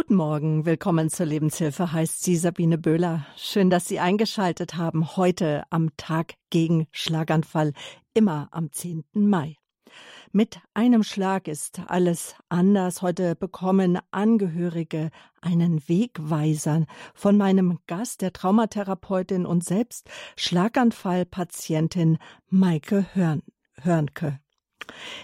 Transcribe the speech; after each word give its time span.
Guten 0.00 0.14
Morgen, 0.14 0.64
willkommen 0.64 1.10
zur 1.10 1.26
Lebenshilfe, 1.26 1.92
heißt 1.92 2.22
sie 2.22 2.34
Sabine 2.36 2.78
Böhler. 2.78 3.26
Schön, 3.36 3.68
dass 3.68 3.86
Sie 3.86 4.00
eingeschaltet 4.00 4.78
haben, 4.78 5.14
heute 5.14 5.64
am 5.68 5.94
Tag 5.98 6.36
gegen 6.48 6.86
Schlaganfall, 6.90 7.74
immer 8.14 8.48
am 8.50 8.72
10. 8.72 9.04
Mai. 9.12 9.56
Mit 10.32 10.58
einem 10.72 11.02
Schlag 11.02 11.48
ist 11.48 11.82
alles 11.86 12.34
anders. 12.48 13.02
Heute 13.02 13.36
bekommen 13.36 13.98
Angehörige 14.10 15.10
einen 15.42 15.86
Wegweiser 15.86 16.86
von 17.12 17.36
meinem 17.36 17.78
Gast, 17.86 18.22
der 18.22 18.32
Traumatherapeutin 18.32 19.44
und 19.44 19.64
selbst 19.64 20.08
Schlaganfallpatientin 20.34 22.16
Maike 22.48 23.04
Hörn 23.12 23.42
Hörnke. 23.74 24.40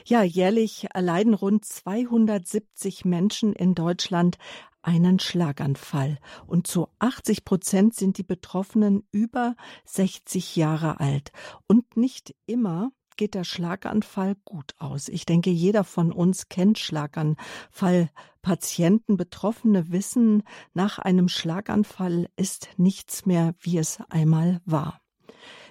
Ja, 0.05 0.23
jährlich 0.23 0.89
erleiden 0.95 1.35
rund 1.35 1.65
270 1.65 3.05
Menschen 3.05 3.53
in 3.53 3.75
Deutschland 3.75 4.39
einen 4.83 5.19
Schlaganfall. 5.19 6.19
Und 6.47 6.67
zu 6.67 6.89
80 7.01 7.45
Prozent 7.45 7.95
sind 7.95 8.19
die 8.19 8.23
Betroffenen 8.23 9.07
über 9.11 9.57
60 9.85 10.57
Jahre 10.57 11.01
alt. 11.01 11.33
Und 11.67 11.97
nicht 11.97 12.35
immer 12.47 12.93
geht 13.17 13.35
der 13.35 13.45
Schlaganfall 13.45 14.37
gut 14.45 14.75
aus. 14.79 15.09
Ich 15.09 15.25
denke, 15.27 15.51
jeder 15.51 15.83
von 15.85 16.13
uns 16.13 16.49
kennt 16.49 16.79
Schlaganfallpatienten. 16.79 19.17
Betroffene 19.17 19.91
wissen, 19.91 20.43
nach 20.75 20.99
einem 20.99 21.29
Schlaganfall 21.29 22.29
ist 22.37 22.69
nichts 22.77 23.25
mehr, 23.27 23.55
wie 23.61 23.79
es 23.79 23.99
einmal 24.09 24.61
war. 24.65 25.01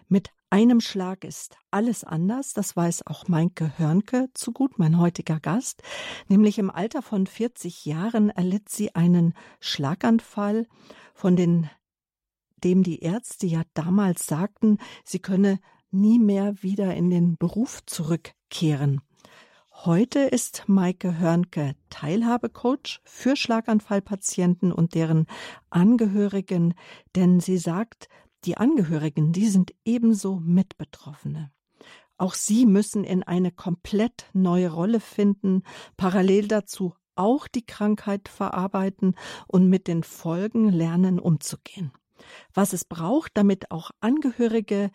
Mit 0.07 0.29
einem 0.49 0.81
Schlag 0.81 1.23
ist 1.23 1.57
alles 1.71 2.03
anders. 2.03 2.53
Das 2.53 2.75
weiß 2.75 3.07
auch 3.07 3.27
Meinke 3.27 3.77
Hörnke 3.77 4.29
zu 4.33 4.51
gut, 4.51 4.77
mein 4.77 4.99
heutiger 4.99 5.39
Gast. 5.39 5.81
Nämlich 6.27 6.59
im 6.59 6.69
Alter 6.69 7.01
von 7.01 7.27
40 7.27 7.85
Jahren 7.85 8.29
erlitt 8.29 8.69
sie 8.69 8.93
einen 8.93 9.33
Schlaganfall, 9.59 10.67
von 11.13 11.35
den, 11.35 11.69
dem 12.63 12.83
die 12.83 12.99
Ärzte 12.99 13.47
ja 13.47 13.63
damals 13.73 14.27
sagten, 14.27 14.77
sie 15.03 15.19
könne 15.19 15.59
nie 15.91 16.19
mehr 16.19 16.61
wieder 16.61 16.93
in 16.95 17.09
den 17.09 17.37
Beruf 17.37 17.85
zurückkehren. 17.85 19.01
Heute 19.83 20.19
ist 20.19 20.63
Maike 20.67 21.17
Hörnke 21.19 21.75
Teilhabecoach 21.89 23.01
für 23.03 23.35
Schlaganfallpatienten 23.35 24.71
und 24.71 24.95
deren 24.95 25.27
Angehörigen, 25.69 26.75
denn 27.15 27.39
sie 27.39 27.57
sagt, 27.57 28.07
die 28.45 28.57
Angehörigen, 28.57 29.31
die 29.31 29.47
sind 29.47 29.73
ebenso 29.83 30.37
Mitbetroffene. 30.37 31.51
Auch 32.17 32.33
sie 32.33 32.65
müssen 32.65 33.03
in 33.03 33.23
eine 33.23 33.51
komplett 33.51 34.29
neue 34.33 34.71
Rolle 34.71 34.99
finden, 34.99 35.63
parallel 35.97 36.47
dazu 36.47 36.93
auch 37.15 37.47
die 37.47 37.65
Krankheit 37.65 38.27
verarbeiten 38.29 39.15
und 39.47 39.69
mit 39.69 39.87
den 39.87 40.03
Folgen 40.03 40.69
lernen 40.69 41.19
umzugehen. 41.19 41.91
Was 42.53 42.73
es 42.73 42.85
braucht, 42.85 43.31
damit 43.35 43.71
auch 43.71 43.91
Angehörige 43.99 44.91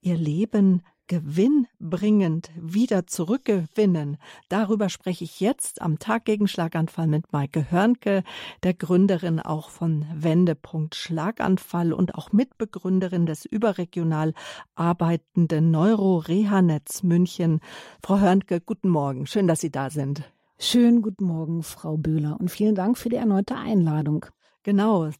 ihr 0.00 0.16
Leben 0.16 0.82
gewinnbringend 1.06 2.50
wieder 2.56 3.06
zurückgewinnen. 3.06 4.16
Darüber 4.48 4.88
spreche 4.88 5.24
ich 5.24 5.40
jetzt 5.40 5.82
am 5.82 5.98
Tag 5.98 6.24
gegen 6.24 6.48
Schlaganfall 6.48 7.06
mit 7.06 7.32
Maike 7.32 7.70
Hörnke, 7.70 8.22
der 8.62 8.74
Gründerin 8.74 9.40
auch 9.40 9.70
von 9.70 10.06
Wendepunkt 10.14 10.94
Schlaganfall 10.94 11.92
und 11.92 12.14
auch 12.14 12.32
Mitbegründerin 12.32 13.26
des 13.26 13.44
überregional 13.44 14.34
arbeitenden 14.74 15.70
Neuro-Reha-Netz 15.70 17.02
München. 17.02 17.60
Frau 18.02 18.18
Hörnke, 18.18 18.60
guten 18.60 18.88
Morgen. 18.88 19.26
Schön, 19.26 19.46
dass 19.46 19.60
Sie 19.60 19.70
da 19.70 19.90
sind. 19.90 20.30
Schönen 20.58 21.02
guten 21.02 21.24
Morgen, 21.24 21.62
Frau 21.62 21.96
Böhler, 21.96 22.38
und 22.38 22.50
vielen 22.50 22.74
Dank 22.74 22.96
für 22.96 23.08
die 23.08 23.16
erneute 23.16 23.56
Einladung. 23.56 24.26
Genau. 24.62 25.10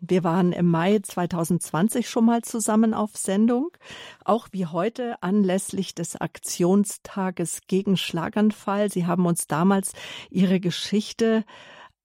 Wir 0.00 0.22
waren 0.22 0.52
im 0.52 0.66
Mai 0.70 1.00
2020 1.00 2.08
schon 2.08 2.24
mal 2.24 2.42
zusammen 2.42 2.94
auf 2.94 3.16
Sendung, 3.16 3.70
auch 4.24 4.46
wie 4.52 4.66
heute 4.66 5.20
anlässlich 5.24 5.92
des 5.92 6.14
Aktionstages 6.14 7.62
gegen 7.66 7.96
Schlaganfall. 7.96 8.92
Sie 8.92 9.06
haben 9.06 9.26
uns 9.26 9.48
damals 9.48 9.92
Ihre 10.30 10.60
Geschichte 10.60 11.44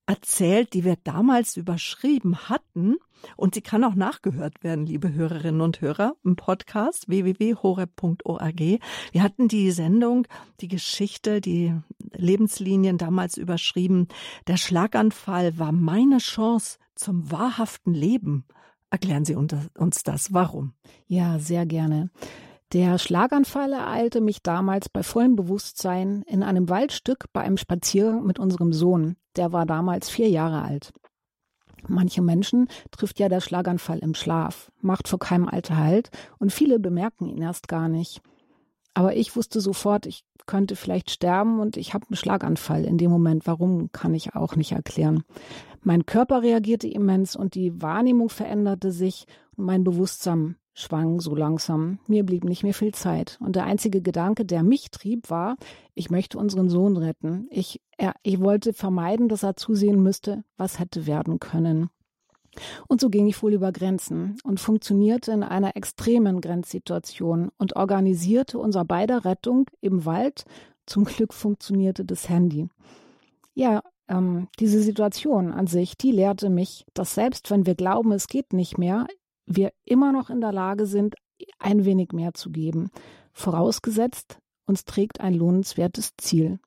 erzählt, 0.05 0.73
die 0.73 0.83
wir 0.83 0.97
damals 1.03 1.57
überschrieben 1.57 2.49
hatten. 2.49 2.97
Und 3.37 3.55
sie 3.55 3.61
kann 3.61 3.85
auch 3.85 3.95
nachgehört 3.95 4.63
werden, 4.63 4.85
liebe 4.85 5.13
Hörerinnen 5.13 5.61
und 5.61 5.79
Hörer, 5.79 6.15
im 6.25 6.35
Podcast 6.35 7.07
www.horeb.org. 7.07 8.59
Wir 8.59 9.23
hatten 9.23 9.47
die 9.47 9.71
Sendung, 9.71 10.27
die 10.59 10.67
Geschichte, 10.67 11.39
die 11.39 11.73
Lebenslinien 12.11 12.97
damals 12.97 13.37
überschrieben. 13.37 14.09
Der 14.47 14.57
Schlaganfall 14.57 15.57
war 15.57 15.71
meine 15.71 16.17
Chance 16.17 16.79
zum 16.95 17.31
wahrhaften 17.31 17.93
Leben. 17.93 18.45
Erklären 18.89 19.25
Sie 19.25 19.35
uns 19.35 20.03
das. 20.03 20.33
Warum? 20.33 20.73
Ja, 21.07 21.39
sehr 21.39 21.65
gerne. 21.65 22.11
Der 22.73 22.97
Schlaganfall 22.97 23.71
ereilte 23.71 24.19
mich 24.19 24.41
damals 24.41 24.89
bei 24.89 25.01
vollem 25.01 25.35
Bewusstsein 25.35 26.23
in 26.27 26.43
einem 26.43 26.69
Waldstück 26.69 27.25
bei 27.31 27.41
einem 27.41 27.57
Spaziergang 27.57 28.25
mit 28.25 28.39
unserem 28.39 28.73
Sohn. 28.73 29.15
Der 29.35 29.51
war 29.51 29.65
damals 29.65 30.09
vier 30.09 30.29
Jahre 30.29 30.61
alt. 30.61 30.93
Manche 31.87 32.21
Menschen 32.21 32.67
trifft 32.91 33.19
ja 33.19 33.27
der 33.29 33.41
Schlaganfall 33.41 33.99
im 33.99 34.15
Schlaf, 34.15 34.71
macht 34.81 35.07
vor 35.07 35.19
keinem 35.19 35.47
Alter 35.47 35.77
Halt 35.77 36.11
und 36.39 36.53
viele 36.53 36.79
bemerken 36.79 37.27
ihn 37.27 37.41
erst 37.41 37.67
gar 37.67 37.89
nicht. 37.89 38.21
Aber 38.93 39.15
ich 39.15 39.35
wusste 39.35 39.59
sofort, 39.59 40.05
ich 40.05 40.23
könnte 40.45 40.75
vielleicht 40.75 41.09
sterben 41.09 41.59
und 41.59 41.77
ich 41.77 41.93
habe 41.93 42.05
einen 42.07 42.15
Schlaganfall 42.15 42.85
in 42.85 42.97
dem 42.97 43.11
Moment. 43.11 43.47
Warum, 43.47 43.91
kann 43.91 44.13
ich 44.13 44.35
auch 44.35 44.55
nicht 44.55 44.73
erklären. 44.73 45.23
Mein 45.81 46.05
Körper 46.05 46.41
reagierte 46.41 46.87
immens 46.87 47.35
und 47.35 47.55
die 47.55 47.81
Wahrnehmung 47.81 48.29
veränderte 48.29 48.91
sich 48.91 49.25
und 49.57 49.65
mein 49.65 49.83
Bewusstsein 49.83 50.55
schwang 50.73 51.19
so 51.19 51.35
langsam. 51.35 51.99
Mir 52.07 52.25
blieb 52.25 52.43
nicht 52.43 52.63
mehr 52.63 52.73
viel 52.73 52.93
Zeit. 52.93 53.37
Und 53.39 53.55
der 53.55 53.65
einzige 53.65 54.01
Gedanke, 54.01 54.45
der 54.45 54.63
mich 54.63 54.91
trieb, 54.91 55.29
war, 55.29 55.55
ich 55.93 56.09
möchte 56.09 56.37
unseren 56.37 56.69
Sohn 56.69 56.97
retten. 56.97 57.47
Ich, 57.49 57.81
er, 57.97 58.15
ich 58.23 58.39
wollte 58.39 58.73
vermeiden, 58.73 59.29
dass 59.29 59.43
er 59.43 59.55
zusehen 59.55 60.01
müsste, 60.01 60.43
was 60.57 60.79
hätte 60.79 61.05
werden 61.05 61.39
können. 61.39 61.89
Und 62.87 63.01
so 63.01 63.09
ging 63.09 63.27
ich 63.27 63.41
wohl 63.41 63.53
über 63.53 63.71
Grenzen 63.71 64.37
und 64.43 64.59
funktionierte 64.59 65.31
in 65.31 65.43
einer 65.43 65.75
extremen 65.75 66.41
Grenzsituation 66.41 67.49
und 67.57 67.75
organisierte 67.75 68.59
unser 68.59 68.85
beider 68.85 69.25
Rettung 69.25 69.69
im 69.81 70.05
Wald. 70.05 70.45
Zum 70.85 71.05
Glück 71.05 71.33
funktionierte 71.33 72.05
das 72.05 72.29
Handy. 72.29 72.67
Ja, 73.55 73.81
ähm, 74.07 74.47
diese 74.59 74.81
Situation 74.81 75.51
an 75.51 75.67
sich, 75.67 75.97
die 75.97 76.11
lehrte 76.11 76.49
mich, 76.49 76.85
dass 76.93 77.15
selbst 77.15 77.49
wenn 77.49 77.65
wir 77.65 77.75
glauben, 77.75 78.11
es 78.11 78.27
geht 78.27 78.53
nicht 78.53 78.77
mehr, 78.77 79.07
wir 79.45 79.71
immer 79.85 80.11
noch 80.11 80.29
in 80.29 80.41
der 80.41 80.51
Lage 80.51 80.85
sind, 80.85 81.15
ein 81.59 81.85
wenig 81.85 82.11
mehr 82.11 82.33
zu 82.33 82.51
geben, 82.51 82.89
vorausgesetzt, 83.33 84.39
uns 84.65 84.85
trägt 84.85 85.19
ein 85.19 85.33
lohnenswertes 85.33 86.15
Ziel. 86.17 86.59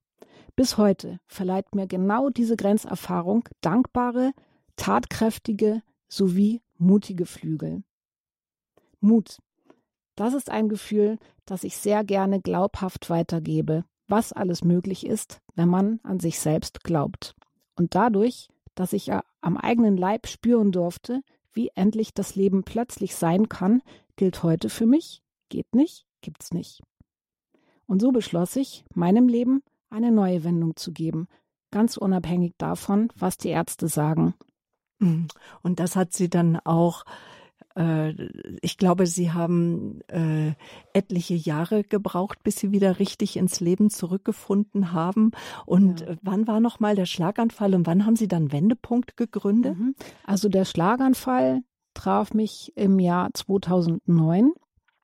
Bis 0.54 0.78
heute 0.78 1.20
verleiht 1.26 1.74
mir 1.74 1.86
genau 1.86 2.30
diese 2.30 2.56
Grenzerfahrung 2.56 3.48
dankbare, 3.60 4.32
tatkräftige 4.76 5.82
sowie 6.08 6.62
mutige 6.78 7.26
Flügel. 7.26 7.82
Mut. 9.00 9.38
Das 10.14 10.32
ist 10.32 10.50
ein 10.50 10.68
Gefühl, 10.68 11.18
das 11.44 11.62
ich 11.62 11.76
sehr 11.76 12.04
gerne 12.04 12.40
glaubhaft 12.40 13.10
weitergebe, 13.10 13.84
was 14.08 14.32
alles 14.32 14.64
möglich 14.64 15.04
ist, 15.06 15.40
wenn 15.54 15.68
man 15.68 16.00
an 16.02 16.20
sich 16.20 16.40
selbst 16.40 16.84
glaubt. 16.84 17.34
Und 17.76 17.94
dadurch, 17.94 18.48
dass 18.74 18.94
ich 18.94 19.12
am 19.12 19.56
eigenen 19.56 19.96
Leib 19.96 20.26
spüren 20.26 20.72
durfte, 20.72 21.20
wie 21.56 21.70
endlich 21.74 22.14
das 22.14 22.36
Leben 22.36 22.62
plötzlich 22.62 23.16
sein 23.16 23.48
kann, 23.48 23.82
gilt 24.16 24.42
heute 24.42 24.68
für 24.68 24.86
mich, 24.86 25.22
geht 25.48 25.74
nicht, 25.74 26.06
gibt's 26.20 26.52
nicht. 26.52 26.82
Und 27.86 28.00
so 28.00 28.12
beschloss 28.12 28.56
ich, 28.56 28.84
meinem 28.94 29.28
Leben 29.28 29.62
eine 29.90 30.12
neue 30.12 30.44
Wendung 30.44 30.76
zu 30.76 30.92
geben, 30.92 31.28
ganz 31.70 31.96
unabhängig 31.96 32.54
davon, 32.58 33.12
was 33.16 33.38
die 33.38 33.48
Ärzte 33.48 33.88
sagen. 33.88 34.34
Mhm. 34.98 35.28
Und 35.62 35.80
das 35.80 35.96
hat 35.96 36.12
sie 36.12 36.28
dann 36.28 36.58
auch 36.64 37.04
ich 38.62 38.78
glaube, 38.78 39.06
Sie 39.06 39.32
haben 39.32 40.00
äh, 40.08 40.54
etliche 40.94 41.34
Jahre 41.34 41.84
gebraucht, 41.84 42.42
bis 42.42 42.56
Sie 42.56 42.72
wieder 42.72 42.98
richtig 42.98 43.36
ins 43.36 43.60
Leben 43.60 43.90
zurückgefunden 43.90 44.92
haben. 44.92 45.32
Und 45.66 46.00
ja. 46.00 46.14
wann 46.22 46.46
war 46.46 46.60
noch 46.60 46.80
mal 46.80 46.94
der 46.94 47.04
Schlaganfall 47.04 47.74
und 47.74 47.86
wann 47.86 48.06
haben 48.06 48.16
Sie 48.16 48.28
dann 48.28 48.50
Wendepunkt 48.50 49.18
gegründet? 49.18 49.78
Mhm. 49.78 49.94
Also 50.24 50.48
der 50.48 50.64
Schlaganfall 50.64 51.60
traf 51.92 52.32
mich 52.32 52.72
im 52.76 52.98
Jahr 52.98 53.28
2009. 53.34 54.52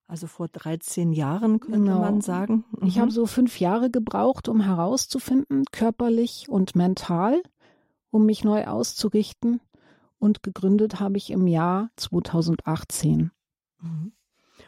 Also 0.07 0.27
vor 0.27 0.49
13 0.49 1.13
Jahren 1.13 1.61
könnte 1.61 1.81
genau. 1.81 2.01
man 2.01 2.23
sagen. 2.23 2.65
Mhm. 2.81 2.87
Ich 2.87 2.99
habe 2.99 3.11
so 3.11 3.27
fünf 3.27 3.61
Jahre 3.61 3.91
gebraucht, 3.91 4.49
um 4.49 4.63
herauszufinden, 4.63 5.65
körperlich 5.73 6.49
und 6.49 6.75
mental, 6.75 7.43
um 8.11 8.25
mich 8.25 8.45
neu 8.45 8.67
auszurichten 8.67 9.61
und 10.23 10.45
gegründet 10.45 11.01
habe 11.01 11.17
ich 11.17 11.31
im 11.31 11.49
Jahr 11.49 11.91
2018. 11.97 13.33
Mhm. 13.81 14.13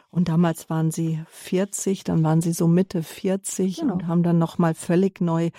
Und 0.09 0.27
damals 0.27 0.69
waren 0.69 0.91
Sie 0.91 1.23
40, 1.29 2.03
dann 2.03 2.21
waren 2.25 2.41
Sie 2.41 2.51
so 2.51 2.67
Mitte 2.67 3.03
40 3.03 3.77
genau. 3.77 3.93
und 3.93 4.07
haben 4.07 4.21
dann 4.21 4.37
nochmal 4.37 4.73
völlig 4.73 5.21
neu 5.21 5.51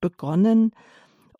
begonnen. 0.00 0.70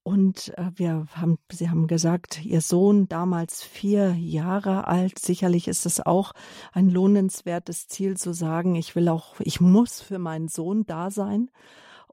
Und 0.02 0.52
äh, 0.58 0.72
wir 0.74 1.06
haben, 1.12 1.38
Sie 1.52 1.70
haben 1.70 1.86
gesagt, 1.86 2.44
Ihr 2.44 2.62
Sohn 2.62 3.08
damals 3.08 3.62
vier 3.62 4.16
Jahre 4.16 4.88
alt. 4.88 5.20
Sicherlich 5.20 5.68
ist 5.68 5.86
es 5.86 6.04
auch 6.04 6.32
ein 6.72 6.90
lohnenswertes 6.90 7.86
Ziel 7.86 8.16
zu 8.16 8.34
sagen, 8.34 8.74
ich 8.74 8.96
will 8.96 9.08
auch, 9.08 9.38
ich 9.38 9.60
muss 9.60 10.00
für 10.00 10.18
meinen 10.18 10.48
Sohn 10.48 10.84
da 10.84 11.12
sein. 11.12 11.48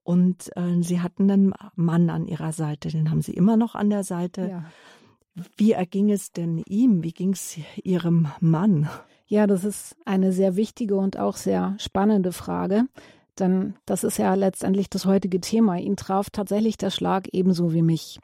Und 0.03 0.55
äh, 0.55 0.83
Sie 0.83 1.01
hatten 1.01 1.31
einen 1.31 1.53
Mann 1.75 2.11
an 2.11 2.27
Ihrer 2.27 2.53
Seite, 2.53 2.89
den 2.89 3.09
haben 3.09 3.23
Sie 3.23 3.33
immer 3.33 3.57
noch 3.57 3.73
an 3.73 3.89
der 3.89 4.03
Seite. 4.03 4.47
Ja. 4.47 4.65
Wie 5.55 5.73
erging 5.73 6.09
es 6.09 6.31
denn 6.31 6.63
ihm? 6.67 7.03
Wie 7.03 7.11
ging 7.11 7.33
es 7.33 7.57
Ihrem 7.83 8.27
Mann? 8.39 8.89
Ja, 9.27 9.45
das 9.45 9.63
ist 9.63 9.95
eine 10.05 10.31
sehr 10.31 10.55
wichtige 10.55 10.95
und 10.95 11.17
auch 11.17 11.37
sehr 11.37 11.75
spannende 11.79 12.31
Frage. 12.31 12.85
Denn 13.37 13.75
das 13.85 14.03
ist 14.03 14.17
ja 14.17 14.33
letztendlich 14.33 14.89
das 14.89 15.05
heutige 15.05 15.39
Thema. 15.39 15.77
Ihn 15.77 15.95
traf 15.95 16.29
tatsächlich 16.29 16.77
der 16.77 16.89
Schlag 16.89 17.27
ebenso 17.33 17.73
wie 17.73 17.83
mich. 17.83 18.19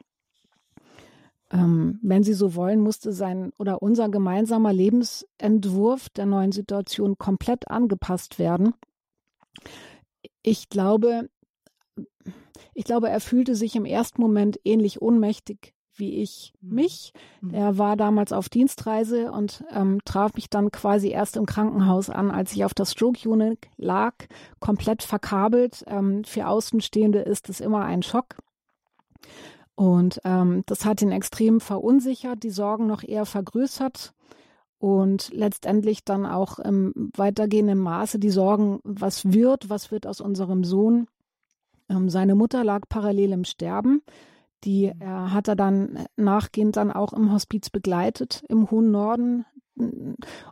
Ähm, 1.52 2.00
wenn 2.02 2.24
Sie 2.24 2.32
so 2.32 2.56
wollen, 2.56 2.80
musste 2.80 3.12
sein 3.12 3.52
oder 3.58 3.80
unser 3.80 4.08
gemeinsamer 4.08 4.72
Lebensentwurf 4.72 6.08
der 6.08 6.26
neuen 6.26 6.50
Situation 6.50 7.16
komplett 7.16 7.68
angepasst 7.68 8.40
werden. 8.40 8.74
Ich 10.42 10.68
glaube, 10.68 11.28
ich 12.72 12.84
glaube, 12.84 13.08
er 13.08 13.20
fühlte 13.20 13.54
sich 13.54 13.76
im 13.76 13.84
ersten 13.84 14.20
Moment 14.20 14.58
ähnlich 14.64 15.00
ohnmächtig 15.00 15.73
wie 15.96 16.16
ich 16.16 16.52
mhm. 16.60 16.74
mich. 16.74 17.12
Mhm. 17.40 17.54
Er 17.54 17.78
war 17.78 17.96
damals 17.96 18.32
auf 18.32 18.48
Dienstreise 18.48 19.32
und 19.32 19.64
ähm, 19.72 20.00
traf 20.04 20.34
mich 20.34 20.50
dann 20.50 20.70
quasi 20.70 21.08
erst 21.08 21.36
im 21.36 21.46
Krankenhaus 21.46 22.10
an, 22.10 22.30
als 22.30 22.52
ich 22.52 22.64
auf 22.64 22.74
der 22.74 22.86
Stroke 22.86 23.28
Unit 23.28 23.58
lag, 23.76 24.14
komplett 24.60 25.02
verkabelt. 25.02 25.84
Ähm, 25.86 26.24
für 26.24 26.46
Außenstehende 26.46 27.20
ist 27.20 27.48
es 27.48 27.60
immer 27.60 27.84
ein 27.84 28.02
Schock. 28.02 28.36
Und 29.74 30.20
ähm, 30.24 30.62
das 30.66 30.84
hat 30.84 31.02
ihn 31.02 31.10
extrem 31.10 31.60
verunsichert, 31.60 32.42
die 32.42 32.50
Sorgen 32.50 32.86
noch 32.86 33.02
eher 33.02 33.26
vergrößert 33.26 34.14
und 34.78 35.30
letztendlich 35.32 36.04
dann 36.04 36.26
auch 36.26 36.58
im 36.58 37.10
weitergehenden 37.16 37.78
Maße 37.78 38.18
die 38.18 38.30
Sorgen, 38.30 38.80
was 38.84 39.32
wird, 39.32 39.70
was 39.70 39.90
wird 39.90 40.06
aus 40.06 40.20
unserem 40.20 40.62
Sohn. 40.62 41.06
Ähm, 41.88 42.08
seine 42.08 42.34
Mutter 42.34 42.64
lag 42.64 42.82
parallel 42.88 43.32
im 43.32 43.44
Sterben. 43.44 44.02
Die 44.64 44.86
äh, 44.86 44.94
hat 45.04 45.48
er 45.48 45.56
dann 45.56 46.06
nachgehend 46.16 46.76
dann 46.76 46.90
auch 46.90 47.12
im 47.12 47.32
Hospiz 47.32 47.70
begleitet 47.70 48.44
im 48.48 48.70
hohen 48.70 48.90
Norden. 48.90 49.44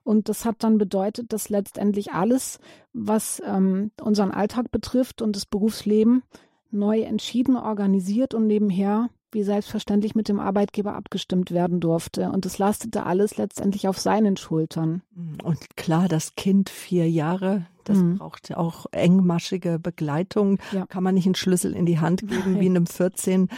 Und 0.03 0.29
das 0.29 0.45
hat 0.45 0.65
dann 0.65 0.79
bedeutet, 0.79 1.33
dass 1.33 1.49
letztendlich 1.49 2.13
alles, 2.13 2.59
was 2.93 3.41
ähm, 3.45 3.93
unseren 4.01 4.33
Alltag 4.33 4.71
betrifft 4.71 5.23
und 5.23 5.37
das 5.37 5.47
Berufsleben, 5.47 6.23
neu 6.71 7.03
entschieden, 7.03 7.57
organisiert 7.57 8.35
und 8.35 8.47
nebenher 8.47 9.11
wie 9.33 9.43
selbstverständlich 9.43 10.15
mit 10.15 10.29
dem 10.29 10.39
Arbeitgeber 10.39 10.95
abgestimmt 10.95 11.51
werden 11.51 11.81
durfte. 11.81 12.31
Und 12.31 12.45
das 12.45 12.59
lastete 12.59 13.05
alles 13.05 13.37
letztendlich 13.37 13.89
auf 13.89 13.99
seinen 13.99 14.37
Schultern. 14.37 15.03
Und 15.43 15.77
klar, 15.77 16.09
das 16.09 16.35
Kind 16.37 16.71
vier 16.71 17.11
Jahre, 17.11 17.67
das 17.85 17.99
mhm. 17.99 18.19
braucht 18.19 18.55
auch 18.55 18.87
engmaschige 18.93 19.79
Begleitung. 19.79 20.59
Ja. 20.73 20.87
Kann 20.87 21.03
man 21.03 21.15
nicht 21.15 21.27
einen 21.27 21.35
Schlüssel 21.35 21.75
in 21.75 21.87
die 21.87 21.99
Hand 21.99 22.29
geben 22.29 22.61
wie 22.61 22.67
einem 22.67 22.87
14, 22.87 23.49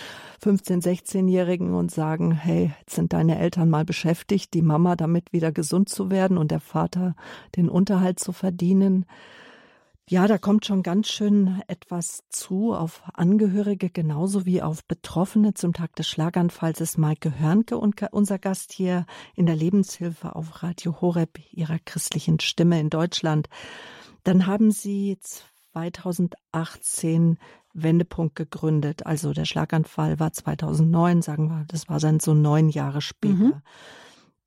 15, 0.40 0.80
16-Jährigen 0.80 1.74
und 1.74 1.90
sagen, 1.90 2.32
hey, 2.32 2.72
jetzt 2.80 2.94
sind 2.94 3.12
deine 3.12 3.38
Eltern 3.38 3.68
mal 3.68 3.84
beschäftigt, 3.84 4.54
die 4.54 4.62
Mama 4.62 4.96
damit 4.96 5.32
wieder 5.32 5.52
gesund 5.52 5.88
zu 5.88 6.10
werden 6.10 6.38
und 6.38 6.50
der 6.50 6.60
Vater 6.60 7.14
den 7.56 7.68
Unterhalt 7.68 8.20
zu 8.20 8.32
verdienen. 8.32 9.06
Ja, 10.10 10.26
da 10.26 10.36
kommt 10.36 10.66
schon 10.66 10.82
ganz 10.82 11.08
schön 11.08 11.62
etwas 11.66 12.24
zu 12.28 12.74
auf 12.74 13.02
Angehörige 13.14 13.88
genauso 13.88 14.44
wie 14.44 14.60
auf 14.60 14.84
Betroffene. 14.84 15.54
Zum 15.54 15.72
Tag 15.72 15.96
des 15.96 16.06
Schlaganfalls 16.06 16.82
ist 16.82 16.98
Maike 16.98 17.38
Hörnke 17.38 17.78
unser 17.78 18.38
Gast 18.38 18.72
hier 18.72 19.06
in 19.34 19.46
der 19.46 19.56
Lebenshilfe 19.56 20.36
auf 20.36 20.62
Radio 20.62 21.00
Horeb, 21.00 21.38
ihrer 21.52 21.78
christlichen 21.78 22.38
Stimme 22.38 22.78
in 22.80 22.90
Deutschland. 22.90 23.48
Dann 24.24 24.46
haben 24.46 24.72
Sie 24.72 25.18
2018 25.72 27.38
Wendepunkt 27.72 28.36
gegründet. 28.36 29.06
Also 29.06 29.32
der 29.32 29.46
Schlaganfall 29.46 30.20
war 30.20 30.34
2009, 30.34 31.22
sagen 31.22 31.48
wir, 31.48 31.64
das 31.68 31.88
war 31.88 31.98
dann 31.98 32.20
so 32.20 32.34
neun 32.34 32.68
Jahre 32.68 33.00
später. 33.00 33.34
Mhm 33.34 33.62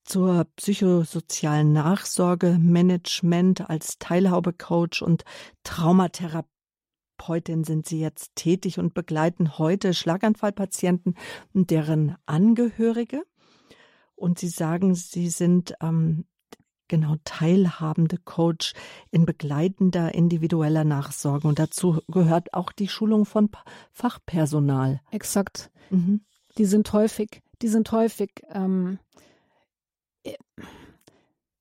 zur 0.08 0.46
psychosozialen 0.56 1.74
Nachsorge, 1.74 2.58
Management 2.60 3.70
als 3.70 4.00
Teilhabecoach 4.00 5.02
und 5.02 5.26
Traumatherapeutin 5.64 7.66
sind 7.66 7.88
Sie 7.88 8.00
jetzt 8.00 8.36
tätig 8.36 8.80
und 8.80 8.94
begleiten 8.94 9.58
heute 9.58 9.94
Schlaganfallpatienten 9.94 11.16
und 11.54 11.72
deren 11.72 12.16
Angehörige. 12.26 13.24
Und 14.16 14.40
Sie 14.40 14.48
sagen, 14.48 14.96
Sie 14.96 15.30
sind 15.30 15.74
ähm, 15.82 16.26
genau 16.88 17.18
teilhabende 17.26 18.18
Coach 18.18 18.74
in 19.12 19.26
begleitender 19.26 20.16
individueller 20.16 20.86
Nachsorge. 20.86 21.50
Und 21.50 21.60
dazu 21.60 22.02
gehört 22.08 22.54
auch 22.54 22.72
die 22.72 22.88
Schulung 22.88 23.26
von 23.26 23.50
Fachpersonal. 23.92 25.02
Exakt. 25.12 25.70
Mhm. 25.90 26.22
Die 26.58 26.66
sind 26.66 26.94
häufig, 26.94 27.42
die 27.62 27.68
sind 27.68 27.92
häufig 27.92 28.32
ähm, 28.50 29.00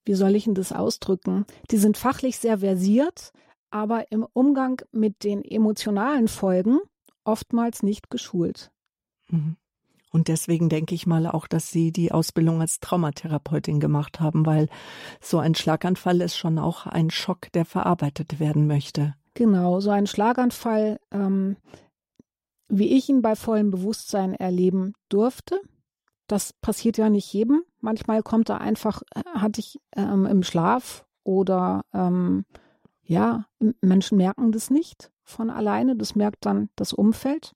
wie 0.06 0.14
soll 0.14 0.35
ich 0.35 0.44
denn 0.44 0.55
das 0.55 0.73
ausdrücken? 0.73 1.44
Die 1.70 1.76
sind 1.76 1.99
fachlich 1.99 2.38
sehr 2.38 2.58
versiert, 2.58 3.32
aber 3.70 4.11
im 4.11 4.26
Umgang 4.32 4.81
mit 4.93 5.25
den 5.25 5.44
emotionalen 5.44 6.29
Folgen 6.29 6.79
oftmals 7.25 7.82
nicht 7.82 8.08
geschult. 8.08 8.70
Mhm. 9.29 9.56
Und 10.12 10.29
deswegen 10.29 10.70
denke 10.70 10.94
ich 10.94 11.06
mal 11.06 11.26
auch, 11.26 11.47
dass 11.47 11.70
Sie 11.70 11.93
die 11.93 12.12
Ausbildung 12.12 12.62
als 12.62 12.81
Traumatherapeutin 12.81 13.81
gemacht 13.81 14.20
haben, 14.20 14.47
weil 14.47 14.69
so 15.20 15.38
ein 15.38 15.55
Schlaganfall 15.55 16.23
ist 16.23 16.37
schon 16.37 16.58
auch 16.58 16.87
ein 16.87 17.11
Schock, 17.11 17.53
der 17.53 17.67
verarbeitet 17.67 18.41
werden 18.41 18.67
möchte. 18.67 19.14
Genau, 19.35 19.81
so 19.81 19.91
ein 19.91 20.06
Schlaganfall, 20.06 20.99
ähm, 21.11 21.56
wie 22.69 22.97
ich 22.97 23.11
ihn 23.11 23.20
bei 23.20 23.37
vollem 23.37 23.70
Bewusstsein 23.70 24.32
erleben 24.32 24.94
durfte, 25.11 25.61
das 26.26 26.52
passiert 26.52 26.99
ja 26.99 27.08
nicht 27.11 27.32
jedem. 27.32 27.62
Manchmal 27.81 28.23
kommt 28.23 28.49
er 28.49 28.61
einfach, 28.61 29.02
äh, 29.14 29.23
hatte 29.34 29.61
ich 29.61 29.81
ähm, 29.94 30.26
im 30.26 30.43
Schlaf 30.43 31.06
oder 31.25 31.84
ähm, 31.93 32.44
ja, 33.02 33.46
Menschen 33.81 34.19
merken 34.19 34.52
das 34.52 34.70
nicht 34.70 35.11
von 35.23 35.50
alleine. 35.50 35.96
Das 35.96 36.14
merkt 36.14 36.44
dann 36.46 36.70
das 36.76 36.93
Umfeld. 36.93 37.55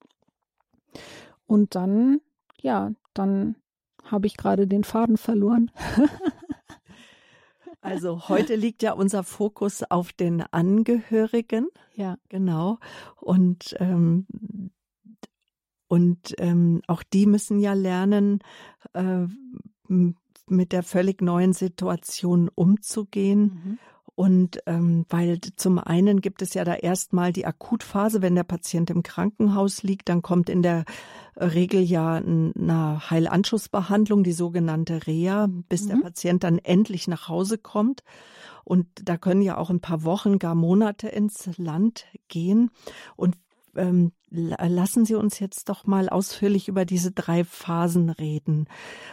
Und 1.46 1.74
dann, 1.74 2.20
ja, 2.60 2.92
dann 3.14 3.56
habe 4.04 4.26
ich 4.26 4.36
gerade 4.36 4.66
den 4.66 4.84
Faden 4.84 5.16
verloren. 5.16 5.70
Also 7.82 8.28
heute 8.28 8.56
liegt 8.56 8.82
ja 8.82 8.92
unser 8.92 9.24
Fokus 9.24 9.82
auf 9.82 10.12
den 10.12 10.42
Angehörigen. 10.42 11.68
Ja. 11.94 12.16
Genau. 12.28 12.78
Und 13.16 13.74
ähm, 13.78 14.26
und 15.90 16.36
ähm, 16.38 16.82
auch 16.86 17.02
die 17.02 17.26
müssen 17.26 17.58
ja 17.58 17.72
lernen, 17.72 18.38
äh, 18.92 19.26
mit 20.46 20.70
der 20.70 20.84
völlig 20.84 21.20
neuen 21.20 21.52
Situation 21.52 22.48
umzugehen. 22.54 23.40
Mhm. 23.40 23.78
Und 24.14 24.60
ähm, 24.66 25.04
weil 25.08 25.40
zum 25.56 25.80
einen 25.80 26.20
gibt 26.20 26.42
es 26.42 26.54
ja 26.54 26.62
da 26.62 26.74
erstmal 26.74 27.32
die 27.32 27.44
Akutphase, 27.44 28.22
wenn 28.22 28.36
der 28.36 28.44
Patient 28.44 28.88
im 28.90 29.02
Krankenhaus 29.02 29.82
liegt, 29.82 30.08
dann 30.08 30.22
kommt 30.22 30.48
in 30.48 30.62
der 30.62 30.84
Regel 31.36 31.80
ja 31.82 32.14
eine 32.14 33.10
Heilanschlussbehandlung, 33.10 34.22
die 34.22 34.32
sogenannte 34.32 35.08
Reha, 35.08 35.48
bis 35.68 35.86
mhm. 35.86 35.88
der 35.88 35.96
Patient 35.96 36.44
dann 36.44 36.58
endlich 36.58 37.08
nach 37.08 37.26
Hause 37.26 37.58
kommt. 37.58 38.04
Und 38.62 38.86
da 39.02 39.16
können 39.16 39.42
ja 39.42 39.58
auch 39.58 39.70
ein 39.70 39.80
paar 39.80 40.04
Wochen, 40.04 40.38
gar 40.38 40.54
Monate 40.54 41.08
ins 41.08 41.50
Land 41.56 42.04
gehen. 42.28 42.70
Und 43.16 43.34
ähm, 43.76 44.12
lassen 44.30 45.04
Sie 45.04 45.14
uns 45.14 45.38
jetzt 45.38 45.68
doch 45.68 45.86
mal 45.86 46.08
ausführlich 46.08 46.68
über 46.68 46.84
diese 46.84 47.12
drei 47.12 47.44
Phasen 47.44 48.10
reden. 48.10 48.66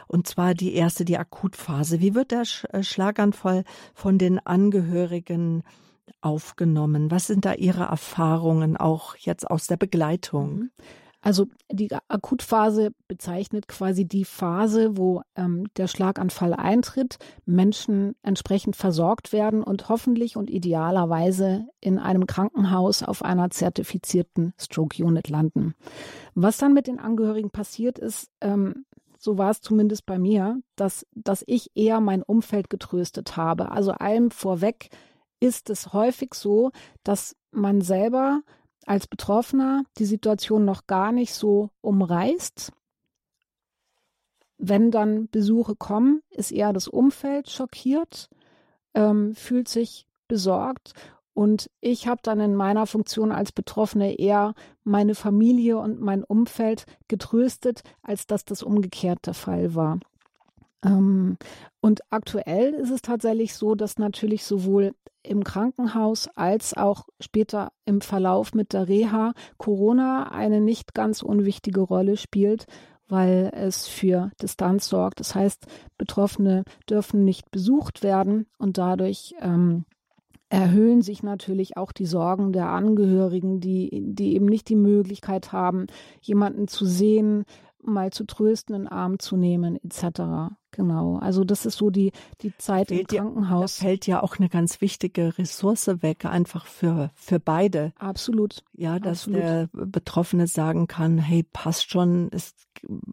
Und 0.08 0.28
zwar 0.28 0.54
die 0.54 0.74
erste, 0.74 1.06
die 1.06 1.18
Akutphase. 1.18 2.00
Wie 2.00 2.16
wird 2.16 2.32
der 2.32 2.44
äh, 2.72 2.84
Schlaganfall 2.84 3.64
von 3.94 4.18
den 4.18 4.40
Angehörigen 4.46 5.64
aufgenommen? 6.22 7.12
Was 7.12 7.28
sind 7.28 7.46
da 7.46 7.54
Ihre 7.54 7.86
Erfahrungen 7.86 8.78
auch 8.78 9.16
jetzt 9.16 9.50
aus 9.50 9.68
der 9.68 9.78
Begleitung? 9.78 10.56
Mhm. 10.56 10.72
Also 11.28 11.48
die 11.70 11.90
Akutphase 12.08 12.92
bezeichnet 13.10 13.68
quasi 13.68 14.06
die 14.06 14.24
Phase, 14.24 14.96
wo 14.96 15.24
ähm, 15.36 15.66
der 15.76 15.88
Schlaganfall 15.90 16.54
eintritt, 16.54 17.18
Menschen 17.46 18.16
entsprechend 18.22 18.78
versorgt 18.78 19.34
werden 19.34 19.62
und 19.62 19.90
hoffentlich 19.90 20.38
und 20.38 20.50
idealerweise 20.50 21.68
in 21.82 22.00
einem 22.00 22.28
Krankenhaus 22.28 23.04
auf 23.04 23.26
einer 23.26 23.50
zertifizierten 23.50 24.54
Stroke 24.58 25.04
Unit 25.04 25.28
landen. 25.28 25.76
Was 26.34 26.60
dann 26.60 26.74
mit 26.74 26.88
den 26.88 26.98
Angehörigen 26.98 27.50
passiert 27.50 28.00
ist, 28.00 28.30
ähm, 28.40 28.86
so 29.20 29.38
war 29.38 29.50
es 29.50 29.60
zumindest 29.60 30.06
bei 30.06 30.18
mir, 30.18 30.62
dass, 30.78 31.06
dass 31.14 31.44
ich 31.46 31.72
eher 31.76 32.00
mein 32.00 32.24
Umfeld 32.24 32.70
getröstet 32.70 33.36
habe. 33.36 33.74
Also 33.74 33.92
allem 33.92 34.32
vorweg 34.32 34.92
ist 35.42 35.70
es 35.70 35.92
häufig 35.92 36.36
so, 36.36 36.72
dass 37.04 37.36
man 37.52 37.82
selber 37.82 38.44
als 38.88 39.08
Betroffener 39.08 39.84
die 39.98 40.06
Situation 40.06 40.66
noch 40.66 40.88
gar 40.88 41.12
nicht 41.12 41.34
so 41.34 41.70
umreißt. 41.82 42.72
Wenn 44.58 44.90
dann 44.92 45.28
Besuche 45.30 45.76
kommen, 45.76 46.22
ist 46.32 46.52
eher 46.52 46.74
das 46.74 46.88
Umfeld 46.88 47.50
schockiert, 47.50 48.30
ähm, 48.96 49.36
fühlt 49.36 49.68
sich 49.68 50.08
besorgt 50.28 50.94
und 51.38 51.70
ich 51.82 52.08
habe 52.08 52.22
dann 52.24 52.40
in 52.40 52.56
meiner 52.56 52.88
Funktion 52.88 53.32
als 53.32 53.52
Betroffene 53.52 54.18
eher 54.18 54.56
meine 54.84 55.14
Familie 55.14 55.78
und 55.78 56.02
mein 56.02 56.24
Umfeld 56.24 56.86
getröstet, 57.08 57.84
als 58.02 58.26
dass 58.26 58.44
das 58.44 58.64
umgekehrt 58.64 59.28
der 59.28 59.36
Fall 59.36 59.76
war. 59.76 60.00
Ähm, 60.88 61.38
und 61.82 62.02
aktuell 62.10 62.74
ist 62.74 62.92
es 62.92 63.02
tatsächlich 63.02 63.54
so, 63.56 63.76
dass 63.76 63.98
natürlich 63.98 64.44
sowohl 64.44 64.94
im 65.24 65.44
Krankenhaus 65.44 66.30
als 66.36 66.76
auch 66.76 67.08
später 67.20 67.72
im 67.86 68.02
Verlauf 68.02 68.54
mit 68.54 68.74
der 68.74 68.88
Reha 68.88 69.34
Corona 69.58 70.32
eine 70.32 70.62
nicht 70.62 70.94
ganz 70.94 71.22
unwichtige 71.22 71.82
Rolle 71.82 72.18
spielt, 72.18 72.66
weil 73.08 73.52
es 73.54 73.88
für 73.88 74.32
Distanz 74.42 74.88
sorgt. 74.88 75.20
Das 75.20 75.36
heißt, 75.36 75.66
Betroffene 75.98 76.64
dürfen 76.90 77.24
nicht 77.24 77.52
besucht 77.52 78.04
werden 78.04 78.48
und 78.58 78.78
dadurch 78.78 79.36
ähm, 79.42 79.86
erhöhen 80.50 81.02
sich 81.02 81.24
natürlich 81.24 81.76
auch 81.76 81.92
die 81.92 82.06
Sorgen 82.06 82.54
der 82.54 82.70
Angehörigen, 82.70 83.60
die, 83.60 83.90
die 84.06 84.36
eben 84.36 84.46
nicht 84.46 84.70
die 84.70 84.76
Möglichkeit 84.76 85.52
haben, 85.52 85.88
jemanden 86.22 86.68
zu 86.68 86.86
sehen, 86.86 87.44
mal 87.94 88.12
zu 88.12 88.26
trösten, 88.26 88.76
in 88.76 88.82
den 88.84 88.88
Arm 88.88 89.20
zu 89.20 89.38
nehmen, 89.38 89.78
etc. 89.84 90.54
Genau. 90.72 91.18
Also 91.18 91.44
das 91.44 91.66
ist 91.66 91.78
so 91.78 91.90
die, 91.90 92.12
die 92.42 92.56
Zeit 92.58 92.90
fällt 92.90 93.14
im 93.14 93.18
Krankenhaus. 93.18 93.80
Ja, 93.80 93.84
da 93.84 93.88
fällt 93.90 94.08
ja 94.08 94.24
auch 94.24 94.38
eine 94.38 94.50
ganz 94.50 94.82
wichtige 94.82 95.38
Ressource 95.38 95.88
weg, 96.02 96.26
einfach 96.26 96.66
für, 96.66 97.12
für 97.16 97.40
beide. 97.40 97.94
Absolut. 97.98 98.64
Ja, 98.74 99.00
dass 99.00 99.28
Absolut. 99.28 99.42
der 99.42 99.70
Betroffene 99.74 100.48
sagen 100.48 100.88
kann, 100.88 101.18
hey, 101.18 101.44
passt 101.44 101.90
schon, 101.90 102.30
es, 102.32 102.54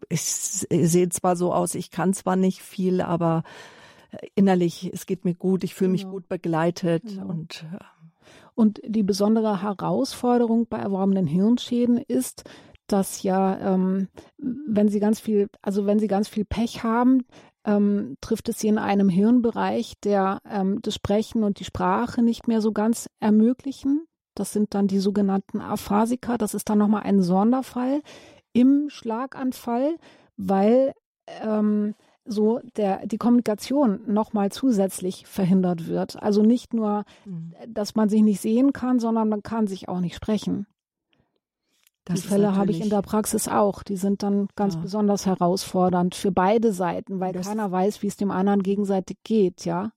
ich 0.09 0.21
sehe 0.21 1.09
zwar 1.09 1.35
so 1.35 1.53
aus, 1.53 1.75
ich 1.75 1.91
kann 1.91 2.13
zwar 2.13 2.35
nicht 2.35 2.61
viel, 2.61 3.01
aber 3.01 3.43
innerlich, 4.35 4.89
es 4.93 5.05
geht 5.05 5.25
mir 5.25 5.35
gut, 5.35 5.63
ich 5.63 5.73
fühle 5.73 5.91
mich 5.91 6.01
genau. 6.01 6.13
gut 6.13 6.29
begleitet 6.29 7.03
genau. 7.03 7.27
und 7.27 7.65
äh, 7.73 7.83
und 8.55 8.81
die 8.87 9.03
besondere 9.03 9.61
Herausforderung 9.61 10.65
bei 10.67 10.77
erworbenen 10.77 11.27
Hirnschäden 11.27 11.97
ist, 11.97 12.45
dass 12.87 13.23
ja, 13.23 13.75
ähm, 13.75 14.07
wenn 14.37 14.89
sie 14.89 14.99
ganz 14.99 15.19
viel, 15.19 15.47
also 15.61 15.85
wenn 15.85 15.99
sie 15.99 16.07
ganz 16.07 16.27
viel 16.27 16.45
Pech 16.45 16.83
haben, 16.83 17.25
ähm, 17.65 18.15
trifft 18.21 18.49
es 18.49 18.59
sie 18.59 18.67
in 18.67 18.77
einem 18.77 19.09
Hirnbereich, 19.09 19.93
der 20.03 20.39
ähm, 20.49 20.81
das 20.81 20.95
Sprechen 20.95 21.43
und 21.43 21.59
die 21.59 21.65
Sprache 21.65 22.21
nicht 22.21 22.47
mehr 22.47 22.61
so 22.61 22.71
ganz 22.71 23.09
ermöglichen. 23.19 24.05
Das 24.35 24.53
sind 24.53 24.73
dann 24.73 24.87
die 24.87 24.99
sogenannten 24.99 25.61
Aphasiker. 25.61 26.37
Das 26.37 26.53
ist 26.53 26.69
dann 26.69 26.77
nochmal 26.77 27.03
ein 27.03 27.21
Sonderfall 27.21 28.01
im 28.53 28.89
Schlaganfall, 28.89 29.95
weil 30.37 30.93
ähm, 31.41 31.95
so 32.25 32.59
der, 32.75 33.05
die 33.05 33.17
Kommunikation 33.17 34.01
nochmal 34.07 34.51
zusätzlich 34.51 35.25
verhindert 35.27 35.87
wird. 35.87 36.21
Also 36.21 36.41
nicht 36.41 36.73
nur, 36.73 37.05
mhm. 37.25 37.53
dass 37.67 37.95
man 37.95 38.09
sich 38.09 38.23
nicht 38.23 38.41
sehen 38.41 38.73
kann, 38.73 38.99
sondern 38.99 39.29
man 39.29 39.43
kann 39.43 39.67
sich 39.67 39.87
auch 39.89 39.99
nicht 39.99 40.15
sprechen. 40.15 40.67
Das 42.05 42.21
die 42.21 42.27
Fälle 42.27 42.55
habe 42.55 42.71
ich 42.71 42.81
in 42.81 42.89
der 42.89 43.01
Praxis 43.01 43.47
auch. 43.47 43.81
Die 43.81 43.97
sind 43.97 44.21
dann 44.23 44.47
ganz 44.55 44.75
ja. 44.75 44.81
besonders 44.81 45.25
herausfordernd 45.25 46.13
für 46.15 46.31
beide 46.31 46.71
Seiten, 46.71 47.19
weil 47.19 47.33
das 47.33 47.47
keiner 47.47 47.71
weiß, 47.71 48.03
wie 48.03 48.07
es 48.07 48.15
dem 48.15 48.31
anderen 48.31 48.61
gegenseitig 48.61 49.17
geht, 49.23 49.65
ja. 49.65 49.91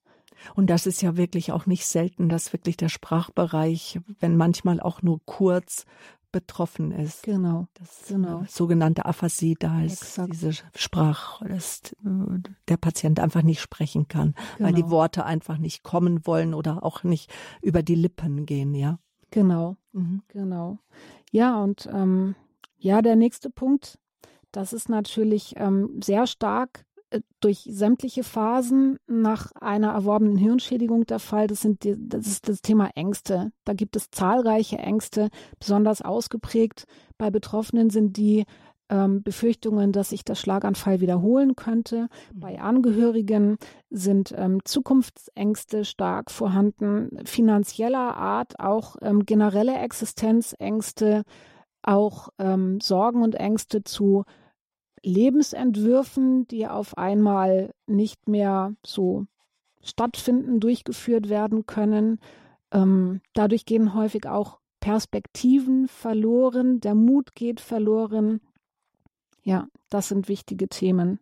Und 0.55 0.71
das 0.71 0.87
ist 0.87 1.03
ja 1.03 1.17
wirklich 1.17 1.53
auch 1.53 1.67
nicht 1.67 1.87
selten, 1.87 2.29
dass 2.29 2.53
wirklich 2.53 2.77
der 2.77 2.89
Sprachbereich, 2.89 4.01
wenn 4.21 4.37
manchmal 4.37 4.81
auch 4.81 5.03
nur 5.03 5.21
kurz 5.27 5.85
betroffen 6.33 6.93
ist. 6.93 7.23
Genau. 7.23 7.67
Das 7.75 8.05
genau. 8.09 8.45
sogenannte 8.49 9.07
Aphasie 9.07 9.57
da 9.59 9.83
ist, 9.83 10.03
Exakt. 10.03 10.33
diese 10.33 10.53
Sprach, 10.75 11.43
dass 11.47 11.83
der 12.69 12.77
Patient 12.77 13.21
einfach 13.21 13.43
nicht 13.43 13.61
sprechen 13.61 14.09
kann, 14.09 14.35
genau. 14.57 14.69
weil 14.69 14.75
die 14.75 14.83
genau. 14.83 14.93
Worte 14.93 15.25
einfach 15.25 15.59
nicht 15.59 15.83
kommen 15.83 16.27
wollen 16.27 16.55
oder 16.55 16.85
auch 16.85 17.03
nicht 17.03 17.31
über 17.63 17.83
die 17.83 17.95
Lippen 17.95 18.47
gehen, 18.47 18.75
ja. 18.75 18.99
Genau, 19.31 19.77
mhm. 19.93 20.23
genau. 20.29 20.79
Ja, 21.33 21.63
und 21.63 21.89
ähm, 21.93 22.35
ja, 22.79 23.03
der 23.03 23.17
nächste 23.17 23.51
Punkt, 23.51 23.99
das 24.53 24.73
ist 24.73 24.89
natürlich 24.89 25.55
ähm, 25.57 26.01
sehr 26.03 26.27
stark 26.27 26.85
äh, 27.11 27.21
durch 27.41 27.67
sämtliche 27.71 28.25
Phasen 28.25 28.99
nach 29.07 29.53
einer 29.53 29.93
erworbenen 29.93 30.37
Hirnschädigung 30.37 31.07
der 31.07 31.19
Fall. 31.19 31.47
Das 31.47 31.61
sind 31.61 31.85
die, 31.85 31.97
das 31.99 32.27
ist 32.27 32.49
das 32.49 32.63
Thema 32.63 32.91
Ängste. 32.95 33.53
Da 33.65 33.75
gibt 33.75 33.97
es 33.97 34.11
zahlreiche 34.11 34.79
Ängste, 34.79 35.29
besonders 35.59 36.03
ausgeprägt 36.03 36.87
bei 37.19 37.31
Betroffenen 37.31 37.91
sind 37.91 38.17
die 38.17 38.45
ähm, 38.89 39.23
Befürchtungen, 39.23 39.93
dass 39.93 40.11
sich 40.11 40.25
der 40.25 40.35
Schlaganfall 40.35 41.01
wiederholen 41.01 41.57
könnte. 41.57 42.09
Mhm. 42.33 42.41
Bei 42.41 42.61
Angehörigen 42.61 43.59
sind 43.91 44.35
ähm, 44.37 44.61
Zukunftsängste 44.65 45.85
stark 45.85 46.31
vorhanden, 46.31 47.19
finanzieller 47.25 48.17
Art, 48.17 48.59
auch 48.61 48.97
ähm, 49.03 49.25
generelle 49.27 49.77
Existenzängste, 49.79 51.25
auch 51.83 52.29
ähm, 52.39 52.81
Sorgen 52.81 53.23
und 53.23 53.35
Ängste 53.35 53.85
zu 53.85 54.25
Lebensentwürfen, 55.03 56.47
die 56.49 56.67
auf 56.67 56.99
einmal 56.99 57.73
nicht 57.87 58.29
mehr 58.29 58.75
so 58.85 59.27
stattfinden, 59.83 60.61
durchgeführt 60.61 61.29
werden 61.29 61.67
können. 61.67 62.19
Ähm, 62.73 63.21
dadurch 63.33 63.65
gehen 63.65 63.95
häufig 63.95 64.27
auch 64.27 64.59
Perspektiven 64.81 65.89
verloren, 65.89 66.81
der 66.81 66.95
Mut 66.95 67.35
geht 67.35 67.61
verloren. 67.61 68.41
Ja, 69.43 69.69
das 69.89 70.09
sind 70.09 70.29
wichtige 70.29 70.69
Themen. 70.69 71.21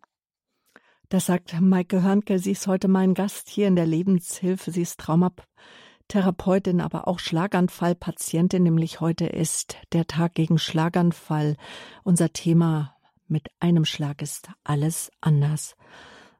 Das 1.09 1.27
sagt 1.27 1.59
Maike 1.61 2.03
Hörnke. 2.03 2.39
Sie 2.39 2.51
ist 2.51 2.67
heute 2.67 2.89
mein 2.89 3.13
Gast 3.13 3.47
hier 3.47 3.67
in 3.67 3.77
der 3.77 3.85
Lebenshilfe. 3.85 4.71
Sie 4.71 4.81
ist 4.81 4.99
Traumatherapeutin, 4.99 6.81
aber 6.81 7.07
auch 7.07 7.19
Schlaganfallpatientin. 7.19 8.63
Nämlich 8.63 8.99
heute 8.99 9.25
ist 9.25 9.77
der 9.93 10.05
Tag 10.05 10.35
gegen 10.35 10.57
Schlaganfall. 10.57 11.55
Unser 12.03 12.33
Thema 12.33 12.97
mit 13.27 13.47
einem 13.59 13.85
Schlag 13.85 14.21
ist 14.21 14.49
alles 14.65 15.11
anders. 15.21 15.75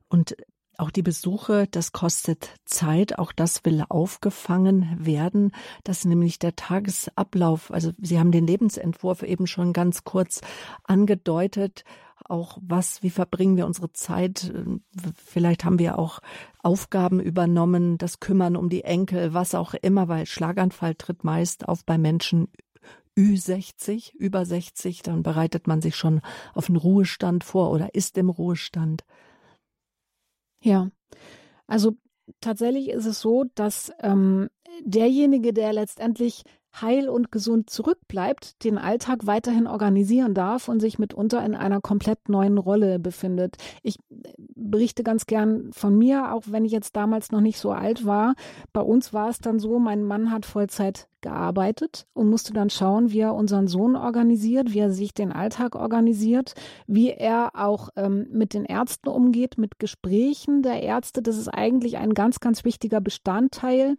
Und 0.09 0.35
auch 0.77 0.91
die 0.91 1.01
Besuche, 1.01 1.67
das 1.69 1.91
kostet 1.91 2.51
Zeit, 2.65 3.17
auch 3.17 3.31
das 3.31 3.65
will 3.65 3.83
aufgefangen 3.89 4.95
werden. 4.99 5.51
Das 5.83 5.99
ist 5.99 6.05
nämlich 6.05 6.39
der 6.39 6.55
Tagesablauf. 6.55 7.71
Also 7.71 7.91
Sie 7.99 8.19
haben 8.19 8.31
den 8.31 8.45
Lebensentwurf 8.45 9.23
eben 9.23 9.47
schon 9.47 9.73
ganz 9.73 10.03
kurz 10.03 10.41
angedeutet. 10.83 11.83
Auch 12.25 12.57
was, 12.61 13.03
wie 13.03 13.09
verbringen 13.09 13.57
wir 13.57 13.65
unsere 13.65 13.91
Zeit? 13.93 14.53
Vielleicht 15.15 15.65
haben 15.65 15.79
wir 15.79 15.97
auch 15.97 16.19
Aufgaben 16.61 17.19
übernommen, 17.19 17.97
das 17.97 18.19
Kümmern 18.19 18.55
um 18.55 18.69
die 18.69 18.83
Enkel, 18.83 19.33
was 19.33 19.55
auch 19.55 19.73
immer, 19.73 20.07
weil 20.07 20.25
Schlaganfall 20.25 20.95
tritt 20.95 21.23
meist 21.23 21.67
auf 21.67 21.85
bei 21.85 21.97
Menschen 21.97 22.49
Ü60, 23.17 24.15
über 24.15 24.45
60, 24.45 25.01
dann 25.01 25.23
bereitet 25.23 25.65
man 25.65 25.81
sich 25.81 25.95
schon 25.95 26.21
auf 26.53 26.67
den 26.67 26.75
Ruhestand 26.75 27.43
vor 27.43 27.71
oder 27.71 27.95
ist 27.95 28.17
im 28.17 28.29
Ruhestand. 28.29 29.03
Ja, 30.61 30.89
also 31.67 31.93
tatsächlich 32.41 32.89
ist 32.89 33.05
es 33.05 33.21
so, 33.21 33.45
dass 33.55 33.91
ähm, 33.99 34.49
derjenige, 34.83 35.53
der 35.53 35.73
letztendlich 35.73 36.43
heil 36.81 37.09
und 37.09 37.31
gesund 37.31 37.69
zurückbleibt, 37.69 38.63
den 38.63 38.77
Alltag 38.77 39.25
weiterhin 39.25 39.67
organisieren 39.67 40.33
darf 40.33 40.67
und 40.67 40.79
sich 40.79 40.99
mitunter 40.99 41.43
in 41.45 41.55
einer 41.55 41.81
komplett 41.81 42.29
neuen 42.29 42.57
Rolle 42.57 42.99
befindet. 42.99 43.57
Ich 43.83 43.97
äh, 44.09 44.33
berichte 44.55 45.03
ganz 45.03 45.25
gern 45.25 45.71
von 45.73 45.97
mir, 45.97 46.33
auch 46.33 46.43
wenn 46.47 46.65
ich 46.65 46.71
jetzt 46.71 46.95
damals 46.95 47.31
noch 47.31 47.41
nicht 47.41 47.59
so 47.59 47.71
alt 47.71 48.05
war. 48.05 48.35
Bei 48.73 48.81
uns 48.81 49.13
war 49.13 49.29
es 49.29 49.39
dann 49.39 49.59
so, 49.59 49.79
mein 49.79 50.03
Mann 50.03 50.31
hat 50.31 50.45
Vollzeit 50.45 51.07
gearbeitet 51.21 52.05
und 52.13 52.29
musste 52.29 52.53
dann 52.53 52.69
schauen, 52.69 53.11
wie 53.11 53.19
er 53.19 53.33
unseren 53.33 53.67
Sohn 53.67 53.95
organisiert, 53.95 54.73
wie 54.73 54.79
er 54.79 54.91
sich 54.91 55.13
den 55.13 55.31
Alltag 55.31 55.75
organisiert, 55.75 56.53
wie 56.85 57.09
er 57.09 57.51
auch 57.55 57.89
ähm, 57.95 58.27
mit 58.31 58.53
den 58.53 58.65
Ärzten 58.65 59.09
umgeht, 59.09 59.57
mit 59.57 59.79
Gesprächen 59.79 60.61
der 60.61 60.83
Ärzte. 60.83 61.21
Das 61.21 61.37
ist 61.37 61.49
eigentlich 61.49 61.97
ein 61.97 62.13
ganz, 62.13 62.39
ganz 62.39 62.63
wichtiger 62.63 63.01
Bestandteil 63.01 63.97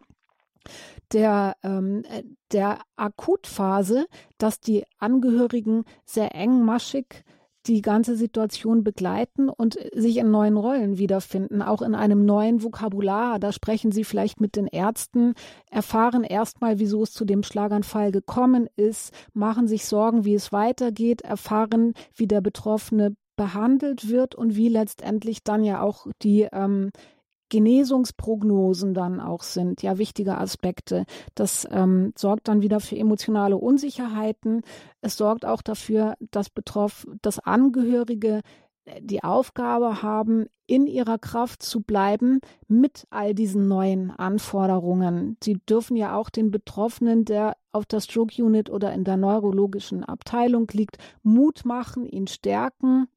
der, 1.13 1.57
ähm, 1.63 2.05
äh, 2.11 2.23
der 2.53 2.81
Akutphase, 2.97 4.07
dass 4.39 4.61
die 4.61 4.85
Angehörigen 4.99 5.85
sehr 6.05 6.35
engmaschig 6.35 7.25
die 7.69 7.83
ganze 7.83 8.17
Situation 8.17 8.83
begleiten 8.83 9.49
und 9.51 9.79
sich 9.95 10.17
in 10.17 10.31
neuen 10.31 10.57
Rollen 10.57 10.97
wiederfinden, 10.99 11.61
auch 11.61 11.83
in 11.83 11.95
einem 11.95 12.25
neuen 12.25 12.63
Vokabular. 12.63 13.39
Da 13.39 13.53
sprechen 13.53 13.93
sie 13.93 14.05
vielleicht 14.05 14.41
mit 14.41 14.57
den 14.57 14.67
Ärzten, 14.67 15.35
erfahren 15.71 16.25
erstmal, 16.25 16.79
wieso 16.79 17.03
es 17.03 17.13
zu 17.13 17.25
dem 17.25 17.43
Schlaganfall 17.43 18.11
gekommen 18.11 18.69
ist, 18.77 19.13
machen 19.35 19.69
sich 19.69 19.85
Sorgen, 19.85 20.25
wie 20.25 20.35
es 20.35 20.51
weitergeht, 20.51 21.21
erfahren, 21.21 21.93
wie 22.15 22.27
der 22.27 22.41
Betroffene 22.41 23.15
behandelt 23.37 24.09
wird 24.09 24.35
und 24.35 24.57
wie 24.57 24.69
letztendlich 24.69 25.45
dann 25.45 25.63
ja 25.63 25.83
auch 25.83 26.07
die 26.23 26.49
ähm, 26.51 26.91
Genesungsprognosen 27.49 28.95
dann 28.95 29.21
auch 29.21 29.43
sind, 29.43 29.83
ja 29.83 29.99
wichtige 29.99 30.39
Aspekte. 30.39 31.05
Das 31.35 31.67
ähm, 31.71 32.13
sorgt 32.17 32.49
dann 32.49 32.63
wieder 32.63 32.81
für 32.81 32.97
emotionale 32.97 33.57
Unsicherheiten. 33.57 34.63
Es 35.01 35.17
sorgt 35.17 35.45
auch 35.45 35.63
dafür, 35.63 36.15
dass 36.31 36.51
betroff, 36.51 37.07
dass 37.23 37.39
Angehörige 37.39 38.43
äh, 38.85 39.01
die 39.03 39.25
Aufgabe 39.25 40.03
haben, 40.03 40.47
in 40.69 40.87
ihrer 40.87 41.19
Kraft 41.19 41.63
zu 41.63 41.81
bleiben 41.81 42.41
mit 42.69 43.07
all 43.09 43.35
diesen 43.35 43.69
neuen 43.69 44.11
Anforderungen. 44.11 45.39
Sie 45.43 45.55
dürfen 45.55 45.97
ja 45.97 46.15
auch 46.15 46.29
den 46.29 46.51
Betroffenen, 46.51 47.25
der 47.25 47.57
auf 47.73 47.87
der 47.87 48.01
Stroke 48.01 48.43
Unit 48.43 48.69
oder 48.69 48.93
in 48.93 49.03
der 49.03 49.17
neurologischen 49.17 50.05
Abteilung 50.05 50.69
liegt, 50.73 50.99
Mut 51.23 51.65
machen, 51.65 52.05
ihn 52.05 52.27
stärken. 52.27 53.09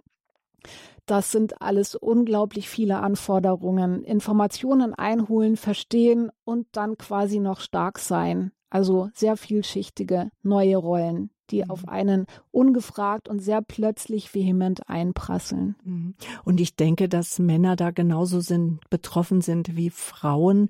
Das 1.05 1.31
sind 1.31 1.61
alles 1.61 1.95
unglaublich 1.95 2.69
viele 2.69 2.99
Anforderungen. 2.99 4.03
Informationen 4.03 4.93
einholen, 4.93 5.57
verstehen 5.57 6.31
und 6.43 6.67
dann 6.71 6.97
quasi 6.97 7.39
noch 7.39 7.59
stark 7.59 7.99
sein. 7.99 8.51
Also 8.69 9.09
sehr 9.13 9.35
vielschichtige 9.35 10.31
neue 10.43 10.77
Rollen, 10.77 11.29
die 11.49 11.63
mhm. 11.63 11.69
auf 11.69 11.87
einen 11.89 12.25
ungefragt 12.51 13.27
und 13.27 13.39
sehr 13.39 13.61
plötzlich 13.61 14.33
vehement 14.33 14.87
einprasseln. 14.87 15.75
Mhm. 15.83 16.15
Und 16.45 16.61
ich 16.61 16.77
denke, 16.77 17.09
dass 17.09 17.39
Männer 17.39 17.75
da 17.75 17.91
genauso 17.91 18.39
sind, 18.39 18.79
betroffen 18.89 19.41
sind 19.41 19.75
wie 19.75 19.89
Frauen. 19.89 20.69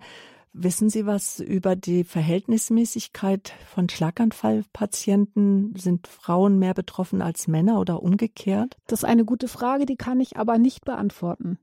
Wissen 0.53 0.89
Sie 0.89 1.05
was 1.05 1.39
über 1.39 1.77
die 1.77 2.03
Verhältnismäßigkeit 2.03 3.53
von 3.74 3.88
Schlaganfallpatienten? 3.88 5.74
Sind 5.77 6.08
Frauen 6.08 6.60
mehr 6.60 6.74
betroffen 6.74 7.22
als 7.22 7.48
Männer 7.48 7.79
oder 7.79 8.03
umgekehrt? 8.03 8.75
Das 8.88 9.00
ist 9.00 9.05
eine 9.05 9.24
gute 9.24 9.48
Frage, 9.48 9.86
die 9.86 9.96
kann 9.96 10.20
ich 10.20 10.36
aber 10.36 10.58
nicht 10.58 10.84
beantworten. 10.84 11.58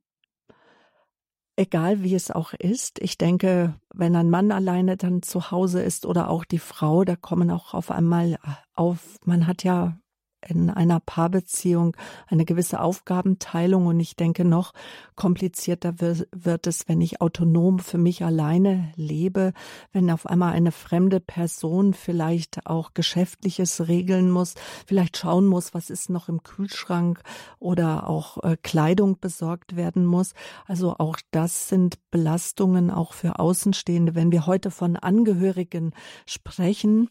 Egal 1.56 2.02
wie 2.02 2.14
es 2.14 2.30
auch 2.30 2.54
ist, 2.54 2.98
ich 3.02 3.18
denke, 3.18 3.74
wenn 3.92 4.16
ein 4.16 4.30
Mann 4.30 4.52
alleine 4.52 4.96
dann 4.96 5.22
zu 5.22 5.50
Hause 5.50 5.82
ist 5.82 6.06
oder 6.06 6.30
auch 6.30 6.44
die 6.44 6.60
Frau, 6.60 7.04
da 7.04 7.16
kommen 7.16 7.50
auch 7.50 7.74
auf 7.74 7.90
einmal 7.90 8.38
auf, 8.74 9.18
man 9.24 9.46
hat 9.46 9.64
ja 9.64 9.98
in 10.46 10.70
einer 10.70 11.00
Paarbeziehung 11.00 11.96
eine 12.26 12.44
gewisse 12.44 12.80
Aufgabenteilung 12.80 13.86
und 13.86 14.00
ich 14.00 14.16
denke 14.16 14.44
noch 14.44 14.72
komplizierter 15.16 15.94
wird 16.00 16.66
es, 16.66 16.88
wenn 16.88 17.00
ich 17.00 17.20
autonom 17.20 17.80
für 17.80 17.98
mich 17.98 18.24
alleine 18.24 18.92
lebe, 18.94 19.52
wenn 19.92 20.10
auf 20.10 20.26
einmal 20.26 20.52
eine 20.52 20.72
fremde 20.72 21.20
Person 21.20 21.92
vielleicht 21.92 22.66
auch 22.66 22.94
geschäftliches 22.94 23.88
regeln 23.88 24.30
muss, 24.30 24.54
vielleicht 24.86 25.16
schauen 25.16 25.46
muss, 25.46 25.74
was 25.74 25.90
ist 25.90 26.08
noch 26.08 26.28
im 26.28 26.42
Kühlschrank 26.42 27.20
oder 27.58 28.08
auch 28.08 28.42
äh, 28.44 28.56
Kleidung 28.62 29.18
besorgt 29.20 29.76
werden 29.76 30.06
muss. 30.06 30.34
Also 30.66 30.94
auch 30.98 31.18
das 31.30 31.68
sind 31.68 31.98
Belastungen 32.10 32.90
auch 32.90 33.12
für 33.12 33.38
Außenstehende. 33.38 34.14
Wenn 34.14 34.32
wir 34.32 34.46
heute 34.46 34.70
von 34.70 34.96
Angehörigen 34.96 35.92
sprechen, 36.26 37.10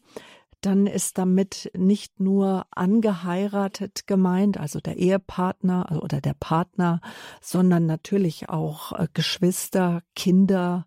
dann 0.60 0.86
ist 0.86 1.18
damit 1.18 1.70
nicht 1.76 2.20
nur 2.20 2.66
angeheiratet 2.70 4.06
gemeint, 4.06 4.58
also 4.58 4.80
der 4.80 4.96
Ehepartner 4.96 5.88
also, 5.90 6.02
oder 6.02 6.20
der 6.20 6.34
Partner, 6.34 7.00
sondern 7.40 7.86
natürlich 7.86 8.48
auch 8.48 8.92
äh, 8.92 9.06
Geschwister, 9.14 10.02
Kinder 10.16 10.86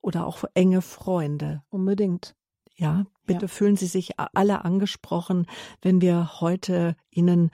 oder 0.00 0.26
auch 0.26 0.44
enge 0.54 0.82
Freunde. 0.82 1.62
Unbedingt. 1.68 2.34
Ja, 2.74 3.04
bitte 3.26 3.42
ja. 3.42 3.48
fühlen 3.48 3.76
Sie 3.76 3.86
sich 3.86 4.12
alle 4.16 4.64
angesprochen, 4.64 5.46
wenn 5.82 6.00
wir 6.00 6.40
heute 6.40 6.96
Ihnen 7.10 7.50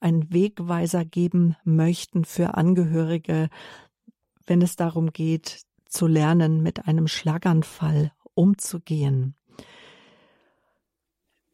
einen 0.00 0.32
Wegweiser 0.32 1.04
geben 1.04 1.56
möchten 1.64 2.26
für 2.26 2.54
Angehörige, 2.54 3.48
wenn 4.46 4.60
es 4.60 4.76
darum 4.76 5.14
geht, 5.14 5.62
zu 5.86 6.06
lernen, 6.06 6.62
mit 6.62 6.86
einem 6.86 7.08
Schlaganfall 7.08 8.12
umzugehen. 8.34 9.34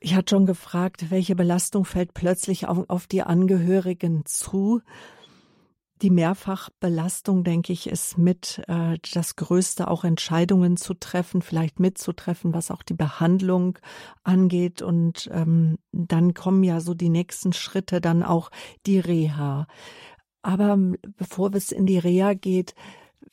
Ich 0.03 0.15
hatte 0.15 0.35
schon 0.35 0.47
gefragt, 0.47 1.11
welche 1.11 1.37
Belastung 1.37 1.85
fällt 1.85 2.15
plötzlich 2.15 2.67
auf, 2.67 2.89
auf 2.89 3.07
die 3.07 3.23
Angehörigen 3.23 4.25
zu. 4.25 4.81
Die 6.01 6.09
Mehrfachbelastung, 6.09 7.45
denke 7.45 7.75
ich, 7.75 7.87
ist 7.87 8.17
mit 8.17 8.63
äh, 8.67 8.97
das 9.13 9.37
Größte, 9.37 9.89
auch 9.89 10.05
Entscheidungen 10.05 10.79
zu 10.79 10.95
treffen, 10.95 11.43
vielleicht 11.43 11.79
mitzutreffen, 11.79 12.55
was 12.55 12.71
auch 12.71 12.83
die 12.83 12.95
Behandlung 12.95 13.79
angeht. 14.25 14.81
Und 14.81 15.29
ähm, 15.35 15.77
dann 15.93 16.33
kommen 16.33 16.63
ja 16.65 16.81
so 16.81 16.95
die 16.95 17.11
nächsten 17.11 17.53
Schritte, 17.53 18.01
dann 18.01 18.23
auch 18.23 18.51
die 18.87 18.99
Reha. 18.99 19.67
Aber 20.41 20.79
bevor 21.19 21.53
es 21.55 21.71
in 21.71 21.85
die 21.85 21.99
Reha 21.99 22.33
geht, 22.33 22.75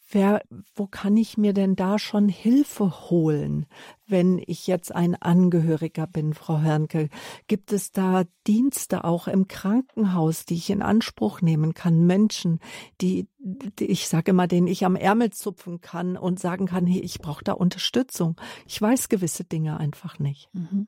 wer, 0.09 0.41
wo 0.75 0.87
kann 0.87 1.17
ich 1.17 1.37
mir 1.37 1.53
denn 1.53 1.75
da 1.75 1.99
schon 1.99 2.29
Hilfe 2.29 3.09
holen, 3.09 3.65
wenn 4.05 4.41
ich 4.45 4.67
jetzt 4.67 4.93
ein 4.93 5.15
Angehöriger 5.15 6.07
bin, 6.07 6.33
Frau 6.33 6.61
Hörnke? 6.61 7.09
Gibt 7.47 7.73
es 7.73 7.91
da 7.91 8.23
Dienste 8.45 9.03
auch 9.03 9.27
im 9.27 9.47
Krankenhaus, 9.47 10.45
die 10.45 10.55
ich 10.55 10.69
in 10.69 10.81
Anspruch 10.81 11.41
nehmen 11.41 11.73
kann? 11.73 12.05
Menschen, 12.05 12.59
die, 13.01 13.27
die 13.37 13.85
ich 13.85 14.07
sage 14.07 14.31
immer, 14.31 14.47
denen 14.47 14.67
ich 14.67 14.85
am 14.85 14.95
Ärmel 14.95 15.31
zupfen 15.31 15.81
kann 15.81 16.17
und 16.17 16.39
sagen 16.39 16.67
kann, 16.67 16.85
hey, 16.85 17.01
ich 17.01 17.19
brauche 17.19 17.43
da 17.43 17.53
Unterstützung. 17.53 18.39
Ich 18.65 18.81
weiß 18.81 19.09
gewisse 19.09 19.43
Dinge 19.43 19.77
einfach 19.77 20.19
nicht. 20.19 20.49
Mhm. 20.53 20.87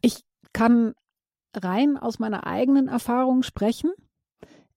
Ich 0.00 0.24
kann 0.52 0.94
rein 1.54 1.96
aus 1.96 2.18
meiner 2.18 2.46
eigenen 2.46 2.88
Erfahrung 2.88 3.42
sprechen. 3.42 3.90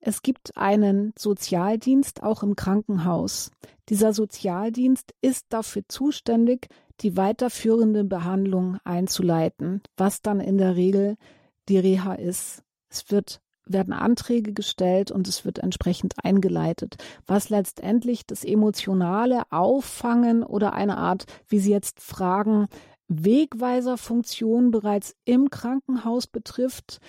Es 0.01 0.21
gibt 0.21 0.55
einen 0.55 1.13
Sozialdienst 1.17 2.23
auch 2.23 2.43
im 2.43 2.55
Krankenhaus. 2.55 3.51
Dieser 3.89 4.13
Sozialdienst 4.13 5.13
ist 5.21 5.47
dafür 5.49 5.83
zuständig, 5.88 6.67
die 7.01 7.17
weiterführende 7.17 8.03
Behandlung 8.03 8.77
einzuleiten, 8.83 9.81
was 9.97 10.21
dann 10.21 10.39
in 10.39 10.57
der 10.57 10.75
Regel 10.75 11.17
die 11.67 11.79
Reha 11.79 12.13
ist. 12.13 12.63
Es 12.89 13.12
wird 13.12 13.41
werden 13.69 13.93
Anträge 13.93 14.51
gestellt 14.51 15.12
und 15.12 15.27
es 15.27 15.45
wird 15.45 15.59
entsprechend 15.59 16.15
eingeleitet, 16.23 16.97
was 17.27 17.49
letztendlich 17.49 18.25
das 18.25 18.43
emotionale 18.43 19.43
Auffangen 19.51 20.43
oder 20.43 20.73
eine 20.73 20.97
Art, 20.97 21.25
wie 21.47 21.59
Sie 21.59 21.71
jetzt 21.71 22.01
fragen, 22.01 22.67
Wegweiserfunktion 23.07 24.71
bereits 24.71 25.15
im 25.25 25.49
Krankenhaus 25.49 26.27
betrifft. 26.27 26.99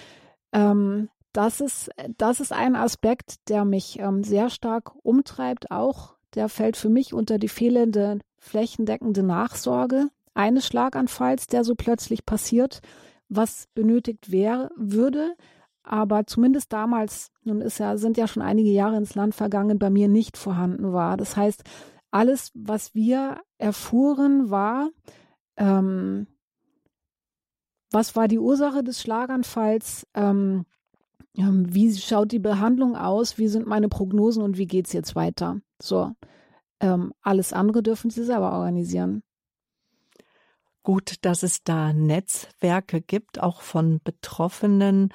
Ähm, 0.53 1.09
das 1.33 1.61
ist, 1.61 1.91
das 2.19 2.41
ist 2.41 2.53
ein 2.53 2.77
Aspekt, 2.77 3.49
der 3.49 3.65
mich 3.65 3.99
ähm, 3.99 4.25
sehr 4.25 4.51
stark 4.51 4.93
umtreibt, 5.03 5.71
auch. 5.71 6.17
Der 6.35 6.49
fällt 6.49 6.77
für 6.77 6.89
mich 6.89 7.13
unter 7.13 7.39
die 7.39 7.49
fehlende 7.49 8.19
flächendeckende 8.39 9.23
Nachsorge 9.23 10.09
eines 10.35 10.67
Schlaganfalls, 10.67 11.47
der 11.47 11.65
so 11.65 11.75
plötzlich 11.75 12.25
passiert, 12.25 12.81
was 13.29 13.69
benötigt 13.75 14.31
wäre, 14.31 14.71
würde, 14.77 15.35
aber 15.83 16.27
zumindest 16.27 16.73
damals, 16.73 17.31
nun 17.43 17.61
ist 17.61 17.79
ja, 17.79 17.97
sind 17.97 18.17
ja 18.17 18.27
schon 18.27 18.43
einige 18.43 18.71
Jahre 18.71 18.97
ins 18.97 19.15
Land 19.15 19.35
vergangen, 19.35 19.79
bei 19.79 19.91
mir 19.91 20.09
nicht 20.09 20.37
vorhanden 20.37 20.93
war. 20.93 21.17
Das 21.17 21.37
heißt, 21.37 21.65
alles, 22.11 22.51
was 22.55 22.95
wir 22.95 23.41
erfuhren, 23.59 24.51
war, 24.51 24.91
ähm, 25.57 26.27
was 27.91 28.15
war 28.15 28.29
die 28.29 28.39
Ursache 28.39 28.85
des 28.85 29.01
Schlaganfalls? 29.01 30.07
Ähm, 30.15 30.65
wie 31.35 31.95
schaut 31.97 32.33
die 32.33 32.39
Behandlung 32.39 32.97
aus, 32.97 33.39
wie 33.39 33.49
sind 33.49 33.67
meine 33.67 33.89
Prognosen 33.89 34.43
und 34.43 34.59
wie 34.59 34.67
geht 34.67 34.87
es 34.87 34.93
jetzt 34.93 35.15
weiter? 35.15 35.61
So, 35.81 36.13
ähm, 36.81 37.13
alles 37.23 37.53
andere 37.53 37.83
dürfen 37.83 38.11
Sie 38.11 38.25
selber 38.25 38.53
organisieren. 38.53 39.23
Gut, 40.83 41.17
dass 41.23 41.43
es 41.43 41.63
da 41.63 41.93
Netzwerke 41.93 43.01
gibt, 43.03 43.41
auch 43.41 43.61
von 43.61 44.01
Betroffenen, 44.03 45.13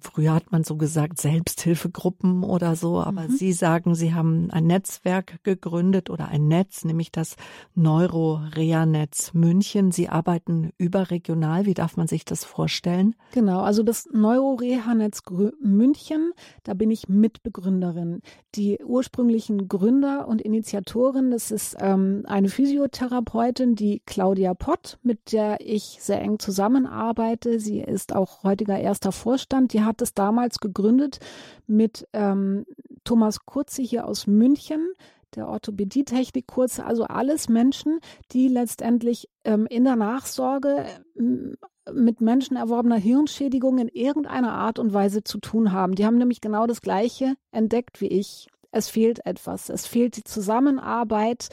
früher 0.00 0.34
hat 0.34 0.52
man 0.52 0.64
so 0.64 0.76
gesagt 0.76 1.20
Selbsthilfegruppen 1.20 2.44
oder 2.44 2.76
so, 2.76 3.00
aber 3.00 3.22
mhm. 3.22 3.36
Sie 3.36 3.52
sagen, 3.52 3.94
Sie 3.94 4.14
haben 4.14 4.50
ein 4.50 4.66
Netzwerk 4.66 5.42
gegründet 5.42 6.10
oder 6.10 6.28
ein 6.28 6.48
Netz, 6.48 6.84
nämlich 6.84 7.10
das 7.10 7.36
Neuro-Rea-Netz 7.74 9.34
München. 9.34 9.90
Sie 9.90 10.08
arbeiten 10.08 10.70
überregional. 10.78 11.66
Wie 11.66 11.74
darf 11.74 11.96
man 11.96 12.06
sich 12.06 12.24
das 12.24 12.44
vorstellen? 12.44 13.14
Genau, 13.32 13.60
also 13.60 13.82
das 13.82 14.08
Neuro-Reha-Netz 14.12 15.22
München, 15.60 16.32
da 16.62 16.74
bin 16.74 16.90
ich 16.90 17.08
Mitbegründerin. 17.08 18.22
Die 18.54 18.78
ursprünglichen 18.84 19.68
Gründer 19.68 20.28
und 20.28 20.40
Initiatorin, 20.42 21.30
das 21.30 21.50
ist 21.50 21.76
ähm, 21.80 22.22
eine 22.26 22.48
Physiotherapeutin, 22.48 23.74
die 23.74 24.02
Claudia 24.06 24.54
Pott, 24.54 24.98
mit 25.02 25.32
der 25.32 25.58
ich 25.60 25.98
sehr 26.00 26.20
eng 26.20 26.38
zusammenarbeite. 26.38 27.58
Sie 27.58 27.80
ist 27.80 28.14
auch 28.14 28.42
heutiger 28.42 28.78
erster 28.78 29.12
Vorstand 29.12 29.71
die 29.72 29.82
hat 29.82 30.02
es 30.02 30.14
damals 30.14 30.60
gegründet 30.60 31.18
mit 31.66 32.06
ähm, 32.12 32.64
Thomas 33.04 33.44
Kurze 33.44 33.82
hier 33.82 34.06
aus 34.06 34.26
München, 34.26 34.92
der 35.34 35.48
Orthopädietechnik 35.48 36.46
Kurze, 36.46 36.84
also 36.84 37.04
alles 37.04 37.48
Menschen, 37.48 38.00
die 38.32 38.48
letztendlich 38.48 39.28
ähm, 39.44 39.66
in 39.66 39.84
der 39.84 39.96
Nachsorge 39.96 40.84
ähm, 41.18 41.56
mit 41.92 42.20
Menschen 42.20 42.56
erworbener 42.56 42.96
Hirnschädigung 42.96 43.78
in 43.78 43.88
irgendeiner 43.88 44.52
Art 44.52 44.78
und 44.78 44.92
Weise 44.92 45.24
zu 45.24 45.38
tun 45.38 45.72
haben. 45.72 45.94
Die 45.94 46.06
haben 46.06 46.18
nämlich 46.18 46.40
genau 46.40 46.66
das 46.66 46.80
Gleiche 46.80 47.34
entdeckt 47.50 48.00
wie 48.00 48.06
ich. 48.06 48.48
es 48.70 48.88
fehlt 48.88 49.26
etwas. 49.26 49.68
Es 49.68 49.86
fehlt 49.86 50.16
die 50.16 50.24
Zusammenarbeit 50.24 51.48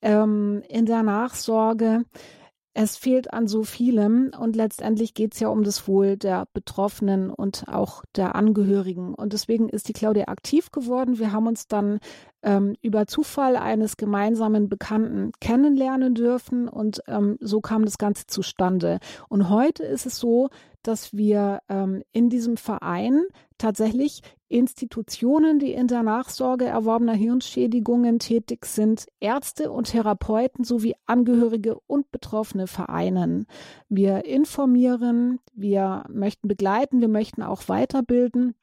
ähm, 0.00 0.62
in 0.68 0.86
der 0.86 1.02
Nachsorge. 1.02 2.04
Es 2.80 2.96
fehlt 2.96 3.32
an 3.32 3.48
so 3.48 3.64
vielem 3.64 4.30
und 4.38 4.54
letztendlich 4.54 5.12
geht 5.12 5.34
es 5.34 5.40
ja 5.40 5.48
um 5.48 5.64
das 5.64 5.88
Wohl 5.88 6.16
der 6.16 6.46
Betroffenen 6.52 7.28
und 7.28 7.64
auch 7.66 8.04
der 8.14 8.36
Angehörigen. 8.36 9.14
Und 9.14 9.32
deswegen 9.32 9.68
ist 9.68 9.88
die 9.88 9.92
Claudia 9.92 10.28
aktiv 10.28 10.70
geworden. 10.70 11.18
Wir 11.18 11.32
haben 11.32 11.48
uns 11.48 11.66
dann 11.66 11.98
ähm, 12.44 12.76
über 12.80 13.08
Zufall 13.08 13.56
eines 13.56 13.96
gemeinsamen 13.96 14.68
Bekannten 14.68 15.32
kennenlernen 15.40 16.14
dürfen 16.14 16.68
und 16.68 17.02
ähm, 17.08 17.36
so 17.40 17.60
kam 17.60 17.84
das 17.84 17.98
Ganze 17.98 18.28
zustande. 18.28 19.00
Und 19.28 19.48
heute 19.48 19.82
ist 19.82 20.06
es 20.06 20.20
so, 20.20 20.48
dass 20.84 21.12
wir 21.12 21.58
ähm, 21.68 22.04
in 22.12 22.30
diesem 22.30 22.56
Verein 22.56 23.24
tatsächlich 23.58 24.22
Institutionen, 24.48 25.58
die 25.58 25.72
in 25.72 25.88
der 25.88 26.02
Nachsorge 26.02 26.64
erworbener 26.64 27.12
Hirnschädigungen 27.12 28.18
tätig 28.18 28.66
sind, 28.66 29.06
Ärzte 29.20 29.70
und 29.70 29.90
Therapeuten 29.90 30.64
sowie 30.64 30.94
Angehörige 31.06 31.78
und 31.86 32.10
Betroffene 32.10 32.66
vereinen. 32.66 33.46
Wir 33.88 34.24
informieren, 34.24 35.40
wir 35.52 36.04
möchten 36.08 36.48
begleiten, 36.48 37.00
wir 37.00 37.08
möchten 37.08 37.42
auch 37.42 37.68
weiterbilden 37.68 38.54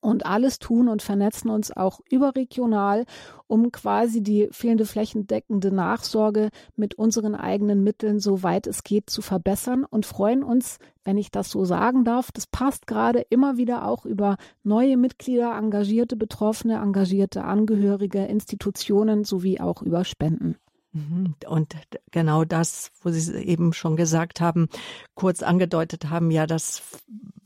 und 0.00 0.26
alles 0.26 0.58
tun 0.58 0.88
und 0.88 1.02
vernetzen 1.02 1.50
uns 1.50 1.76
auch 1.76 2.00
überregional, 2.10 3.04
um 3.46 3.72
quasi 3.72 4.22
die 4.22 4.48
fehlende 4.50 4.86
flächendeckende 4.86 5.72
Nachsorge 5.72 6.50
mit 6.76 6.94
unseren 6.94 7.34
eigenen 7.34 7.82
Mitteln, 7.82 8.20
soweit 8.20 8.66
es 8.66 8.82
geht, 8.82 9.10
zu 9.10 9.22
verbessern 9.22 9.84
und 9.84 10.06
freuen 10.06 10.42
uns, 10.42 10.78
wenn 11.04 11.18
ich 11.18 11.30
das 11.30 11.50
so 11.50 11.64
sagen 11.64 12.04
darf, 12.04 12.32
das 12.32 12.46
passt 12.46 12.86
gerade 12.86 13.20
immer 13.30 13.56
wieder 13.56 13.86
auch 13.86 14.04
über 14.04 14.36
neue 14.62 14.96
Mitglieder, 14.96 15.56
engagierte 15.56 16.16
Betroffene, 16.16 16.76
engagierte 16.76 17.44
Angehörige, 17.44 18.24
Institutionen 18.24 19.24
sowie 19.24 19.60
auch 19.60 19.82
über 19.82 20.04
Spenden. 20.04 20.56
Mhm. 20.96 21.34
Und 21.46 21.76
genau 22.10 22.44
das, 22.44 22.90
wo 23.02 23.10
Sie 23.10 23.36
eben 23.36 23.72
schon 23.72 23.96
gesagt 23.96 24.40
haben, 24.40 24.68
kurz 25.14 25.42
angedeutet 25.42 26.10
haben, 26.10 26.30
ja, 26.30 26.46
dass 26.46 26.82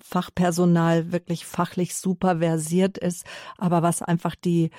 Fachpersonal 0.00 1.12
wirklich 1.12 1.46
fachlich 1.46 1.94
super 1.94 2.38
versiert 2.38 2.98
ist, 2.98 3.24
aber 3.58 3.82
was 3.82 4.02
einfach 4.02 4.34
die 4.34 4.70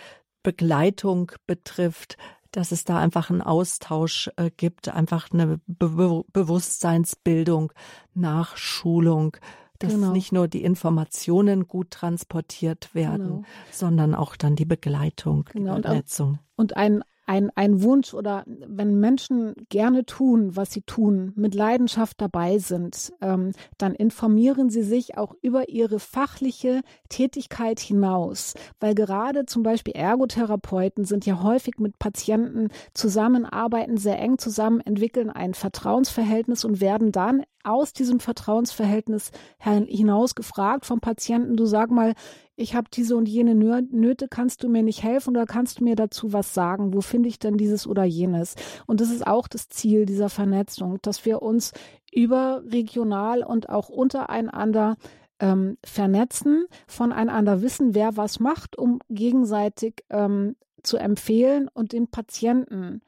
Begleitung 0.43 1.31
betrifft, 1.45 2.17
dass 2.51 2.71
es 2.71 2.84
da 2.84 2.99
einfach 2.99 3.29
einen 3.29 3.41
Austausch 3.41 4.29
äh, 4.36 4.51
gibt, 4.55 4.89
einfach 4.89 5.31
eine 5.31 5.60
Be 5.67 6.23
Bewusstseinsbildung, 6.34 7.71
Nachschulung, 8.13 9.38
dass 9.79 9.93
genau. 9.93 10.12
nicht 10.12 10.31
nur 10.31 10.47
die 10.47 10.63
Informationen 10.63 11.67
gut 11.67 11.91
transportiert 11.91 12.93
werden, 12.93 13.27
genau. 13.27 13.43
sondern 13.71 14.15
auch 14.15 14.36
dann 14.36 14.55
die 14.55 14.65
Begleitung, 14.65 15.45
genau. 15.51 15.75
die 15.75 15.81
Vernetzung. 15.81 16.39
Und, 16.55 16.73
und 16.73 16.77
ein 16.77 17.03
ein, 17.25 17.51
ein 17.55 17.81
Wunsch 17.84 18.13
oder 18.13 18.43
wenn 18.45 18.99
Menschen 18.99 19.53
gerne 19.69 20.05
tun, 20.05 20.55
was 20.55 20.71
sie 20.71 20.81
tun, 20.81 21.34
mit 21.36 21.55
Leidenschaft 21.55 22.19
dabei 22.19 22.57
sind, 22.57 23.13
ähm, 23.21 23.51
dann 23.77 23.93
informieren 23.93 24.69
sie 24.69 24.84
sich 24.84 25.17
auch 25.17 25.36
über 25.41 25.69
ihre 25.69 25.99
fachliche 25.99 26.81
Tätigkeit 27.10 27.79
hinaus. 27.79 28.53
Weil 28.79 28.95
gerade 28.95 29.45
zum 29.45 29.63
Beispiel 29.63 29.93
Ergotherapeuten 29.95 31.05
sind 31.05 31.25
ja 31.25 31.41
häufig 31.43 31.77
mit 31.77 31.99
Patienten 31.99 32.69
zusammenarbeiten, 32.93 33.97
sehr 33.97 34.19
eng 34.19 34.38
zusammen, 34.38 34.81
entwickeln 34.81 35.29
ein 35.29 35.53
Vertrauensverhältnis 35.53 36.65
und 36.65 36.81
werden 36.81 37.12
dann 37.12 37.43
aus 37.63 37.93
diesem 37.93 38.19
Vertrauensverhältnis 38.19 39.31
hinaus 39.60 40.36
gefragt 40.36 40.86
vom 40.86 40.99
Patienten, 40.99 41.55
du 41.55 41.65
sag 41.65 41.91
mal, 41.91 42.13
ich 42.62 42.76
habe 42.76 42.88
diese 42.93 43.15
und 43.15 43.28
jene 43.28 43.56
Nöte, 43.56 44.28
kannst 44.28 44.63
du 44.63 44.69
mir 44.69 44.84
nicht 44.84 45.04
helfen 45.04 45.32
oder 45.32 45.45
kannst 45.45 45.80
du 45.80 45.84
mir 45.84 45.95
dazu 45.95 46.32
was 46.32 46.54
sagen? 46.54 46.93
Wo 46.93 47.02
finde 47.02 47.28
ich 47.28 47.39
denn 47.39 47.58
dieses 47.58 47.88
oder 47.88 48.04
jenes? 48.04 48.56
Und 48.86 49.02
das 49.02 49.10
ist 49.10 49.26
auch 49.26 49.47
das 49.47 49.67
Ziel 49.69 50.06
dieser 50.06 50.30
Vernetzung, 50.30 51.00
dass 51.02 51.26
wir 51.26 51.41
uns 51.41 51.74
überregional 52.12 53.43
und 53.43 53.69
auch 53.69 53.89
untereinander 53.89 54.95
ähm, 55.39 55.78
vernetzen, 55.84 56.65
voneinander 56.88 57.62
wissen, 57.62 57.95
wer 57.95 58.15
was 58.15 58.39
macht, 58.39 58.78
um 58.78 59.00
gegenseitig 59.10 60.06
ähm, 60.10 60.56
zu 60.84 60.97
empfehlen 60.97 61.67
und 61.74 61.93
den 61.93 62.10
Patienten 62.10 63.02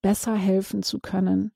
besser 0.00 0.34
helfen 0.34 0.82
zu 0.82 1.00
können. 1.00 1.52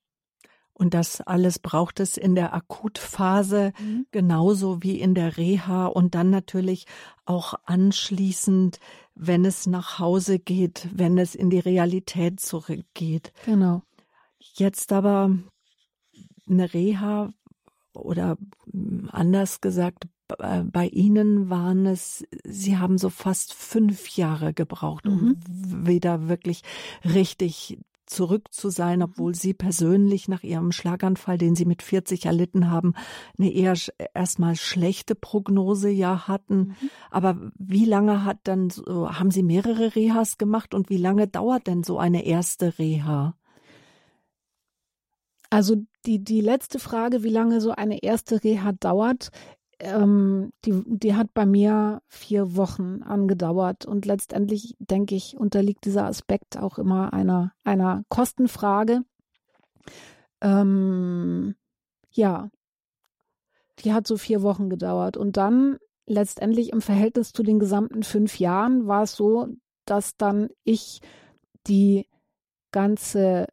Und 0.79 0.93
das 0.93 1.23
alles 1.23 1.59
braucht 1.59 2.01
es 2.01 2.19
in 2.19 2.35
der 2.35 2.53
Akutphase 2.53 3.73
mhm. 3.81 4.07
genauso 4.11 4.83
wie 4.83 5.01
in 5.01 5.15
der 5.15 5.39
Reha 5.39 5.87
und 5.87 6.15
dann 6.15 6.29
natürlich 6.29 6.85
auch 7.25 7.55
anschließend, 7.65 8.79
wenn 9.15 9.47
es 9.47 9.67
nach 9.67 9.99
Hause 9.99 10.39
geht, 10.39 10.87
wenn 10.93 11.17
es 11.17 11.35
in 11.35 11.49
die 11.49 11.61
Realität 11.61 12.41
zurückgeht. 12.41 13.33
Genau. 13.47 13.83
Jetzt 14.39 14.93
aber 14.93 15.31
eine 16.47 16.75
Reha 16.75 17.33
oder 17.95 18.37
anders 19.09 19.63
gesagt, 19.63 20.07
bei 20.29 20.89
Ihnen 20.89 21.49
waren 21.49 21.87
es, 21.87 22.27
Sie 22.45 22.77
haben 22.77 22.99
so 22.99 23.09
fast 23.09 23.55
fünf 23.55 24.09
Jahre 24.17 24.53
gebraucht, 24.53 25.07
um 25.07 25.39
mhm. 25.39 25.87
wieder 25.87 26.29
wirklich 26.29 26.63
richtig 27.05 27.79
zurück 28.07 28.53
zu 28.53 28.71
sein, 28.71 29.03
obwohl 29.03 29.35
Sie 29.35 29.55
persönlich 29.55 30.29
nach 30.29 30.43
Ihrem 30.43 30.73
Schlaganfall, 30.73 31.39
den 31.39 31.55
Sie 31.55 31.65
mit 31.65 31.83
40 31.83 32.27
erlitten 32.27 32.71
haben, 32.71 32.95
eine 33.39 33.53
eher 33.53 33.75
erstmal 34.15 34.57
schlechte 34.57 35.15
Prognose 35.15 35.91
ja 35.91 36.29
hatten. 36.29 36.59
Mhm. 36.59 36.91
Aber 37.11 37.37
wie 37.59 37.85
lange 37.85 38.25
hat 38.25 38.39
dann, 38.45 38.71
haben 38.87 39.31
Sie 39.31 39.43
mehrere 39.43 39.95
Rehas 39.95 40.39
gemacht 40.39 40.75
und 40.75 40.91
wie 40.91 40.97
lange 40.97 41.29
dauert 41.29 41.67
denn 41.67 41.83
so 41.83 41.99
eine 41.99 42.25
erste 42.25 42.79
Reha? 42.79 43.37
Also 45.51 45.77
die, 46.07 46.23
die 46.23 46.41
letzte 46.41 46.79
Frage, 46.79 47.23
wie 47.23 47.31
lange 47.31 47.61
so 47.61 47.71
eine 47.71 48.03
erste 48.03 48.43
Reha 48.43 48.73
dauert, 48.73 49.31
ähm, 49.79 50.53
die, 50.65 50.83
die 50.87 51.15
hat 51.15 51.35
bei 51.35 51.47
mir 51.47 52.01
vier 52.09 52.57
Wochen 52.57 53.03
angedauert 53.03 53.85
und 53.85 54.07
letztendlich 54.07 54.75
denke 54.79 55.15
ich, 55.15 55.37
unterliegt 55.37 55.85
dieser 55.85 56.07
Aspekt 56.07 56.59
auch 56.59 56.79
immer 56.79 57.13
einer, 57.13 57.53
einer 57.65 58.05
Kostenfrage. 58.09 59.03
Ähm, 60.41 61.55
ja, 62.11 62.51
die 63.81 63.93
hat 63.93 64.07
so 64.07 64.17
vier 64.17 64.43
Wochen 64.43 64.71
gedauert 64.71 65.17
und 65.17 65.37
dann 65.37 65.79
letztendlich 66.07 66.73
im 66.73 66.81
Verhältnis 66.81 67.33
zu 67.33 67.43
den 67.43 67.59
gesamten 67.59 68.03
fünf 68.03 68.39
Jahren 68.39 68.87
war 68.87 69.03
es 69.03 69.15
so, 69.17 69.49
dass 69.85 70.17
dann 70.17 70.49
ich 70.65 71.01
die 71.67 72.07
ganze 72.71 73.47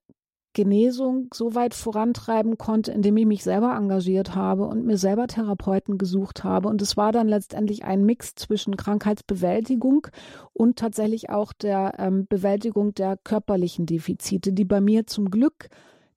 Genesung 0.54 1.30
so 1.34 1.56
weit 1.56 1.74
vorantreiben 1.74 2.58
konnte, 2.58 2.92
indem 2.92 3.18
ich 3.18 3.26
mich 3.26 3.44
selber 3.44 3.76
engagiert 3.76 4.36
habe 4.36 4.66
und 4.66 4.86
mir 4.86 4.98
selber 4.98 5.28
Therapeuten 5.28 5.98
gesucht 5.98 6.44
habe. 6.44 6.70
Und 6.70 6.82
es 6.82 6.96
war 6.96 7.12
dann 7.12 7.28
letztendlich 7.28 7.84
ein 7.84 8.06
Mix 8.06 8.36
zwischen 8.36 8.78
Krankheitsbewältigung 8.78 10.08
und 10.54 10.78
tatsächlich 10.78 11.30
auch 11.30 11.54
der 11.54 11.94
ähm, 11.98 12.28
Bewältigung 12.28 12.94
der 12.94 13.18
körperlichen 13.18 13.86
Defizite, 13.86 14.54
die 14.54 14.66
bei 14.66 14.82
mir 14.82 15.08
zum 15.08 15.30
Glück 15.30 15.70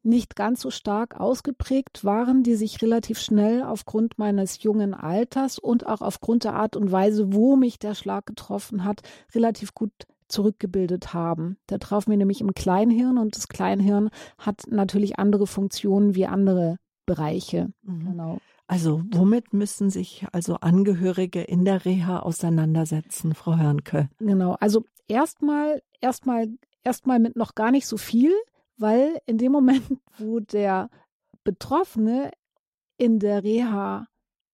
nicht 0.07 0.37
ganz 0.37 0.61
so 0.61 0.71
stark 0.71 1.21
ausgeprägt 1.21 2.05
waren, 2.05 2.43
die 2.43 2.55
sich 2.55 2.81
relativ 2.81 3.19
schnell 3.19 3.63
aufgrund 3.63 4.19
meines 4.19 4.63
jungen 4.63 4.95
Alters 4.95 5.59
und 5.59 5.87
auch 5.87 6.01
aufgrund 6.01 6.45
der 6.45 6.55
Art 6.55 6.77
und 6.77 6.93
Weise, 6.93 7.35
wo 7.35 7.57
mich 7.57 7.79
der 7.79 7.95
Schlag 7.95 8.25
getroffen 8.27 8.85
hat, 8.85 9.03
relativ 9.35 9.75
gut 9.75 9.91
zurückgebildet 10.29 11.15
haben. 11.15 11.57
Der 11.71 11.79
traf 11.79 12.07
mir 12.07 12.17
nämlich 12.17 12.41
im 12.41 12.55
Kleinhirn 12.55 13.19
und 13.19 13.37
das 13.37 13.49
Kleinhirn 13.49 14.11
hat 14.39 14.65
natürlich 14.69 15.19
andere 15.19 15.47
Funktionen 15.47 16.15
wie 16.15 16.27
andere 16.27 16.79
Bereiche. 17.07 17.73
Mhm. 17.83 18.07
Genau. 18.07 18.39
Also 18.67 19.03
womit 19.13 19.53
müssen 19.53 19.91
sich 19.91 20.27
also 20.33 20.57
Angehörige 20.57 21.41
in 21.41 21.65
der 21.65 21.85
Reha 21.85 22.19
auseinandersetzen, 22.19 23.35
Frau 23.35 23.57
Hörnke? 23.57 24.09
Genau, 24.19 24.57
also 24.59 24.85
erstmal 25.07 25.83
erstmal 26.01 26.49
erstmal 26.83 27.21
mit 27.21 27.37
noch 27.37 27.55
gar 27.55 27.71
nicht 27.71 27.87
so 27.87 27.97
viel, 27.97 28.33
weil 28.77 29.19
in 29.27 29.39
dem 29.39 29.53
Moment, 29.53 29.83
wo 30.19 30.41
der 30.41 30.91
Betroffene 31.45 32.33
in 32.97 33.21
der 33.21 33.45
Reha 33.45 34.07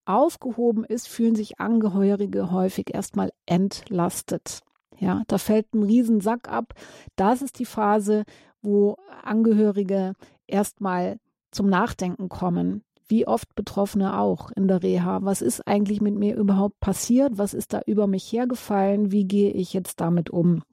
aufgehoben 0.05 0.83
ist, 0.83 1.07
fühlen 1.07 1.35
sich 1.35 1.59
Angehörige 1.59 2.51
häufig 2.51 2.93
erstmal 2.93 3.31
entlastet. 3.45 4.59
Ja, 4.99 5.23
da 5.27 5.37
fällt 5.37 5.73
ein 5.73 5.83
Riesensack 5.83 6.49
ab. 6.49 6.73
Das 7.15 7.41
ist 7.41 7.59
die 7.59 7.65
Phase, 7.65 8.23
wo 8.61 8.97
Angehörige 9.23 10.13
erstmal 10.47 11.17
zum 11.51 11.67
Nachdenken 11.67 12.29
kommen. 12.29 12.83
Wie 13.07 13.27
oft 13.27 13.53
Betroffene 13.55 14.17
auch 14.17 14.49
in 14.51 14.67
der 14.67 14.81
Reha. 14.81 15.19
Was 15.23 15.41
ist 15.41 15.67
eigentlich 15.67 16.01
mit 16.01 16.15
mir 16.15 16.35
überhaupt 16.35 16.79
passiert? 16.79 17.37
Was 17.37 17.53
ist 17.53 17.73
da 17.73 17.81
über 17.85 18.07
mich 18.07 18.31
hergefallen? 18.31 19.11
Wie 19.11 19.25
gehe 19.25 19.51
ich 19.51 19.73
jetzt 19.73 19.99
damit 19.99 20.29
um? 20.29 20.63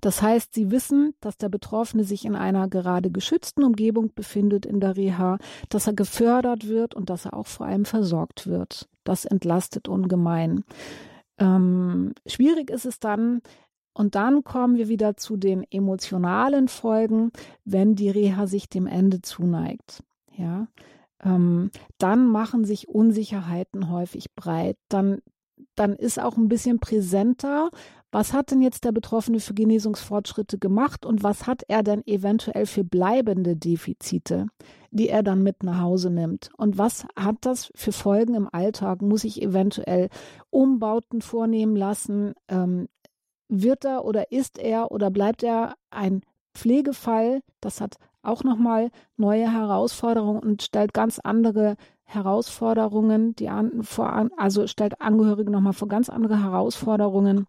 Das 0.00 0.22
heißt, 0.22 0.54
sie 0.54 0.70
wissen, 0.70 1.14
dass 1.20 1.36
der 1.36 1.48
Betroffene 1.48 2.04
sich 2.04 2.24
in 2.24 2.36
einer 2.36 2.68
gerade 2.68 3.10
geschützten 3.10 3.64
Umgebung 3.64 4.12
befindet 4.14 4.66
in 4.66 4.80
der 4.80 4.96
Reha, 4.96 5.38
dass 5.68 5.86
er 5.86 5.94
gefördert 5.94 6.68
wird 6.68 6.94
und 6.94 7.10
dass 7.10 7.24
er 7.24 7.34
auch 7.34 7.46
vor 7.46 7.66
allem 7.66 7.84
versorgt 7.84 8.46
wird. 8.46 8.88
Das 9.04 9.24
entlastet 9.24 9.88
ungemein. 9.88 10.64
Ähm, 11.38 12.12
schwierig 12.26 12.70
ist 12.70 12.86
es 12.86 12.98
dann, 13.00 13.40
Und 13.98 14.14
dann 14.14 14.44
kommen 14.44 14.76
wir 14.76 14.88
wieder 14.88 15.16
zu 15.16 15.36
den 15.36 15.64
emotionalen 15.72 16.68
Folgen, 16.68 17.32
wenn 17.64 17.96
die 17.96 18.10
Reha 18.10 18.46
sich 18.46 18.68
dem 18.68 18.86
Ende 18.86 19.22
zuneigt. 19.22 20.04
Ja, 20.36 20.68
ähm, 21.24 21.70
dann 21.98 22.28
machen 22.28 22.64
sich 22.64 22.88
Unsicherheiten 22.88 23.90
häufig 23.90 24.34
breit. 24.36 24.76
Dann, 24.88 25.18
dann 25.74 25.96
ist 25.96 26.20
auch 26.20 26.36
ein 26.36 26.48
bisschen 26.48 26.78
präsenter, 26.78 27.70
was 28.10 28.32
hat 28.32 28.50
denn 28.50 28.62
jetzt 28.62 28.84
der 28.84 28.92
Betroffene 28.92 29.38
für 29.38 29.52
Genesungsfortschritte 29.52 30.58
gemacht 30.58 31.04
und 31.04 31.22
was 31.22 31.46
hat 31.46 31.62
er 31.68 31.82
denn 31.82 32.06
eventuell 32.06 32.64
für 32.64 32.84
bleibende 32.84 33.54
Defizite, 33.54 34.46
die 34.90 35.08
er 35.08 35.22
dann 35.22 35.42
mit 35.42 35.62
nach 35.62 35.80
Hause 35.80 36.10
nimmt? 36.10 36.50
Und 36.56 36.78
was 36.78 37.06
hat 37.16 37.36
das 37.42 37.70
für 37.74 37.92
Folgen 37.92 38.34
im 38.34 38.48
Alltag? 38.50 39.02
Muss 39.02 39.24
ich 39.24 39.42
eventuell 39.42 40.08
Umbauten 40.50 41.20
vornehmen 41.20 41.76
lassen? 41.76 42.32
Ähm, 42.48 42.88
wird 43.48 43.84
er 43.84 44.04
oder 44.04 44.32
ist 44.32 44.58
er 44.58 44.90
oder 44.90 45.10
bleibt 45.10 45.42
er 45.42 45.74
ein 45.90 46.22
Pflegefall? 46.54 47.40
Das 47.60 47.80
hat 47.80 47.96
auch 48.22 48.42
nochmal 48.42 48.90
neue 49.16 49.52
Herausforderungen 49.52 50.40
und 50.40 50.62
stellt 50.62 50.94
ganz 50.94 51.18
andere 51.18 51.76
Herausforderungen, 52.04 53.36
die 53.36 53.50
an, 53.50 53.82
vor, 53.82 54.28
also 54.38 54.66
stellt 54.66 55.00
Angehörige 55.00 55.50
nochmal 55.50 55.74
vor 55.74 55.88
ganz 55.88 56.08
andere 56.08 56.42
Herausforderungen. 56.42 57.46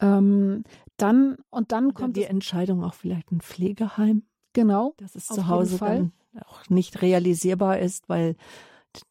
Ähm, 0.00 0.64
dann 0.96 1.36
und 1.50 1.72
dann 1.72 1.94
kommt 1.94 2.16
die 2.16 2.24
Entscheidung 2.24 2.82
auch 2.84 2.94
vielleicht 2.94 3.32
ein 3.32 3.40
Pflegeheim. 3.40 4.22
Genau. 4.52 4.94
Dass 4.96 5.14
es 5.14 5.26
zu 5.26 5.48
Hause 5.48 5.78
dann 5.78 6.12
auch 6.46 6.68
nicht 6.68 7.02
realisierbar 7.02 7.78
ist, 7.78 8.08
weil 8.08 8.36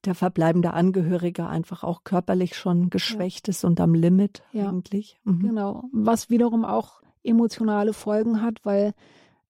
der 0.05 0.15
verbleibende 0.15 0.73
Angehörige 0.73 1.47
einfach 1.47 1.83
auch 1.83 2.03
körperlich 2.03 2.55
schon 2.55 2.89
geschwächt 2.89 3.47
ja. 3.47 3.51
ist 3.51 3.63
und 3.63 3.79
am 3.79 3.93
Limit 3.93 4.43
ja. 4.51 4.69
eigentlich. 4.69 5.19
Mhm. 5.23 5.39
Genau. 5.39 5.83
Was 5.91 6.29
wiederum 6.29 6.65
auch 6.65 7.01
emotionale 7.23 7.93
Folgen 7.93 8.41
hat, 8.41 8.59
weil 8.63 8.93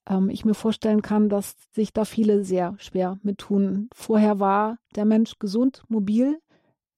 ähm, 0.07 0.29
ich 0.29 0.45
mir 0.45 0.53
vorstellen 0.53 1.01
kann, 1.01 1.29
dass 1.29 1.55
sich 1.73 1.93
da 1.93 2.05
viele 2.05 2.43
sehr 2.43 2.75
schwer 2.77 3.19
mit 3.23 3.39
tun. 3.39 3.89
Vorher 3.93 4.39
war 4.39 4.77
der 4.95 5.05
Mensch 5.05 5.39
gesund, 5.39 5.83
mobil, 5.87 6.39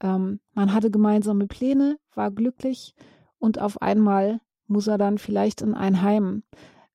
ähm, 0.02 0.39
man 0.54 0.73
hatte 0.73 0.91
gemeinsame 0.91 1.47
Pläne, 1.47 1.97
war 2.13 2.32
glücklich 2.32 2.95
und 3.39 3.60
auf 3.60 3.82
einmal 3.82 4.41
muss 4.67 4.88
er 4.88 4.97
dann 4.97 5.17
vielleicht 5.17 5.62
in 5.62 5.73
ein 5.73 6.02
Heim. 6.02 6.43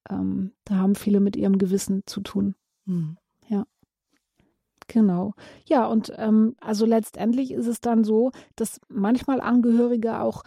Ähm, 0.09 0.53
da 0.65 0.77
haben 0.77 0.95
viele 0.95 1.21
mit 1.21 1.37
ihrem 1.37 1.59
Gewissen 1.59 2.03
zu 2.07 2.21
tun. 2.21 2.55
Mhm. 2.85 3.17
Ja. 3.49 3.67
Genau. 4.87 5.35
Ja, 5.67 5.87
und 5.87 6.13
ähm, 6.17 6.57
also 6.61 6.87
letztendlich 6.87 7.53
ist 7.53 7.67
es 7.67 7.81
dann 7.81 8.05
so, 8.05 8.31
dass 8.55 8.81
manchmal 8.89 9.41
Angehörige 9.41 10.21
auch 10.21 10.43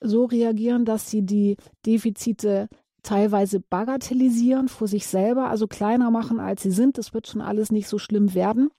so 0.00 0.24
reagieren, 0.24 0.84
dass 0.84 1.10
sie 1.10 1.22
die 1.22 1.56
Defizite 1.86 2.68
teilweise 3.02 3.60
bagatellisieren 3.60 4.68
vor 4.68 4.88
sich 4.88 5.06
selber, 5.06 5.48
also 5.48 5.66
kleiner 5.66 6.10
machen, 6.10 6.40
als 6.40 6.62
sie 6.62 6.70
sind. 6.70 6.98
Das 6.98 7.14
wird 7.14 7.26
schon 7.26 7.40
alles 7.40 7.70
nicht 7.70 7.88
so 7.88 7.98
schlimm 7.98 8.34
werden. 8.34 8.70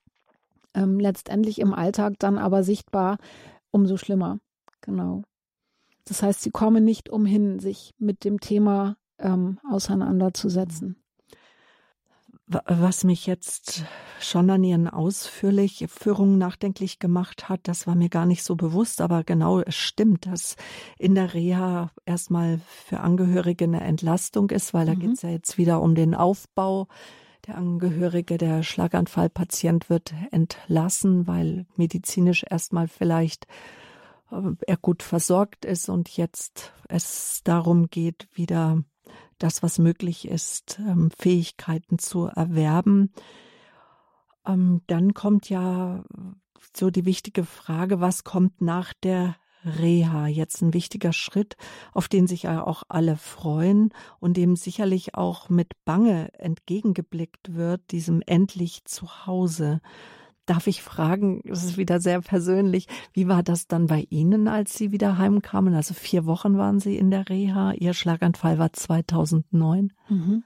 Ähm, 0.73 0.99
letztendlich 0.99 1.59
im 1.59 1.73
Alltag 1.73 2.15
dann 2.19 2.37
aber 2.37 2.63
sichtbar 2.63 3.17
umso 3.71 3.97
schlimmer. 3.97 4.39
Genau. 4.81 5.23
Das 6.05 6.21
heißt, 6.21 6.41
sie 6.41 6.51
kommen 6.51 6.83
nicht 6.83 7.09
umhin, 7.09 7.59
sich 7.59 7.93
mit 7.97 8.23
dem 8.23 8.39
Thema 8.39 8.97
ähm, 9.19 9.59
auseinanderzusetzen. 9.69 10.97
Was 12.45 13.05
mich 13.05 13.25
jetzt 13.25 13.85
schon 14.19 14.49
an 14.49 14.63
Ihren 14.65 14.89
Ausführungen 14.89 16.37
nachdenklich 16.37 16.99
gemacht 16.99 17.47
hat, 17.47 17.61
das 17.63 17.87
war 17.87 17.95
mir 17.95 18.09
gar 18.09 18.25
nicht 18.25 18.43
so 18.43 18.55
bewusst, 18.55 18.99
aber 18.99 19.23
genau, 19.23 19.61
es 19.61 19.75
stimmt, 19.75 20.25
dass 20.25 20.57
in 20.99 21.15
der 21.15 21.33
Reha 21.33 21.91
erstmal 22.05 22.59
für 22.67 22.99
Angehörige 22.99 23.63
eine 23.63 23.81
Entlastung 23.81 24.49
ist, 24.49 24.73
weil 24.73 24.85
da 24.85 24.93
mhm. 24.93 24.99
geht 24.99 25.13
es 25.13 25.21
ja 25.21 25.29
jetzt 25.29 25.57
wieder 25.57 25.81
um 25.81 25.95
den 25.95 26.13
Aufbau. 26.13 26.87
Der 27.47 27.57
Angehörige, 27.57 28.37
der 28.37 28.61
Schlaganfallpatient 28.61 29.89
wird 29.89 30.13
entlassen, 30.31 31.27
weil 31.27 31.65
medizinisch 31.75 32.45
erstmal 32.49 32.89
vielleicht 32.89 33.47
er 34.65 34.77
gut 34.77 35.03
versorgt 35.03 35.65
ist 35.65 35.89
und 35.89 36.09
jetzt 36.09 36.73
es 36.89 37.41
darum 37.43 37.89
geht, 37.89 38.27
wieder 38.33 38.83
das, 39.37 39.63
was 39.63 39.79
möglich 39.79 40.27
ist, 40.27 40.79
ähm, 40.79 41.11
Fähigkeiten 41.11 41.99
zu 41.99 42.25
erwerben. 42.25 43.11
Ähm, 44.45 44.81
dann 44.87 45.13
kommt 45.13 45.49
ja 45.49 46.03
so 46.75 46.89
die 46.89 47.05
wichtige 47.05 47.43
Frage, 47.43 47.99
was 47.99 48.23
kommt 48.23 48.61
nach 48.61 48.93
der 48.93 49.35
Reha? 49.65 50.27
Jetzt 50.27 50.61
ein 50.61 50.73
wichtiger 50.73 51.13
Schritt, 51.13 51.55
auf 51.93 52.07
den 52.07 52.27
sich 52.27 52.43
ja 52.43 52.65
auch 52.65 52.83
alle 52.89 53.17
freuen 53.17 53.93
und 54.19 54.37
dem 54.37 54.55
sicherlich 54.55 55.15
auch 55.15 55.49
mit 55.49 55.71
Bange 55.85 56.33
entgegengeblickt 56.39 57.55
wird, 57.55 57.91
diesem 57.91 58.21
endlich 58.25 58.85
zu 58.85 59.25
Hause. 59.25 59.81
Darf 60.45 60.67
ich 60.67 60.81
fragen, 60.81 61.41
es 61.49 61.63
ist 61.63 61.77
wieder 61.77 62.01
sehr 62.01 62.19
persönlich, 62.21 62.87
wie 63.13 63.27
war 63.29 63.43
das 63.43 63.67
dann 63.67 63.87
bei 63.87 64.05
Ihnen, 64.09 64.47
als 64.47 64.77
Sie 64.77 64.91
wieder 64.91 65.17
heimkamen? 65.17 65.73
Also 65.73 65.93
vier 65.93 66.25
Wochen 66.25 66.57
waren 66.57 66.79
Sie 66.79 66.97
in 66.97 67.11
der 67.11 67.29
Reha. 67.29 67.71
Ihr 67.71 67.93
Schlaganfall 67.93 68.59
war 68.59 68.73
2009. 68.73 69.93
Mhm. 70.09 70.43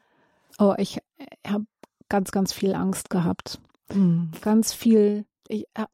Oh, 0.60 0.76
ich 0.78 1.00
habe 1.46 1.66
ganz, 2.10 2.32
ganz 2.32 2.54
viel 2.54 2.76
Angst 2.76 3.10
gehabt. 3.10 3.60
Mhm. 3.94 4.32
Ganz 4.42 4.74
viel. 4.74 5.26
Ich, 5.48 5.66
äh, 5.74 5.86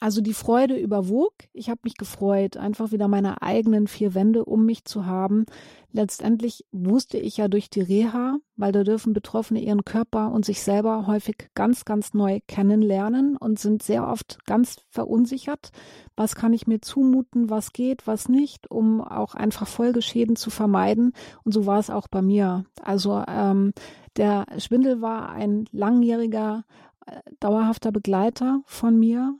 also 0.00 0.20
die 0.20 0.34
Freude 0.34 0.76
überwog. 0.76 1.32
Ich 1.52 1.70
habe 1.70 1.80
mich 1.84 1.96
gefreut, 1.96 2.56
einfach 2.56 2.92
wieder 2.92 3.08
meine 3.08 3.42
eigenen 3.42 3.86
vier 3.86 4.14
Wände 4.14 4.44
um 4.44 4.66
mich 4.66 4.84
zu 4.84 5.06
haben. 5.06 5.46
Letztendlich 5.92 6.66
wusste 6.72 7.16
ich 7.16 7.38
ja 7.38 7.48
durch 7.48 7.70
die 7.70 7.80
Reha, 7.80 8.36
weil 8.56 8.72
da 8.72 8.84
dürfen 8.84 9.14
Betroffene 9.14 9.60
ihren 9.60 9.84
Körper 9.84 10.30
und 10.30 10.44
sich 10.44 10.62
selber 10.62 11.06
häufig 11.06 11.48
ganz, 11.54 11.86
ganz 11.86 12.12
neu 12.12 12.40
kennenlernen 12.46 13.38
und 13.38 13.58
sind 13.58 13.82
sehr 13.82 14.06
oft 14.06 14.44
ganz 14.44 14.76
verunsichert. 14.90 15.70
Was 16.14 16.34
kann 16.34 16.52
ich 16.52 16.66
mir 16.66 16.82
zumuten, 16.82 17.48
was 17.48 17.72
geht, 17.72 18.06
was 18.06 18.28
nicht, 18.28 18.70
um 18.70 19.00
auch 19.00 19.34
einfach 19.34 19.66
Folgeschäden 19.66 20.36
zu 20.36 20.50
vermeiden. 20.50 21.12
Und 21.44 21.52
so 21.52 21.64
war 21.64 21.78
es 21.78 21.88
auch 21.88 22.08
bei 22.08 22.20
mir. 22.20 22.66
Also 22.82 23.24
ähm, 23.26 23.72
der 24.18 24.44
Schwindel 24.58 25.00
war 25.00 25.30
ein 25.30 25.64
langjähriger, 25.72 26.64
äh, 27.06 27.20
dauerhafter 27.40 27.90
Begleiter 27.92 28.60
von 28.66 28.98
mir 28.98 29.38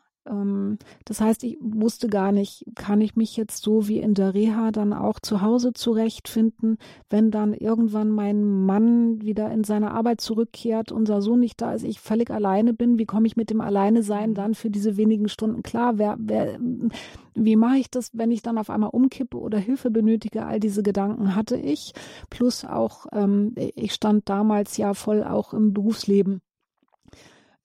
das 1.05 1.21
heißt, 1.21 1.45
ich 1.45 1.57
wusste 1.61 2.09
gar 2.09 2.33
nicht, 2.33 2.65
kann 2.75 3.01
ich 3.01 3.17
mich 3.17 3.37
jetzt 3.37 3.63
so 3.63 3.89
wie 3.89 3.99
in 3.99 4.15
der 4.15 4.35
Reha 4.35 4.71
dann 4.71 4.93
auch 4.93 5.21
zu 5.21 5.43
Hause 5.43 5.73
zurechtfinden, 5.73 6.79
wenn 7.11 7.31
dann 7.31 7.55
irgendwann 7.55 8.11
mein 8.11 8.43
Mann 8.43 9.23
wieder 9.23 9.51
in 9.51 9.65
seine 9.65 9.93
Arbeit 9.93 10.21
zurückkehrt, 10.21 10.93
unser 10.93 11.23
Sohn 11.23 11.41
nicht 11.41 11.61
da 11.61 11.73
ist, 11.73 11.85
ich 11.85 12.01
völlig 12.01 12.31
alleine 12.31 12.75
bin, 12.75 12.99
wie 12.99 13.07
komme 13.07 13.27
ich 13.27 13.37
mit 13.37 13.51
dem 13.51 13.61
Alleine 13.61 14.03
sein 14.03 14.35
dann 14.35 14.55
für 14.55 14.71
diese 14.71 14.97
wenigen 14.97 15.29
Stunden 15.29 15.63
klar? 15.63 15.99
Wer, 15.99 16.17
wer, 16.19 16.59
wie 17.35 17.57
mache 17.57 17.79
ich 17.79 17.91
das, 17.91 18.11
wenn 18.13 18.31
ich 18.31 18.43
dann 18.43 18.59
auf 18.59 18.71
einmal 18.71 18.91
umkippe 18.91 19.39
oder 19.39 19.59
Hilfe 19.59 19.91
benötige? 19.91 20.47
All 20.47 20.61
diese 20.61 20.83
Gedanken 20.83 21.35
hatte 21.35 21.57
ich. 21.57 21.93
Plus 22.31 22.65
auch, 22.65 23.07
ähm, 23.13 23.55
ich 23.57 23.93
stand 23.93 24.29
damals 24.29 24.77
ja 24.77 24.95
voll 24.95 25.23
auch 25.23 25.53
im 25.53 25.73
Berufsleben 25.73 26.41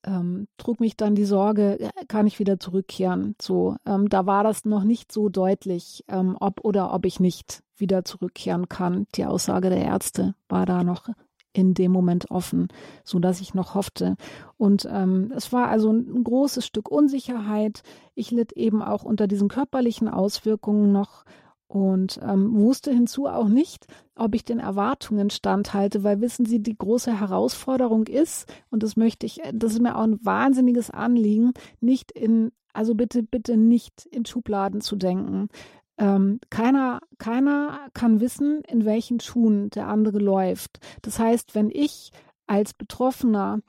ähm, 0.04 0.48
trug 0.56 0.80
mich 0.80 0.96
dann 0.96 1.14
die 1.14 1.24
Sorge, 1.24 1.78
äh, 1.80 1.90
kann 2.08 2.26
ich 2.26 2.38
wieder 2.38 2.58
zurückkehren? 2.58 3.34
So, 3.40 3.76
ähm, 3.86 4.08
da 4.08 4.26
war 4.26 4.44
das 4.44 4.64
noch 4.64 4.84
nicht 4.84 5.12
so 5.12 5.28
deutlich, 5.28 6.04
ähm, 6.08 6.36
ob 6.40 6.64
oder 6.64 6.92
ob 6.92 7.04
ich 7.06 7.20
nicht 7.20 7.62
wieder 7.76 8.04
zurückkehren 8.04 8.68
kann. 8.68 9.06
Die 9.14 9.24
Aussage 9.24 9.70
der 9.70 9.82
Ärzte 9.82 10.34
war 10.48 10.66
da 10.66 10.84
noch 10.84 11.08
in 11.52 11.74
dem 11.74 11.92
Moment 11.92 12.30
offen, 12.30 12.68
so 13.04 13.18
dass 13.18 13.40
ich 13.40 13.54
noch 13.54 13.74
hoffte. 13.74 14.16
Und 14.56 14.88
ähm, 14.90 15.32
es 15.36 15.52
war 15.52 15.68
also 15.68 15.92
ein 15.92 16.24
großes 16.24 16.64
Stück 16.64 16.90
Unsicherheit. 16.90 17.82
Ich 18.14 18.30
litt 18.30 18.52
eben 18.52 18.82
auch 18.82 19.04
unter 19.04 19.26
diesen 19.26 19.48
körperlichen 19.48 20.08
Auswirkungen 20.08 20.92
noch 20.92 21.24
und 21.72 22.20
ähm, 22.22 22.54
wusste 22.54 22.92
hinzu 22.92 23.26
auch 23.26 23.48
nicht, 23.48 23.86
ob 24.14 24.34
ich 24.34 24.44
den 24.44 24.58
Erwartungen 24.58 25.30
standhalte, 25.30 26.04
weil 26.04 26.20
wissen 26.20 26.44
Sie, 26.44 26.62
die 26.62 26.76
große 26.76 27.18
Herausforderung 27.18 28.08
ist, 28.08 28.46
und 28.68 28.82
das 28.82 28.96
möchte 28.96 29.24
ich, 29.24 29.40
das 29.54 29.72
ist 29.72 29.80
mir 29.80 29.96
auch 29.96 30.02
ein 30.02 30.22
wahnsinniges 30.22 30.90
Anliegen, 30.90 31.52
nicht 31.80 32.12
in, 32.12 32.52
also 32.74 32.94
bitte, 32.94 33.22
bitte 33.22 33.56
nicht 33.56 34.04
in 34.04 34.26
Schubladen 34.26 34.82
zu 34.82 34.96
denken. 34.96 35.48
Ähm, 35.96 36.40
keiner, 36.50 37.00
keiner 37.16 37.80
kann 37.94 38.20
wissen, 38.20 38.60
in 38.68 38.84
welchen 38.84 39.18
Schuhen 39.20 39.70
der 39.70 39.88
andere 39.88 40.18
läuft. 40.18 40.78
Das 41.00 41.18
heißt, 41.18 41.54
wenn 41.54 41.70
ich 41.70 42.10
als 42.46 42.74
Betroffener 42.74 43.60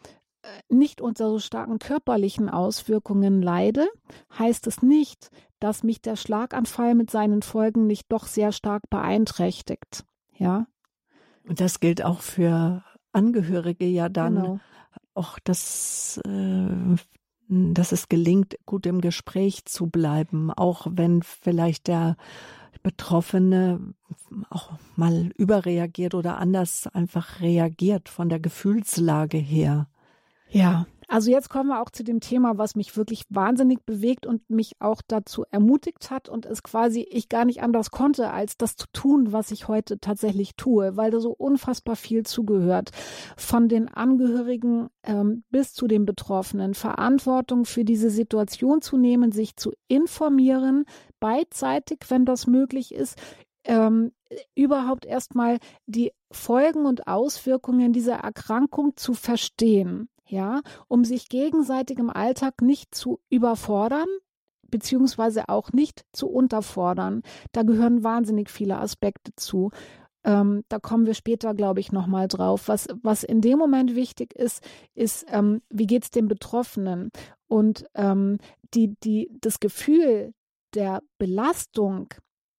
äh, 0.41 0.47
nicht 0.67 0.99
unter 0.99 1.29
so 1.29 1.39
starken 1.39 1.79
körperlichen 1.79 2.49
Auswirkungen 2.49 3.41
leide, 3.41 3.87
heißt 4.37 4.67
es 4.67 4.81
nicht, 4.81 5.29
dass 5.63 5.81
mich 5.81 6.01
der 6.01 6.17
Schlaganfall 6.17 6.93
mit 6.93 7.09
seinen 7.09 7.41
Folgen 7.41 7.87
nicht 7.87 8.11
doch 8.11 8.27
sehr 8.27 8.51
stark 8.51 8.89
beeinträchtigt. 8.89 10.03
Ja. 10.37 10.67
Und 11.47 11.61
das 11.61 11.79
gilt 11.79 12.03
auch 12.03 12.19
für 12.19 12.83
Angehörige 13.13 13.85
ja 13.85 14.09
dann 14.09 14.35
genau. 14.35 14.59
auch, 15.13 15.39
dass, 15.39 16.19
äh, 16.25 16.97
dass 17.47 17.91
es 17.93 18.09
gelingt, 18.09 18.57
gut 18.65 18.85
im 18.85 18.99
Gespräch 18.99 19.63
zu 19.63 19.87
bleiben, 19.87 20.51
auch 20.51 20.87
wenn 20.89 21.23
vielleicht 21.23 21.87
der 21.87 22.17
Betroffene 22.81 23.93
auch 24.49 24.71
mal 24.97 25.31
überreagiert 25.37 26.13
oder 26.13 26.39
anders 26.39 26.87
einfach 26.87 27.39
reagiert 27.39 28.09
von 28.09 28.27
der 28.27 28.41
Gefühlslage 28.41 29.37
her. 29.37 29.87
Ja, 30.49 30.87
also 31.07 31.31
jetzt 31.31 31.49
kommen 31.49 31.69
wir 31.69 31.81
auch 31.81 31.89
zu 31.89 32.03
dem 32.03 32.19
Thema, 32.19 32.57
was 32.57 32.75
mich 32.75 32.95
wirklich 32.95 33.23
wahnsinnig 33.29 33.85
bewegt 33.85 34.25
und 34.25 34.49
mich 34.49 34.73
auch 34.79 35.01
dazu 35.07 35.43
ermutigt 35.51 36.11
hat 36.11 36.29
und 36.29 36.45
es 36.45 36.63
quasi 36.63 37.01
ich 37.01 37.29
gar 37.29 37.45
nicht 37.45 37.61
anders 37.61 37.91
konnte, 37.91 38.31
als 38.31 38.57
das 38.57 38.75
zu 38.75 38.87
tun, 38.93 39.31
was 39.31 39.51
ich 39.51 39.67
heute 39.67 39.99
tatsächlich 39.99 40.55
tue, 40.55 40.95
weil 40.95 41.11
da 41.11 41.19
so 41.19 41.31
unfassbar 41.31 41.95
viel 41.95 42.23
zugehört. 42.23 42.91
Von 43.37 43.67
den 43.67 43.87
Angehörigen 43.87 44.89
ähm, 45.03 45.43
bis 45.49 45.73
zu 45.73 45.87
den 45.87 46.05
Betroffenen, 46.05 46.73
Verantwortung 46.73 47.65
für 47.65 47.83
diese 47.83 48.09
Situation 48.09 48.81
zu 48.81 48.97
nehmen, 48.97 49.31
sich 49.31 49.55
zu 49.55 49.73
informieren, 49.87 50.85
beidseitig, 51.19 51.99
wenn 52.09 52.25
das 52.25 52.47
möglich 52.47 52.93
ist, 52.93 53.17
ähm, 53.65 54.11
überhaupt 54.55 55.05
erstmal 55.05 55.59
die 55.85 56.11
Folgen 56.31 56.85
und 56.85 57.07
Auswirkungen 57.07 57.93
dieser 57.93 58.15
Erkrankung 58.15 58.97
zu 58.97 59.13
verstehen 59.13 60.09
ja, 60.25 60.61
um 60.87 61.05
sich 61.05 61.29
gegenseitig 61.29 61.99
im 61.99 62.09
Alltag 62.09 62.61
nicht 62.61 62.95
zu 62.95 63.19
überfordern, 63.29 64.07
beziehungsweise 64.69 65.49
auch 65.49 65.71
nicht 65.71 66.05
zu 66.13 66.27
unterfordern. 66.27 67.21
Da 67.51 67.63
gehören 67.63 68.03
wahnsinnig 68.03 68.49
viele 68.49 68.77
Aspekte 68.77 69.31
zu. 69.35 69.71
Ähm, 70.23 70.63
da 70.69 70.79
kommen 70.79 71.05
wir 71.05 71.13
später, 71.13 71.53
glaube 71.53 71.79
ich, 71.79 71.91
nochmal 71.91 72.27
drauf. 72.27 72.67
Was, 72.67 72.87
was 73.01 73.23
in 73.23 73.41
dem 73.41 73.59
Moment 73.59 73.95
wichtig 73.95 74.33
ist, 74.33 74.63
ist, 74.95 75.25
ähm, 75.29 75.61
wie 75.69 75.85
geht 75.85 76.03
es 76.03 76.11
den 76.11 76.27
Betroffenen? 76.27 77.11
Und 77.47 77.85
ähm, 77.93 78.37
die, 78.73 78.95
die, 79.03 79.29
das 79.41 79.59
Gefühl 79.59 80.33
der 80.73 81.01
Belastung, 81.19 82.07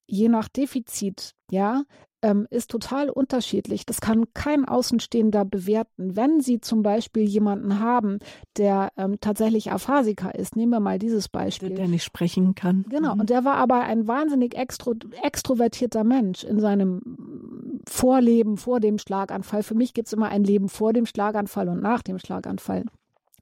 je 0.06 0.28
nach 0.28 0.48
Defizit, 0.48 1.34
ja, 1.50 1.84
ähm, 2.24 2.46
ist 2.50 2.70
total 2.70 3.10
unterschiedlich. 3.10 3.84
Das 3.84 4.00
kann 4.00 4.32
kein 4.32 4.64
Außenstehender 4.64 5.44
bewerten. 5.44 6.16
Wenn 6.16 6.40
Sie 6.40 6.58
zum 6.58 6.82
Beispiel 6.82 7.24
jemanden 7.24 7.80
haben, 7.80 8.18
der 8.56 8.88
ähm, 8.96 9.18
tatsächlich 9.20 9.70
Aphasiker 9.70 10.34
ist, 10.34 10.56
nehmen 10.56 10.72
wir 10.72 10.80
mal 10.80 10.98
dieses 10.98 11.28
Beispiel. 11.28 11.68
Der, 11.68 11.78
der 11.78 11.88
nicht 11.88 12.02
sprechen 12.02 12.54
kann. 12.54 12.86
Genau, 12.88 13.14
mhm. 13.14 13.20
und 13.20 13.30
der 13.30 13.44
war 13.44 13.56
aber 13.56 13.82
ein 13.82 14.08
wahnsinnig 14.08 14.56
extro 14.56 14.94
extrovertierter 15.22 16.02
Mensch 16.02 16.44
in 16.44 16.60
seinem 16.60 17.82
Vorleben, 17.86 18.56
vor 18.56 18.80
dem 18.80 18.98
Schlaganfall. 18.98 19.62
Für 19.62 19.74
mich 19.74 19.92
gibt 19.92 20.08
es 20.08 20.14
immer 20.14 20.28
ein 20.28 20.44
Leben 20.44 20.70
vor 20.70 20.94
dem 20.94 21.04
Schlaganfall 21.04 21.68
und 21.68 21.82
nach 21.82 22.02
dem 22.02 22.18
Schlaganfall. 22.18 22.84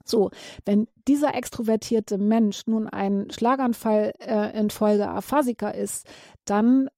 So, 0.08 0.30
wenn 0.64 0.88
dieser 1.08 1.34
extrovertierte 1.34 2.18
Mensch 2.18 2.66
nun 2.66 2.88
ein 2.88 3.30
Schlaganfall 3.30 4.12
äh, 4.20 4.58
infolge 4.58 5.08
Aphasiker 5.08 5.74
ist, 5.74 6.06
dann 6.44 6.88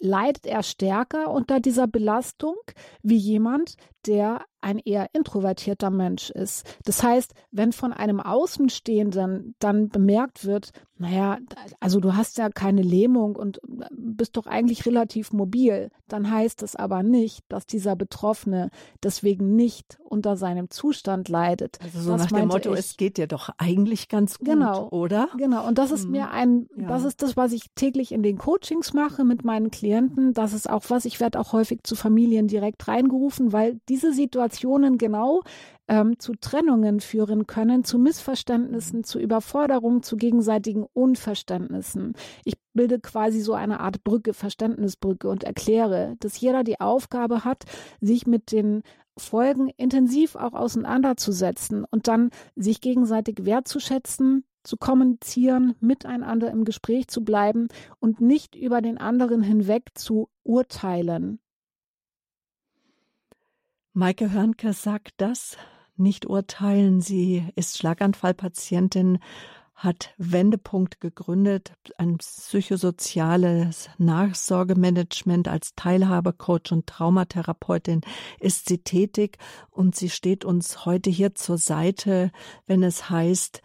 leidet 0.00 0.46
er 0.46 0.62
stärker 0.62 1.30
unter 1.30 1.60
dieser 1.60 1.86
Belastung 1.86 2.56
wie 3.02 3.16
jemand, 3.16 3.76
der 4.06 4.44
ein 4.64 4.78
eher 4.78 5.08
introvertierter 5.12 5.90
Mensch 5.90 6.30
ist. 6.30 6.66
Das 6.84 7.02
heißt, 7.02 7.34
wenn 7.50 7.72
von 7.72 7.92
einem 7.92 8.20
Außenstehenden 8.20 9.54
dann 9.58 9.90
bemerkt 9.90 10.46
wird, 10.46 10.72
naja, 10.96 11.38
also 11.80 12.00
du 12.00 12.14
hast 12.14 12.38
ja 12.38 12.48
keine 12.48 12.80
Lähmung 12.80 13.36
und 13.36 13.60
bist 13.90 14.36
doch 14.36 14.46
eigentlich 14.46 14.86
relativ 14.86 15.32
mobil, 15.32 15.90
dann 16.08 16.30
heißt 16.30 16.62
das 16.62 16.76
aber 16.76 17.02
nicht, 17.02 17.44
dass 17.48 17.66
dieser 17.66 17.96
Betroffene 17.96 18.70
deswegen 19.02 19.56
nicht 19.56 19.98
unter 20.04 20.36
seinem 20.36 20.70
Zustand 20.70 21.28
leidet. 21.28 21.78
Also 21.82 22.00
so 22.00 22.12
das 22.12 22.22
nach 22.22 22.38
dem 22.38 22.48
Motto, 22.48 22.72
ich. 22.72 22.78
es 22.78 22.96
geht 22.96 23.18
dir 23.18 23.26
doch 23.26 23.50
eigentlich 23.58 24.08
ganz 24.08 24.38
gut, 24.38 24.48
genau, 24.48 24.88
oder? 24.90 25.28
Genau, 25.36 25.66
und 25.66 25.78
das 25.78 25.90
ist 25.90 26.04
hm. 26.04 26.10
mir 26.12 26.30
ein, 26.30 26.68
ja. 26.76 26.86
das 26.86 27.04
ist 27.04 27.22
das, 27.22 27.36
was 27.36 27.52
ich 27.52 27.72
täglich 27.74 28.12
in 28.12 28.22
den 28.22 28.38
Coachings 28.38 28.92
mache 28.92 29.24
mit 29.24 29.44
meinen 29.44 29.72
Klienten. 29.72 30.32
Das 30.32 30.52
ist 30.52 30.70
auch 30.70 30.84
was, 30.88 31.04
ich 31.04 31.18
werde 31.18 31.40
auch 31.40 31.52
häufig 31.52 31.80
zu 31.82 31.96
Familien 31.96 32.46
direkt 32.46 32.86
reingerufen, 32.86 33.52
weil 33.52 33.80
diese 33.94 34.12
Situationen 34.12 34.98
genau 34.98 35.42
ähm, 35.86 36.18
zu 36.18 36.32
Trennungen 36.34 36.98
führen 36.98 37.46
können, 37.46 37.84
zu 37.84 37.96
Missverständnissen, 37.96 39.04
zu 39.04 39.20
Überforderungen, 39.20 40.02
zu 40.02 40.16
gegenseitigen 40.16 40.84
Unverständnissen. 40.92 42.14
Ich 42.44 42.54
bilde 42.72 42.98
quasi 42.98 43.40
so 43.40 43.52
eine 43.54 43.78
Art 43.78 44.02
Brücke, 44.02 44.34
Verständnisbrücke 44.34 45.28
und 45.28 45.44
erkläre, 45.44 46.16
dass 46.18 46.40
jeder 46.40 46.64
die 46.64 46.80
Aufgabe 46.80 47.44
hat, 47.44 47.66
sich 48.00 48.26
mit 48.26 48.50
den 48.50 48.82
Folgen 49.16 49.68
intensiv 49.76 50.34
auch 50.34 50.54
auseinanderzusetzen 50.54 51.84
und 51.88 52.08
dann 52.08 52.30
sich 52.56 52.80
gegenseitig 52.80 53.44
wertzuschätzen, 53.44 54.42
zu 54.64 54.76
kommunizieren, 54.76 55.76
miteinander 55.78 56.50
im 56.50 56.64
Gespräch 56.64 57.06
zu 57.06 57.22
bleiben 57.22 57.68
und 58.00 58.20
nicht 58.20 58.56
über 58.56 58.80
den 58.80 58.98
anderen 58.98 59.40
hinweg 59.40 59.90
zu 59.94 60.30
urteilen. 60.42 61.38
Maike 63.96 64.32
Hörnke 64.32 64.72
sagt 64.72 65.14
das, 65.18 65.56
nicht 65.96 66.26
urteilen. 66.26 67.00
Sie 67.00 67.46
ist 67.54 67.78
Schlaganfallpatientin, 67.78 69.20
hat 69.76 70.14
Wendepunkt 70.18 71.00
gegründet, 71.00 71.74
ein 71.96 72.18
psychosoziales 72.18 73.90
Nachsorgemanagement 73.98 75.46
als 75.46 75.76
Teilhabecoach 75.76 76.72
und 76.72 76.88
Traumatherapeutin 76.88 78.00
ist 78.40 78.68
sie 78.68 78.78
tätig 78.78 79.38
und 79.70 79.94
sie 79.94 80.10
steht 80.10 80.44
uns 80.44 80.84
heute 80.86 81.10
hier 81.10 81.36
zur 81.36 81.58
Seite, 81.58 82.32
wenn 82.66 82.82
es 82.82 83.10
heißt, 83.10 83.62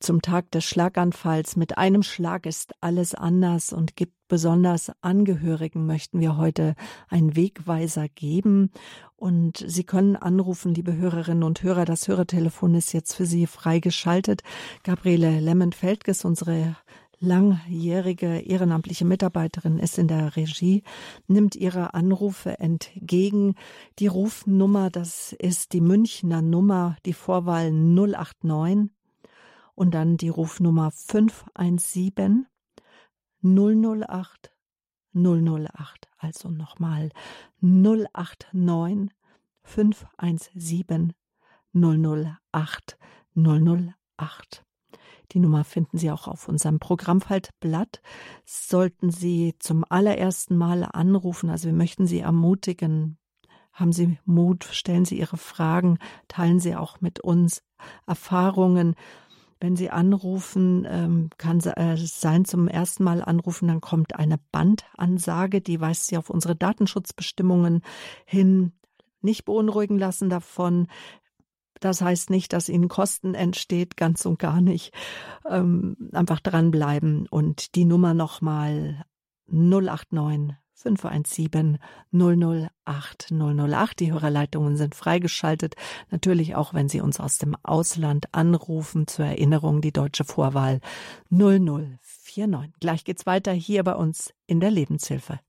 zum 0.00 0.22
Tag 0.22 0.50
des 0.50 0.64
Schlaganfalls. 0.64 1.56
Mit 1.56 1.78
einem 1.78 2.02
Schlag 2.02 2.46
ist 2.46 2.72
alles 2.80 3.14
anders 3.14 3.72
und 3.72 3.96
gibt 3.96 4.14
besonders 4.28 4.90
Angehörigen 5.00 5.86
möchten 5.86 6.20
wir 6.20 6.36
heute 6.36 6.74
einen 7.08 7.36
Wegweiser 7.36 8.08
geben. 8.08 8.70
Und 9.16 9.64
Sie 9.66 9.84
können 9.84 10.16
anrufen, 10.16 10.74
liebe 10.74 10.96
Hörerinnen 10.96 11.42
und 11.42 11.62
Hörer. 11.62 11.84
Das 11.84 12.08
Hörertelefon 12.08 12.74
ist 12.74 12.92
jetzt 12.92 13.14
für 13.14 13.26
Sie 13.26 13.46
freigeschaltet. 13.46 14.42
Gabriele 14.82 15.40
Lemmenfeldges, 15.40 16.24
unsere 16.24 16.76
langjährige 17.20 18.40
ehrenamtliche 18.40 19.04
Mitarbeiterin 19.04 19.78
ist 19.78 19.98
in 19.98 20.08
der 20.08 20.36
Regie, 20.36 20.82
nimmt 21.26 21.56
ihre 21.56 21.94
Anrufe 21.94 22.58
entgegen. 22.58 23.54
Die 23.98 24.06
Rufnummer, 24.06 24.90
das 24.90 25.32
ist 25.38 25.72
die 25.72 25.80
Münchner 25.80 26.42
Nummer, 26.42 26.96
die 27.06 27.14
Vorwahl 27.14 27.70
089 27.70 28.90
und 29.74 29.94
dann 29.94 30.16
die 30.16 30.28
Rufnummer 30.28 30.90
517 30.90 32.46
008 33.42 34.52
008. 35.14 36.08
Also 36.18 36.48
nochmal 36.48 37.10
089 37.60 39.10
517 39.62 41.12
008 41.72 42.98
008. 43.34 44.64
Die 45.32 45.38
Nummer 45.38 45.64
finden 45.64 45.98
Sie 45.98 46.10
auch 46.10 46.28
auf 46.28 46.48
unserem 46.48 46.78
Programmfaltblatt. 46.78 48.00
Sollten 48.44 49.10
Sie 49.10 49.54
zum 49.58 49.84
allerersten 49.88 50.56
Mal 50.56 50.84
anrufen, 50.84 51.50
also 51.50 51.66
wir 51.66 51.74
möchten 51.74 52.06
Sie 52.06 52.20
ermutigen, 52.20 53.18
haben 53.72 53.92
Sie 53.92 54.18
Mut, 54.24 54.64
stellen 54.64 55.04
Sie 55.04 55.18
Ihre 55.18 55.36
Fragen, 55.36 55.98
teilen 56.28 56.60
Sie 56.60 56.76
auch 56.76 57.00
mit 57.00 57.20
uns 57.20 57.62
Erfahrungen 58.06 58.94
wenn 59.64 59.76
Sie 59.76 59.88
anrufen, 59.88 60.86
ähm, 60.86 61.30
kann 61.38 61.56
es 61.56 61.64
äh, 61.64 61.96
sein, 61.96 62.44
zum 62.44 62.68
ersten 62.68 63.02
Mal 63.02 63.22
anrufen, 63.22 63.68
dann 63.68 63.80
kommt 63.80 64.14
eine 64.14 64.38
Bandansage, 64.52 65.62
die 65.62 65.80
weist 65.80 66.06
Sie 66.06 66.18
auf 66.18 66.28
unsere 66.28 66.54
Datenschutzbestimmungen 66.54 67.80
hin. 68.26 68.72
Nicht 69.22 69.46
beunruhigen 69.46 69.98
lassen 69.98 70.28
davon. 70.28 70.86
Das 71.80 72.02
heißt 72.02 72.28
nicht, 72.28 72.52
dass 72.52 72.68
Ihnen 72.68 72.88
Kosten 72.88 73.34
entsteht, 73.34 73.96
ganz 73.96 74.26
und 74.26 74.38
gar 74.38 74.60
nicht. 74.60 74.92
Ähm, 75.48 75.96
einfach 76.12 76.40
dranbleiben 76.40 77.26
und 77.30 77.74
die 77.74 77.86
Nummer 77.86 78.12
nochmal 78.12 79.06
089 79.46 80.56
517 80.74 81.78
008 82.12 83.30
008. 83.30 84.00
Die 84.00 84.12
Hörerleitungen 84.12 84.76
sind 84.76 84.94
freigeschaltet. 84.94 85.76
Natürlich 86.10 86.54
auch, 86.54 86.74
wenn 86.74 86.88
Sie 86.88 87.00
uns 87.00 87.20
aus 87.20 87.38
dem 87.38 87.56
Ausland 87.62 88.26
anrufen. 88.32 89.06
Zur 89.06 89.24
Erinnerung 89.26 89.80
die 89.80 89.92
deutsche 89.92 90.24
Vorwahl 90.24 90.80
0049. 91.30 92.72
Gleich 92.80 93.04
geht's 93.04 93.26
weiter 93.26 93.52
hier 93.52 93.84
bei 93.84 93.94
uns 93.94 94.34
in 94.46 94.60
der 94.60 94.70
Lebenshilfe. 94.70 95.40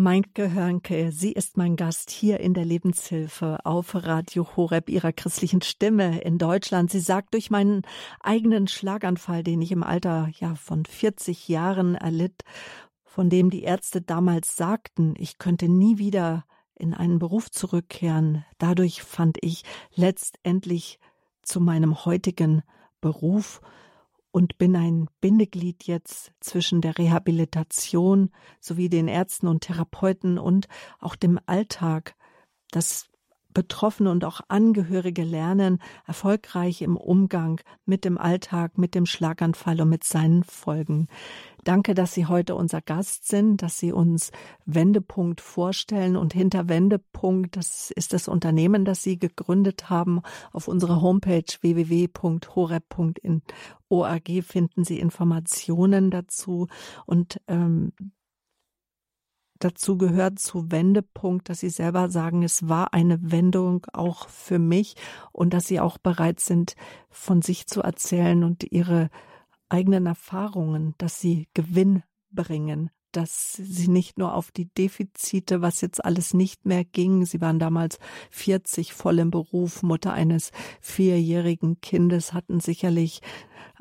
Meinke 0.00 0.52
Hörnke, 0.52 1.10
sie 1.10 1.32
ist 1.32 1.56
mein 1.56 1.74
Gast 1.74 2.12
hier 2.12 2.38
in 2.38 2.54
der 2.54 2.64
Lebenshilfe 2.64 3.58
auf 3.64 3.96
Radio 3.96 4.46
Horeb 4.54 4.90
ihrer 4.90 5.12
christlichen 5.12 5.60
Stimme 5.60 6.20
in 6.20 6.38
Deutschland. 6.38 6.92
Sie 6.92 7.00
sagt, 7.00 7.34
durch 7.34 7.50
meinen 7.50 7.82
eigenen 8.20 8.68
Schlaganfall, 8.68 9.42
den 9.42 9.60
ich 9.60 9.72
im 9.72 9.82
Alter 9.82 10.30
ja 10.38 10.54
von 10.54 10.84
40 10.84 11.48
Jahren 11.48 11.96
erlitt, 11.96 12.44
von 13.02 13.28
dem 13.28 13.50
die 13.50 13.64
Ärzte 13.64 14.00
damals 14.00 14.54
sagten, 14.54 15.14
ich 15.18 15.38
könnte 15.38 15.68
nie 15.68 15.98
wieder 15.98 16.44
in 16.76 16.94
einen 16.94 17.18
Beruf 17.18 17.50
zurückkehren. 17.50 18.44
Dadurch 18.58 19.02
fand 19.02 19.38
ich 19.40 19.64
letztendlich 19.96 21.00
zu 21.42 21.60
meinem 21.60 22.04
heutigen 22.04 22.62
Beruf 23.00 23.60
und 24.38 24.56
bin 24.56 24.76
ein 24.76 25.08
Bindeglied 25.20 25.88
jetzt 25.88 26.30
zwischen 26.38 26.80
der 26.80 26.96
Rehabilitation 26.96 28.30
sowie 28.60 28.88
den 28.88 29.08
Ärzten 29.08 29.48
und 29.48 29.62
Therapeuten 29.62 30.38
und 30.38 30.68
auch 31.00 31.16
dem 31.16 31.40
Alltag. 31.46 32.14
Das 32.70 33.08
Betroffene 33.58 34.12
und 34.12 34.24
auch 34.24 34.40
Angehörige 34.46 35.24
lernen, 35.24 35.80
erfolgreich 36.06 36.80
im 36.80 36.96
Umgang 36.96 37.60
mit 37.86 38.04
dem 38.04 38.16
Alltag, 38.16 38.78
mit 38.78 38.94
dem 38.94 39.04
Schlaganfall 39.04 39.80
und 39.80 39.88
mit 39.88 40.04
seinen 40.04 40.44
Folgen. 40.44 41.08
Danke, 41.64 41.94
dass 41.94 42.14
Sie 42.14 42.26
heute 42.26 42.54
unser 42.54 42.80
Gast 42.80 43.26
sind, 43.26 43.60
dass 43.60 43.76
Sie 43.76 43.90
uns 43.90 44.30
Wendepunkt 44.64 45.40
vorstellen 45.40 46.14
und 46.14 46.32
hinter 46.32 46.68
Wendepunkt, 46.68 47.56
das 47.56 47.90
ist 47.90 48.12
das 48.12 48.28
Unternehmen, 48.28 48.84
das 48.84 49.02
Sie 49.02 49.18
gegründet 49.18 49.90
haben. 49.90 50.22
Auf 50.52 50.68
unserer 50.68 51.02
Homepage 51.02 51.42
www.horeb.org 51.60 52.30
finden 54.44 54.84
Sie 54.84 55.00
Informationen 55.00 56.12
dazu 56.12 56.68
und 57.06 57.40
ähm, 57.48 57.92
dazu 59.58 59.98
gehört 59.98 60.38
zu 60.38 60.70
Wendepunkt, 60.70 61.48
dass 61.48 61.60
Sie 61.60 61.70
selber 61.70 62.10
sagen, 62.10 62.42
es 62.42 62.68
war 62.68 62.94
eine 62.94 63.18
Wendung 63.30 63.86
auch 63.92 64.28
für 64.28 64.58
mich 64.58 64.94
und 65.32 65.54
dass 65.54 65.66
Sie 65.66 65.80
auch 65.80 65.98
bereit 65.98 66.40
sind, 66.40 66.74
von 67.10 67.42
sich 67.42 67.66
zu 67.66 67.82
erzählen 67.82 68.44
und 68.44 68.70
Ihre 68.72 69.10
eigenen 69.68 70.06
Erfahrungen, 70.06 70.94
dass 70.98 71.20
Sie 71.20 71.48
Gewinn 71.54 72.02
bringen, 72.30 72.90
dass 73.12 73.54
sie 73.54 73.88
nicht 73.88 74.18
nur 74.18 74.34
auf 74.34 74.50
die 74.50 74.66
Defizite, 74.66 75.62
was 75.62 75.80
jetzt 75.80 76.04
alles 76.04 76.34
nicht 76.34 76.66
mehr 76.66 76.84
ging. 76.84 77.24
Sie 77.24 77.40
waren 77.40 77.58
damals 77.58 77.98
40 78.30 78.92
voll 78.92 79.18
im 79.18 79.30
Beruf, 79.30 79.82
Mutter 79.82 80.12
eines 80.12 80.52
vierjährigen 80.80 81.80
Kindes, 81.80 82.32
hatten 82.32 82.60
sicherlich 82.60 83.20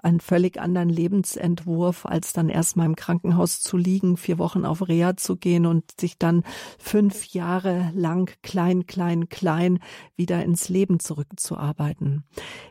einen 0.01 0.19
völlig 0.19 0.59
anderen 0.59 0.89
Lebensentwurf, 0.89 2.05
als 2.05 2.33
dann 2.33 2.49
erstmal 2.49 2.85
im 2.85 2.95
Krankenhaus 2.95 3.61
zu 3.61 3.77
liegen, 3.77 4.17
vier 4.17 4.37
Wochen 4.37 4.65
auf 4.65 4.87
Reha 4.87 5.17
zu 5.17 5.37
gehen 5.37 5.65
und 5.65 5.99
sich 5.99 6.17
dann 6.17 6.43
fünf 6.77 7.25
Jahre 7.27 7.91
lang 7.95 8.31
klein, 8.43 8.85
klein, 8.85 9.29
klein 9.29 9.79
wieder 10.15 10.43
ins 10.43 10.69
Leben 10.69 10.99
zurückzuarbeiten. 10.99 12.23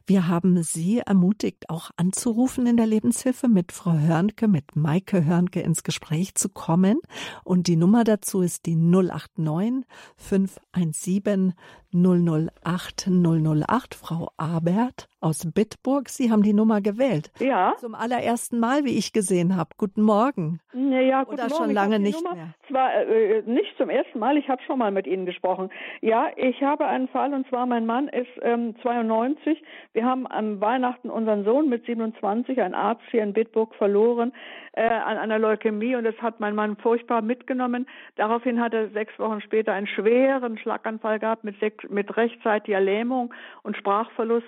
Wir 0.06 0.28
haben 0.28 0.62
Sie 0.62 0.98
ermutigt, 0.98 1.68
auch 1.70 1.90
anzurufen 1.96 2.66
in 2.66 2.76
der 2.76 2.86
Lebenshilfe 2.86 3.48
mit 3.48 3.72
Frau 3.72 3.92
Hörnke, 3.92 4.48
mit 4.48 4.76
Maike 4.76 5.24
Hörnke 5.24 5.60
ins 5.60 5.82
Gespräch 5.82 6.34
zu 6.34 6.48
kommen. 6.48 6.98
Und 7.44 7.66
die 7.66 7.76
Nummer 7.76 8.04
dazu 8.04 8.40
ist 8.40 8.66
die 8.66 8.76
089 8.76 9.84
517 10.16 11.54
008 11.92 13.08
008. 13.08 13.94
Frau 13.94 14.28
Abert 14.36 15.08
aus 15.20 15.50
Bitburg, 15.52 16.08
Sie 16.08 16.30
haben 16.30 16.42
die 16.42 16.52
Nummer 16.52 16.80
gewählt. 16.80 17.32
Ja. 17.40 17.74
Zum 17.78 17.94
allerersten 17.94 18.60
Mal, 18.60 18.84
wie 18.84 18.96
ich 18.96 19.12
gesehen 19.12 19.56
habe. 19.56 19.70
Guten 19.76 20.02
Morgen. 20.02 20.60
Ja, 20.72 21.24
guten 21.24 21.34
Oder 21.34 21.48
Morgen. 21.48 21.54
schon 21.64 21.70
lange 21.72 21.98
nicht 21.98 22.22
Nummer, 22.22 22.34
mehr. 22.36 22.54
Zwar 22.68 22.94
äh, 22.94 23.42
nicht 23.46 23.76
zum 23.76 23.90
ersten 23.90 24.18
Mal, 24.18 24.36
ich 24.36 24.48
habe 24.48 24.62
schon 24.66 24.78
mal 24.78 24.90
mit 24.90 25.06
Ihnen 25.06 25.26
gesprochen. 25.26 25.70
Ja, 26.00 26.28
ich 26.36 26.62
habe 26.62 26.86
einen 26.86 27.08
Fall 27.08 27.32
und 27.34 27.48
zwar 27.48 27.66
mein 27.66 27.86
Mann 27.86 28.08
ist 28.08 28.28
ähm, 28.42 28.76
92. 28.82 29.62
Wir 29.94 30.04
haben 30.04 30.26
am 30.26 30.60
Weihnachten 30.60 31.10
unseren 31.10 31.44
Sohn 31.44 31.68
mit 31.68 31.84
27, 31.86 32.60
ein 32.60 32.74
Arzt 32.74 33.02
hier 33.10 33.22
in 33.22 33.32
Bitburg, 33.32 33.74
verloren 33.74 34.32
äh, 34.72 34.82
an 34.86 35.16
einer 35.16 35.38
Leukämie 35.38 35.96
und 35.96 36.04
das 36.04 36.16
hat 36.18 36.38
mein 36.38 36.54
Mann 36.54 36.76
furchtbar 36.76 37.22
mitgenommen. 37.22 37.86
Daraufhin 38.16 38.60
hat 38.60 38.74
er 38.74 38.90
sechs 38.90 39.18
Wochen 39.18 39.40
später 39.40 39.72
einen 39.72 39.86
schweren 39.86 40.58
Schlaganfall 40.58 41.18
gehabt 41.18 41.44
mit, 41.44 41.58
sechs, 41.58 41.82
mit 41.88 42.16
rechtzeitiger 42.16 42.80
Lähmung 42.80 43.32
und 43.62 43.76
Sprachverlust. 43.76 44.46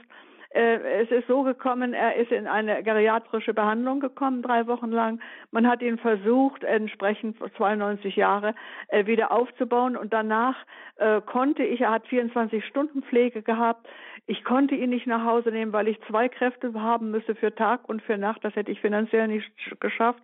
Äh, 0.51 1.03
es 1.03 1.11
ist 1.11 1.29
so 1.29 1.43
gekommen, 1.43 1.93
er 1.93 2.17
ist 2.17 2.33
in 2.33 2.47
eine 2.47 2.83
geriatrische 2.83 3.53
Behandlung 3.53 4.01
gekommen, 4.01 4.43
drei 4.43 4.67
Wochen 4.67 4.91
lang. 4.91 5.21
Man 5.51 5.69
hat 5.69 5.83
ihn 5.83 5.99
versucht, 5.99 6.65
entsprechend 6.65 7.37
92 7.57 8.17
Jahre, 8.17 8.55
äh, 8.89 9.05
wieder 9.07 9.31
aufzubauen 9.31 9.97
und 9.97 10.13
danach 10.13 10.57
äh, 10.97 11.21
konnte 11.21 11.65
ich, 11.65 11.83
er 11.83 11.91
hat 11.91 12.07
24 12.07 12.65
Stunden 12.65 13.03
Pflege 13.03 13.43
gehabt, 13.43 13.87
ich 14.27 14.45
konnte 14.45 14.75
ihn 14.75 14.91
nicht 14.91 15.07
nach 15.07 15.25
Hause 15.25 15.51
nehmen, 15.51 15.73
weil 15.73 15.89
ich 15.89 15.99
zwei 16.03 16.29
Kräfte 16.29 16.73
haben 16.75 17.11
müsste 17.11 17.35
für 17.35 17.55
Tag 17.55 17.89
und 17.89 18.03
für 18.03 18.19
Nacht. 18.19 18.45
Das 18.45 18.55
hätte 18.57 18.71
ich 18.71 18.79
finanziell 18.79 19.27
nicht 19.27 19.51
geschafft. 19.81 20.21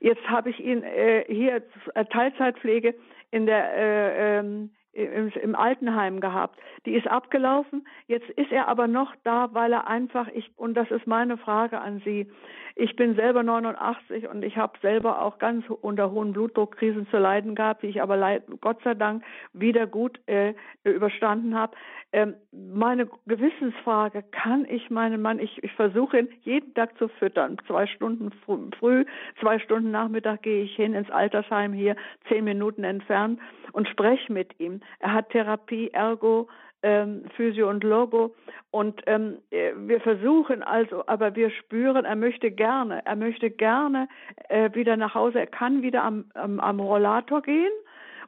Jetzt 0.00 0.26
habe 0.26 0.48
ich 0.48 0.58
ihn 0.58 0.82
hier 1.28 1.62
Teilzeitpflege 2.08 2.94
in 3.30 3.44
der 3.44 3.74
äh, 3.74 4.38
ähm, 4.38 4.70
im, 4.92 5.28
im 5.28 5.54
Altenheim 5.54 6.20
gehabt. 6.20 6.58
Die 6.86 6.94
ist 6.94 7.06
abgelaufen. 7.06 7.86
Jetzt 8.06 8.28
ist 8.30 8.52
er 8.52 8.68
aber 8.68 8.86
noch 8.86 9.14
da, 9.24 9.48
weil 9.52 9.72
er 9.72 9.88
einfach, 9.88 10.28
ich, 10.28 10.50
und 10.56 10.74
das 10.74 10.90
ist 10.90 11.06
meine 11.06 11.36
Frage 11.36 11.80
an 11.80 12.02
Sie. 12.04 12.30
Ich 12.74 12.96
bin 12.96 13.14
selber 13.14 13.42
89 13.42 14.28
und 14.28 14.42
ich 14.42 14.56
habe 14.56 14.78
selber 14.80 15.20
auch 15.22 15.38
ganz 15.38 15.64
unter 15.68 16.10
hohen 16.10 16.32
Blutdruckkrisen 16.32 17.06
zu 17.08 17.18
leiden 17.18 17.54
gehabt, 17.54 17.82
die 17.82 17.88
ich 17.88 18.00
aber 18.00 18.16
leid, 18.16 18.44
Gott 18.60 18.82
sei 18.82 18.94
Dank 18.94 19.22
wieder 19.52 19.86
gut 19.86 20.20
äh, 20.26 20.54
überstanden 20.84 21.54
habe. 21.54 21.76
Ähm, 22.14 22.34
meine 22.52 23.08
Gewissensfrage, 23.26 24.22
kann 24.30 24.66
ich 24.66 24.90
meinen 24.90 25.22
Mann, 25.22 25.38
ich, 25.38 25.62
ich 25.64 25.72
versuche 25.72 26.18
ihn 26.18 26.28
jeden 26.42 26.74
Tag 26.74 26.96
zu 26.98 27.08
füttern, 27.08 27.56
zwei 27.66 27.86
Stunden 27.86 28.30
früh, 28.78 29.04
zwei 29.40 29.58
Stunden 29.58 29.90
Nachmittag 29.90 30.42
gehe 30.42 30.64
ich 30.64 30.76
hin 30.76 30.92
ins 30.94 31.10
Altersheim 31.10 31.72
hier, 31.72 31.96
zehn 32.28 32.44
Minuten 32.44 32.84
entfernt 32.84 33.40
und 33.72 33.88
spreche 33.88 34.30
mit 34.30 34.60
ihm. 34.60 34.81
Er 35.00 35.12
hat 35.12 35.30
Therapie, 35.30 35.90
Ergo, 35.92 36.48
ähm, 36.82 37.24
Physio 37.36 37.68
und 37.68 37.84
Logo. 37.84 38.34
Und 38.70 39.02
ähm, 39.06 39.38
äh, 39.50 39.72
wir 39.76 40.00
versuchen 40.00 40.62
also, 40.62 41.04
aber 41.06 41.34
wir 41.36 41.50
spüren, 41.50 42.04
er 42.04 42.16
möchte 42.16 42.50
gerne, 42.50 43.04
er 43.04 43.16
möchte 43.16 43.50
gerne 43.50 44.08
äh, 44.48 44.70
wieder 44.74 44.96
nach 44.96 45.14
Hause. 45.14 45.40
Er 45.40 45.46
kann 45.46 45.82
wieder 45.82 46.02
am, 46.02 46.24
am, 46.34 46.60
am 46.60 46.80
Rollator 46.80 47.42
gehen 47.42 47.72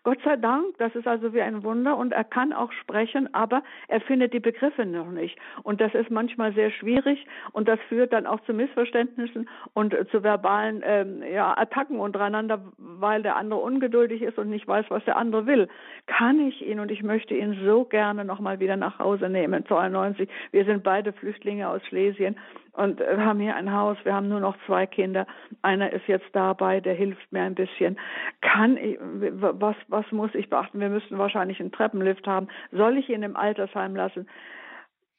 Gott 0.05 0.19
sei 0.23 0.37
Dank, 0.37 0.77
das 0.77 0.95
ist 0.95 1.07
also 1.07 1.33
wie 1.33 1.41
ein 1.41 1.65
Wunder 1.65 1.97
und 1.97 2.13
er 2.13 2.25
kann 2.25 2.53
auch 2.53 2.71
sprechen, 2.73 3.33
aber 3.33 3.63
er 3.89 4.03
findet 4.03 4.35
die 4.35 4.41
Begriffe 4.41 4.85
noch 4.85 5.11
nicht. 5.11 5.39
Und 5.63 5.81
das 5.81 5.95
ist 5.95 6.11
manchmal 6.11 6.53
sehr 6.53 6.71
schwierig 6.71 7.27
und 7.53 7.69
das 7.69 7.81
führt 7.89 8.13
dann 8.13 8.27
auch 8.27 8.41
zu 8.41 8.53
Missverständnissen 8.53 9.49
und 9.73 9.97
zu 10.11 10.23
verbalen 10.23 10.83
ähm, 10.85 11.23
ja, 11.23 11.57
Attacken 11.57 11.99
untereinander, 11.99 12.61
weil 12.77 13.23
der 13.23 13.37
andere 13.37 13.61
ungeduldig 13.61 14.21
ist 14.21 14.39
und 14.39 14.51
nicht 14.51 14.69
weiß, 14.69 14.85
was 14.91 15.03
der 15.07 15.17
andere 15.17 15.47
will. 15.47 15.69
Kann 16.07 16.39
ich 16.39 16.61
ihn 16.67 16.81
und 16.81 16.91
ich 16.91 17.03
möchte 17.03 17.35
ihn 17.35 17.59
so 17.65 17.85
gerne 17.85 18.27
nochmal 18.27 18.61
wieder 18.61 18.77
nach 18.77 18.99
Hause 18.99 19.31
nehmen, 19.31 19.65
92. 19.65 20.29
Wir 20.51 20.67
sind 20.67 20.83
beide 20.83 21.15
Flüchtlinge 21.15 21.71
aus 21.71 21.81
Schlesien 21.87 22.37
und 22.75 22.99
wir 22.99 23.25
haben 23.25 23.39
hier 23.39 23.55
ein 23.55 23.73
Haus, 23.73 23.97
wir 24.03 24.15
haben 24.15 24.29
nur 24.29 24.41
noch 24.41 24.57
zwei 24.67 24.87
Kinder. 24.87 25.27
Einer 25.63 25.93
ist 25.93 26.09
jetzt 26.09 26.27
dabei, 26.33 26.81
der 26.81 26.95
hilft 26.95 27.31
mir 27.31 27.43
ein 27.43 27.55
bisschen. 27.55 27.97
Kann 28.41 28.77
ich, 28.77 28.99
was, 29.01 29.77
was 29.87 30.05
muss 30.11 30.35
ich 30.35 30.51
beachten? 30.51 30.81
Wir 30.81 30.89
müssten 30.89 31.17
wahrscheinlich 31.17 31.61
einen 31.61 31.71
Treppenlift 31.71 32.27
haben. 32.27 32.49
Soll 32.73 32.99
ich 32.99 33.09
ihn 33.09 33.23
im 33.23 33.37
Altersheim 33.37 33.95
lassen, 33.95 34.29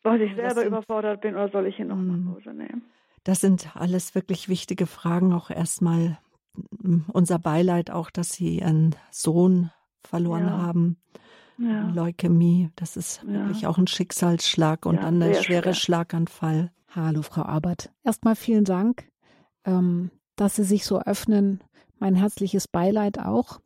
weil 0.04 0.22
ich 0.22 0.36
selber 0.36 0.62
sind, 0.62 0.68
überfordert 0.68 1.22
bin, 1.22 1.36
oder 1.36 1.50
soll 1.50 1.68
ich 1.68 1.80
ihn 1.80 1.88
noch 1.88 1.96
nach 1.96 2.14
hm. 2.14 2.36
Hause 2.36 2.54
nehmen? 2.54 2.84
Das 3.24 3.40
sind 3.40 3.76
alles 3.76 4.16
wirklich 4.16 4.50
wichtige 4.50 4.86
Fragen. 4.86 5.32
Auch 5.32 5.50
erstmal 5.50 6.18
hm, 6.82 7.06
unser 7.14 7.40
Beileid 7.40 7.90
auch, 7.90 8.12
dass 8.12 8.34
Sie 8.34 8.60
Ihren 8.60 8.96
Sohn 9.12 9.72
verloren 10.04 10.48
ja. 10.48 10.58
haben. 10.62 10.98
Ja. 11.58 11.90
Leukämie, 11.96 12.70
das 12.76 12.98
ist 12.98 13.24
ja. 13.24 13.34
wirklich 13.34 13.66
auch 13.66 13.78
ein 13.78 13.88
Schicksalsschlag 13.88 14.86
und 14.86 15.02
dann 15.02 15.22
der 15.22 15.36
schwere 15.36 15.64
schwer. 15.64 15.74
Schlaganfall. 15.74 16.72
Hallo, 16.96 17.24
Frau 17.24 17.42
Arbert. 17.42 17.92
Erstmal 18.06 18.38
vielen 18.38 18.64
Dank, 18.64 19.10
ähm, 19.66 20.12
dass 20.38 20.56
Sie 20.56 20.64
sich 20.64 20.86
so 20.86 21.02
öffnen. 21.02 21.62
Mein 22.00 22.16
herzliches 22.16 22.70
Beileid 22.70 23.20
auch. 23.20 23.60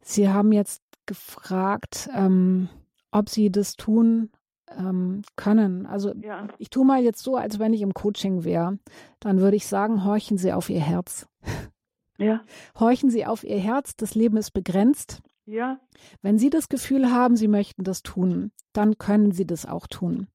Sie 0.00 0.28
haben 0.28 0.52
jetzt 0.52 0.80
gefragt, 1.06 2.08
ähm, 2.14 2.68
ob 3.10 3.28
Sie 3.28 3.50
das 3.50 3.74
tun 3.74 4.30
ähm, 4.78 5.22
können. 5.34 5.86
Also 5.86 6.14
ja. 6.14 6.46
ich 6.58 6.70
tue 6.70 6.84
mal 6.84 7.02
jetzt 7.02 7.24
so, 7.24 7.34
als 7.34 7.58
wenn 7.58 7.72
ich 7.72 7.82
im 7.82 7.94
Coaching 7.94 8.44
wäre. 8.44 8.78
Dann 9.18 9.40
würde 9.40 9.56
ich 9.56 9.66
sagen, 9.66 10.04
horchen 10.04 10.38
Sie 10.38 10.52
auf 10.52 10.70
Ihr 10.70 10.80
Herz. 10.80 11.26
Ja. 12.18 12.42
Horchen 12.78 13.10
Sie 13.10 13.26
auf 13.26 13.42
Ihr 13.42 13.58
Herz. 13.58 13.96
Das 13.96 14.14
Leben 14.14 14.36
ist 14.36 14.52
begrenzt. 14.52 15.20
Ja. 15.46 15.80
Wenn 16.20 16.38
Sie 16.38 16.50
das 16.50 16.68
Gefühl 16.68 17.10
haben, 17.10 17.34
Sie 17.34 17.48
möchten 17.48 17.82
das 17.82 18.04
tun, 18.04 18.52
dann 18.72 18.98
können 18.98 19.32
Sie 19.32 19.46
das 19.48 19.66
auch 19.66 19.88
tun. 19.88 20.28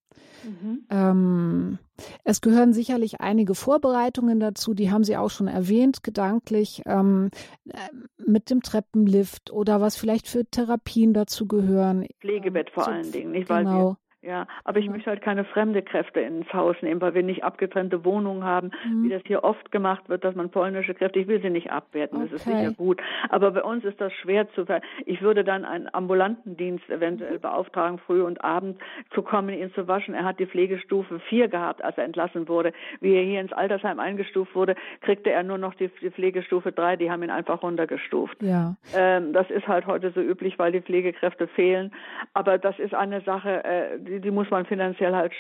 Mhm. 0.44 0.86
Ähm, 0.90 1.80
es 2.24 2.42
gehören 2.42 2.74
sicherlich 2.74 3.22
einige 3.22 3.56
Vorbereitungen 3.56 4.40
dazu, 4.40 4.74
die 4.74 4.92
haben 4.92 5.04
Sie 5.04 5.18
auch 5.18 5.30
schon 5.30 5.48
erwähnt, 5.48 6.04
gedanklich, 6.04 6.84
ähm, 6.86 7.30
äh, 7.68 7.78
mit 8.18 8.50
dem 8.50 8.62
Treppenlift 8.62 9.52
oder 9.52 9.82
was 9.82 9.98
vielleicht 9.98 10.28
für 10.28 10.46
Therapien 10.46 11.14
dazu 11.14 11.48
gehören. 11.48 12.06
Pflegebett 12.20 12.70
vor 12.70 12.88
allen 12.88 13.12
Dingen, 13.12 13.32
nicht 13.32 13.48
genau. 13.48 13.56
weil 13.56 13.66
wir 13.66 13.98
Ja, 14.28 14.46
aber 14.66 14.80
ich 14.80 14.90
möchte 14.90 15.10
halt 15.10 15.22
keine 15.22 15.46
fremde 15.46 15.82
Kräfte 15.82 16.20
ins 16.20 16.52
Haus 16.52 16.76
nehmen, 16.82 17.00
weil 17.00 17.14
wir 17.14 17.24
nicht 17.24 17.46
abgetrennte 17.46 18.04
Wohnungen 18.04 18.44
haben, 18.44 18.72
mhm. 18.86 19.04
wie 19.06 19.10
das 19.10 19.22
hier 19.26 19.46
oft 19.46 19.72
gemacht 19.72 20.10
wird, 20.10 20.26
dass 20.26 20.36
man 20.36 20.50
polnische 20.50 20.94
Kräfte, 20.94 21.20
ich 21.20 21.28
will 21.28 21.42
sie 21.42 21.50
nicht 21.50 21.72
abwerten, 21.72 22.18
okay. 22.18 22.28
das 22.30 22.42
ist 22.42 22.46
sicher 22.46 22.74
gut, 22.74 23.02
aber 23.30 23.52
bei 23.52 23.64
uns 23.64 23.86
ist 23.86 24.02
das 24.02 24.12
schwer 24.12 24.50
zu 24.52 24.66
ver 24.66 24.82
ich 25.06 25.22
würde 25.22 25.46
dann 25.46 25.64
einen 25.64 25.88
ambulanten 25.94 26.58
Dienst 26.58 26.90
eventuell 26.90 27.38
mhm. 27.38 27.42
beauftragen, 27.42 28.00
früh 28.00 28.22
und 28.22 28.44
abend 28.44 28.78
zu 29.12 29.22
kommen, 29.22 29.50
ihn 29.50 29.72
zu 29.74 29.88
waschen. 29.88 30.14
Er 30.14 30.26
hat 30.26 30.40
die 30.40 30.46
Pflegestufe 30.46 31.20
4 31.20 31.48
gehabt, 31.48 31.82
als 31.82 31.98
er 31.98 32.04
entlassen 32.04 32.50
wurde. 32.50 32.74
Wie 33.00 33.16
er 33.16 33.24
hier 33.24 33.40
ins 33.40 33.54
Altersheim 33.54 34.00
eingestuft 34.00 34.56
wurde, 34.56 34.76
kriegte 35.02 35.32
er 35.32 35.44
nur 35.44 35.58
noch 35.58 35.74
die, 35.76 35.90
die 36.02 36.12
Pflegestufe 36.12 36.74
3, 36.74 36.98
die 36.98 37.10
haben 37.10 37.24
ihn 37.24 37.30
einfach 37.30 37.64
runtergestuft. 37.64 38.44
Ja. 38.44 38.76
Ähm, 38.94 39.32
das 39.32 39.50
ist 39.50 39.70
halt 39.70 39.88
heute 39.88 40.12
so 40.12 40.20
üblich, 40.20 40.60
weil 40.60 40.74
die 40.74 40.82
Pflegekräfte 40.82 41.48
fehlen, 41.48 41.94
aber 42.34 42.58
das 42.58 42.78
ist 42.80 42.94
eine 42.94 43.22
Sache, 43.22 43.64
äh, 43.64 44.00
die, 44.00 44.17
die 44.20 44.32
muss 44.32 44.50
man 44.50 44.66
finanziell 44.66 45.16
halt 45.16 45.34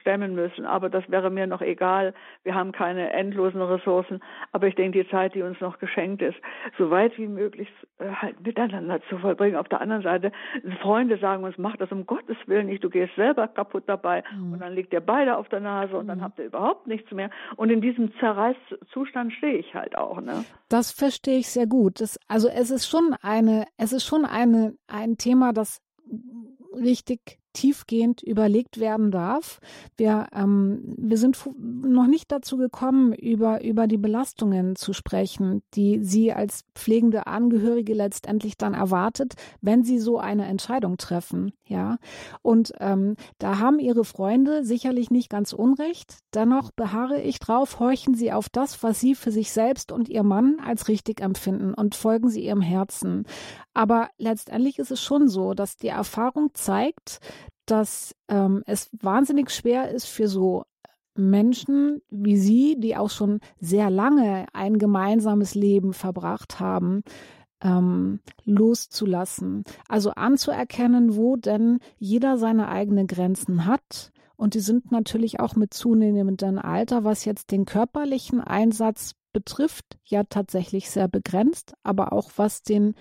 stemmen 0.00 0.34
müssen. 0.34 0.64
Aber 0.64 0.88
das 0.88 1.08
wäre 1.08 1.30
mir 1.30 1.46
noch 1.46 1.60
egal. 1.60 2.14
Wir 2.44 2.54
haben 2.54 2.72
keine 2.72 3.12
endlosen 3.12 3.60
Ressourcen. 3.62 4.20
Aber 4.52 4.66
ich 4.66 4.74
denke, 4.74 5.02
die 5.02 5.10
Zeit, 5.10 5.34
die 5.34 5.42
uns 5.42 5.60
noch 5.60 5.78
geschenkt 5.78 6.22
ist, 6.22 6.36
so 6.78 6.90
weit 6.90 7.16
wie 7.18 7.26
möglich 7.26 7.68
äh, 7.98 8.10
halt 8.10 8.40
miteinander 8.44 9.00
zu 9.08 9.18
vollbringen. 9.18 9.56
Auf 9.56 9.68
der 9.68 9.80
anderen 9.80 10.02
Seite, 10.02 10.32
Freunde 10.80 11.18
sagen 11.18 11.44
uns, 11.44 11.58
mach 11.58 11.76
das 11.76 11.90
um 11.92 12.06
Gottes 12.06 12.36
Willen 12.46 12.66
nicht. 12.66 12.84
Du 12.84 12.90
gehst 12.90 13.14
selber 13.16 13.48
kaputt 13.48 13.84
dabei. 13.86 14.24
Mhm. 14.34 14.52
Und 14.52 14.60
dann 14.60 14.74
liegt 14.74 14.92
ihr 14.92 15.00
beide 15.00 15.36
auf 15.36 15.48
der 15.48 15.60
Nase 15.60 15.96
und 15.96 16.04
mhm. 16.04 16.08
dann 16.08 16.22
habt 16.22 16.38
ihr 16.38 16.46
überhaupt 16.46 16.86
nichts 16.86 17.10
mehr. 17.12 17.30
Und 17.56 17.70
in 17.70 17.80
diesem 17.80 18.12
Zerreißzustand 18.18 19.32
stehe 19.34 19.58
ich 19.58 19.74
halt 19.74 19.96
auch. 19.96 20.20
Ne? 20.20 20.44
Das 20.68 20.90
verstehe 20.90 21.38
ich 21.38 21.48
sehr 21.48 21.66
gut. 21.66 22.00
Das, 22.00 22.18
also 22.28 22.48
es 22.48 22.70
ist 22.70 22.88
schon 22.88 23.14
eine, 23.22 23.66
es 23.76 23.92
ist 23.92 24.04
schon 24.04 24.24
eine, 24.24 24.74
ein 24.88 25.16
Thema, 25.16 25.52
das 25.52 25.82
richtig 26.74 27.39
tiefgehend 27.52 28.22
überlegt 28.22 28.80
werden 28.80 29.10
darf. 29.10 29.60
Wir, 29.96 30.26
ähm, 30.32 30.94
wir 30.96 31.16
sind 31.16 31.38
noch 31.58 32.06
nicht 32.06 32.30
dazu 32.30 32.56
gekommen, 32.56 33.12
über, 33.12 33.64
über 33.64 33.86
die 33.86 33.98
Belastungen 33.98 34.76
zu 34.76 34.92
sprechen, 34.92 35.62
die 35.74 36.02
Sie 36.02 36.32
als 36.32 36.64
pflegende 36.74 37.26
Angehörige 37.26 37.94
letztendlich 37.94 38.56
dann 38.56 38.74
erwartet, 38.74 39.34
wenn 39.60 39.84
Sie 39.84 39.98
so 39.98 40.18
eine 40.18 40.46
Entscheidung 40.46 40.96
treffen. 40.96 41.52
Ja, 41.64 41.98
und 42.42 42.72
ähm, 42.80 43.14
da 43.38 43.58
haben 43.58 43.78
Ihre 43.78 44.04
Freunde 44.04 44.64
sicherlich 44.64 45.10
nicht 45.10 45.30
ganz 45.30 45.52
unrecht. 45.52 46.18
Dennoch 46.34 46.72
beharre 46.72 47.20
ich 47.20 47.38
drauf, 47.38 47.78
horchen 47.78 48.14
Sie 48.14 48.32
auf 48.32 48.48
das, 48.48 48.82
was 48.82 48.98
Sie 48.98 49.14
für 49.14 49.30
sich 49.30 49.52
selbst 49.52 49.92
und 49.92 50.08
Ihr 50.08 50.24
Mann 50.24 50.58
als 50.64 50.88
richtig 50.88 51.20
empfinden 51.20 51.74
und 51.74 51.94
folgen 51.94 52.28
Sie 52.28 52.44
Ihrem 52.44 52.60
Herzen. 52.60 53.24
Aber 53.72 54.10
letztendlich 54.18 54.78
ist 54.80 54.90
es 54.90 55.00
schon 55.00 55.28
so, 55.28 55.54
dass 55.54 55.76
die 55.76 55.88
Erfahrung 55.88 56.50
zeigt, 56.54 57.20
dass 57.70 58.14
ähm, 58.28 58.62
es 58.66 58.90
wahnsinnig 59.00 59.50
schwer 59.50 59.90
ist 59.90 60.06
für 60.06 60.28
so 60.28 60.64
Menschen 61.14 62.02
wie 62.10 62.36
Sie, 62.36 62.78
die 62.78 62.96
auch 62.96 63.10
schon 63.10 63.40
sehr 63.58 63.90
lange 63.90 64.46
ein 64.52 64.78
gemeinsames 64.78 65.54
Leben 65.54 65.92
verbracht 65.92 66.60
haben, 66.60 67.02
ähm, 67.62 68.20
loszulassen. 68.44 69.64
Also 69.88 70.10
anzuerkennen, 70.10 71.16
wo 71.16 71.36
denn 71.36 71.80
jeder 71.98 72.38
seine 72.38 72.68
eigenen 72.68 73.06
Grenzen 73.06 73.66
hat. 73.66 74.12
Und 74.36 74.54
die 74.54 74.60
sind 74.60 74.90
natürlich 74.90 75.40
auch 75.40 75.54
mit 75.56 75.74
zunehmendem 75.74 76.58
Alter, 76.58 77.04
was 77.04 77.24
jetzt 77.24 77.50
den 77.50 77.66
körperlichen 77.66 78.40
Einsatz 78.40 79.14
betrifft, 79.32 79.98
ja 80.04 80.24
tatsächlich 80.24 80.90
sehr 80.90 81.08
begrenzt, 81.08 81.74
aber 81.82 82.12
auch 82.12 82.30
was 82.36 82.62
den 82.62 82.94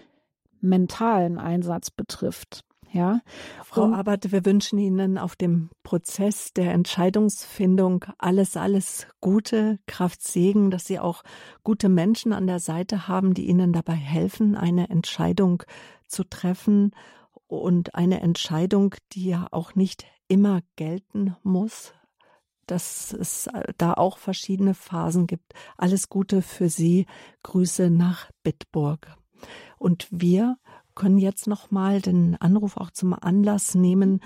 mentalen 0.61 1.37
Einsatz 1.37 1.91
betrifft. 1.91 2.65
Ja. 2.91 3.21
Frau 3.63 3.83
um, 3.83 3.93
Abert, 3.93 4.31
wir 4.31 4.45
wünschen 4.45 4.79
Ihnen 4.79 5.17
auf 5.17 5.35
dem 5.35 5.69
Prozess 5.83 6.53
der 6.53 6.73
Entscheidungsfindung 6.73 8.05
alles, 8.17 8.57
alles 8.57 9.07
Gute, 9.21 9.79
Kraft, 9.85 10.23
Segen, 10.23 10.71
dass 10.71 10.85
Sie 10.85 10.99
auch 10.99 11.23
gute 11.63 11.87
Menschen 11.87 12.33
an 12.33 12.47
der 12.47 12.59
Seite 12.59 13.07
haben, 13.07 13.33
die 13.33 13.47
Ihnen 13.47 13.73
dabei 13.73 13.93
helfen, 13.93 14.55
eine 14.55 14.89
Entscheidung 14.89 15.63
zu 16.07 16.23
treffen 16.23 16.91
und 17.47 17.95
eine 17.95 18.21
Entscheidung, 18.21 18.95
die 19.11 19.25
ja 19.25 19.47
auch 19.51 19.75
nicht 19.75 20.05
immer 20.27 20.61
gelten 20.75 21.35
muss, 21.43 21.93
dass 22.65 23.13
es 23.13 23.49
da 23.77 23.93
auch 23.93 24.17
verschiedene 24.17 24.73
Phasen 24.73 25.27
gibt. 25.27 25.53
Alles 25.77 26.09
Gute 26.09 26.41
für 26.41 26.69
Sie. 26.69 27.07
Grüße 27.43 27.89
nach 27.89 28.29
Bitburg. 28.43 29.15
Und 29.77 30.07
wir 30.11 30.57
können 30.99 31.17
jetzt 31.17 31.47
noch 31.47 31.71
mal 31.71 32.01
den 32.01 32.35
Anruf 32.35 32.75
auch 32.75 32.91
zum 32.91 33.13
Anlass 33.13 33.73
nehmen, 33.73 34.19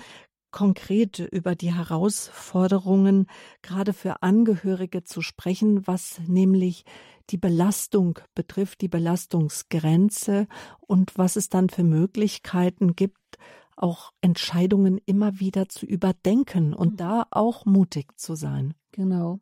konkret 0.50 1.20
über 1.20 1.54
die 1.54 1.72
Herausforderungen 1.72 3.28
gerade 3.62 3.92
für 3.92 4.22
Angehörige 4.22 5.04
zu 5.04 5.22
sprechen, 5.22 5.86
was 5.86 6.20
nämlich 6.26 6.84
die 7.30 7.38
Belastung 7.38 8.18
betrifft, 8.34 8.80
die 8.80 8.88
Belastungsgrenze 8.88 10.48
und 10.80 11.16
was 11.16 11.36
es 11.36 11.48
dann 11.48 11.70
für 11.70 11.84
Möglichkeiten 11.84 12.96
gibt, 12.96 13.38
auch 13.76 14.10
Entscheidungen 14.20 15.00
immer 15.06 15.38
wieder 15.38 15.68
zu 15.68 15.86
überdenken 15.86 16.74
und 16.74 16.94
mhm. 16.94 16.96
da 16.96 17.26
auch 17.30 17.66
mutig 17.66 18.18
zu 18.18 18.34
sein. 18.34 18.74
Genau. 18.90 19.38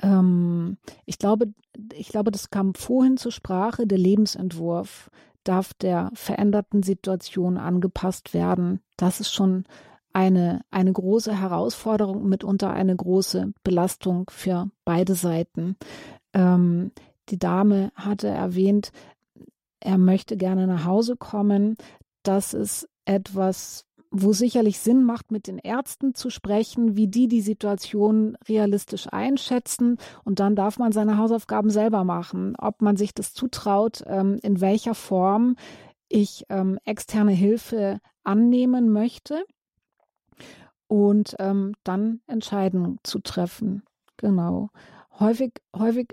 Ähm, 0.00 0.78
ich 1.04 1.18
glaube, 1.18 1.52
ich 1.92 2.08
glaube, 2.08 2.30
das 2.30 2.50
kam 2.50 2.74
vorhin 2.74 3.16
zur 3.16 3.32
Sprache, 3.32 3.88
der 3.88 3.98
Lebensentwurf 3.98 5.10
darf 5.44 5.74
der 5.74 6.10
veränderten 6.14 6.82
Situation 6.82 7.56
angepasst 7.56 8.34
werden. 8.34 8.80
Das 8.96 9.20
ist 9.20 9.32
schon 9.32 9.64
eine, 10.12 10.62
eine 10.70 10.92
große 10.92 11.38
Herausforderung, 11.38 12.28
mitunter 12.28 12.72
eine 12.72 12.96
große 12.96 13.52
Belastung 13.62 14.28
für 14.30 14.70
beide 14.84 15.14
Seiten. 15.14 15.76
Ähm, 16.32 16.92
die 17.28 17.38
Dame 17.38 17.92
hatte 17.94 18.28
erwähnt, 18.28 18.92
er 19.80 19.98
möchte 19.98 20.36
gerne 20.36 20.66
nach 20.66 20.84
Hause 20.84 21.16
kommen. 21.16 21.76
Das 22.22 22.52
ist 22.52 22.88
etwas, 23.04 23.86
wo 24.10 24.32
sicherlich 24.32 24.78
Sinn 24.78 25.04
macht, 25.04 25.30
mit 25.30 25.46
den 25.46 25.58
Ärzten 25.58 26.14
zu 26.14 26.30
sprechen, 26.30 26.96
wie 26.96 27.08
die 27.08 27.28
die 27.28 27.40
Situation 27.40 28.36
realistisch 28.48 29.06
einschätzen. 29.10 29.98
Und 30.24 30.40
dann 30.40 30.56
darf 30.56 30.78
man 30.78 30.92
seine 30.92 31.18
Hausaufgaben 31.18 31.70
selber 31.70 32.04
machen, 32.04 32.54
ob 32.56 32.80
man 32.82 32.96
sich 32.96 33.14
das 33.14 33.34
zutraut, 33.34 34.02
ähm, 34.06 34.38
in 34.42 34.60
welcher 34.60 34.94
Form 34.94 35.56
ich 36.08 36.44
ähm, 36.48 36.78
externe 36.84 37.32
Hilfe 37.32 38.00
annehmen 38.24 38.90
möchte 38.90 39.44
und 40.86 41.36
ähm, 41.38 41.74
dann 41.84 42.20
Entscheidungen 42.26 42.98
zu 43.02 43.20
treffen. 43.20 43.82
Genau. 44.16 44.70
Häufig, 45.20 45.52
häufig 45.76 46.08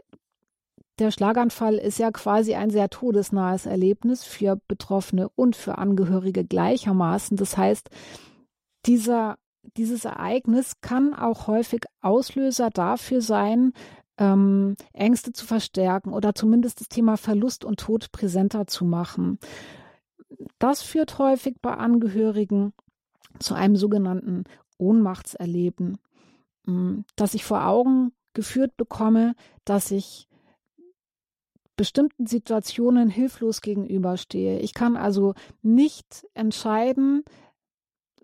der 0.99 1.11
Schlaganfall 1.11 1.75
ist 1.75 1.99
ja 1.99 2.11
quasi 2.11 2.55
ein 2.55 2.69
sehr 2.69 2.89
todesnahes 2.89 3.65
Erlebnis 3.65 4.23
für 4.23 4.59
Betroffene 4.67 5.29
und 5.35 5.55
für 5.55 5.77
Angehörige 5.77 6.45
gleichermaßen. 6.45 7.35
Das 7.37 7.57
heißt, 7.57 7.89
dieser, 8.85 9.37
dieses 9.77 10.05
Ereignis 10.05 10.79
kann 10.81 11.13
auch 11.13 11.47
häufig 11.47 11.81
Auslöser 12.01 12.69
dafür 12.69 13.21
sein, 13.21 13.73
ähm, 14.17 14.75
Ängste 14.93 15.33
zu 15.33 15.45
verstärken 15.45 16.13
oder 16.13 16.33
zumindest 16.33 16.79
das 16.79 16.87
Thema 16.87 17.17
Verlust 17.17 17.65
und 17.65 17.79
Tod 17.79 18.11
präsenter 18.13 18.65
zu 18.67 18.85
machen. 18.85 19.39
Das 20.59 20.81
führt 20.81 21.17
häufig 21.17 21.57
bei 21.61 21.73
Angehörigen 21.73 22.73
zu 23.39 23.53
einem 23.53 23.75
sogenannten 23.75 24.45
Ohnmachtserleben, 24.77 25.97
hm, 26.65 27.03
dass 27.17 27.33
ich 27.33 27.43
vor 27.43 27.65
Augen 27.65 28.13
geführt 28.33 28.77
bekomme, 28.77 29.35
dass 29.65 29.91
ich 29.91 30.29
bestimmten 31.75 32.25
Situationen 32.25 33.09
hilflos 33.09 33.61
gegenüberstehe. 33.61 34.59
Ich 34.59 34.73
kann 34.73 34.97
also 34.97 35.33
nicht 35.61 36.25
entscheiden, 36.33 37.23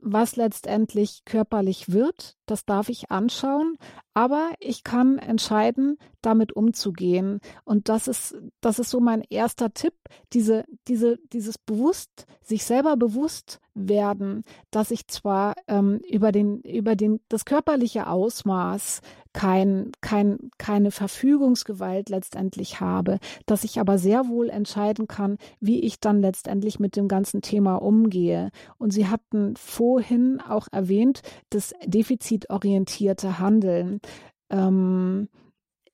was 0.01 0.35
letztendlich 0.35 1.23
körperlich 1.25 1.91
wird. 1.91 2.35
Das 2.47 2.65
darf 2.65 2.89
ich 2.89 3.11
anschauen, 3.11 3.77
aber 4.13 4.51
ich 4.59 4.83
kann 4.83 5.19
entscheiden, 5.19 5.97
damit 6.21 6.53
umzugehen. 6.53 7.39
Und 7.63 7.87
das 7.87 8.07
ist, 8.07 8.35
das 8.61 8.79
ist 8.79 8.89
so 8.89 8.99
mein 8.99 9.23
erster 9.29 9.73
Tipp, 9.73 9.93
diese, 10.33 10.65
diese, 10.87 11.17
dieses 11.31 11.57
bewusst, 11.57 12.25
sich 12.41 12.65
selber 12.65 12.97
bewusst 12.97 13.59
werden, 13.73 14.43
dass 14.71 14.91
ich 14.91 15.07
zwar 15.07 15.53
ähm, 15.67 16.01
über 16.09 16.31
den, 16.31 16.61
über 16.61 16.95
den, 16.95 17.21
das 17.29 17.45
körperliche 17.45 18.07
Ausmaß 18.07 19.01
kein, 19.33 19.91
kein, 20.01 20.51
keine 20.57 20.91
Verfügungsgewalt 20.91 22.09
letztendlich 22.09 22.79
habe, 22.79 23.19
dass 23.45 23.63
ich 23.63 23.79
aber 23.79 23.97
sehr 23.97 24.27
wohl 24.27 24.49
entscheiden 24.49 25.07
kann, 25.07 25.37
wie 25.59 25.81
ich 25.81 25.99
dann 25.99 26.21
letztendlich 26.21 26.79
mit 26.79 26.95
dem 26.95 27.07
ganzen 27.07 27.41
Thema 27.41 27.75
umgehe. 27.75 28.51
Und 28.77 28.91
Sie 28.91 29.07
hatten 29.07 29.55
vorhin 29.55 30.41
auch 30.41 30.67
erwähnt, 30.71 31.21
das 31.49 31.73
defizitorientierte 31.85 33.39
Handeln. 33.39 34.01
Ähm, 34.49 35.29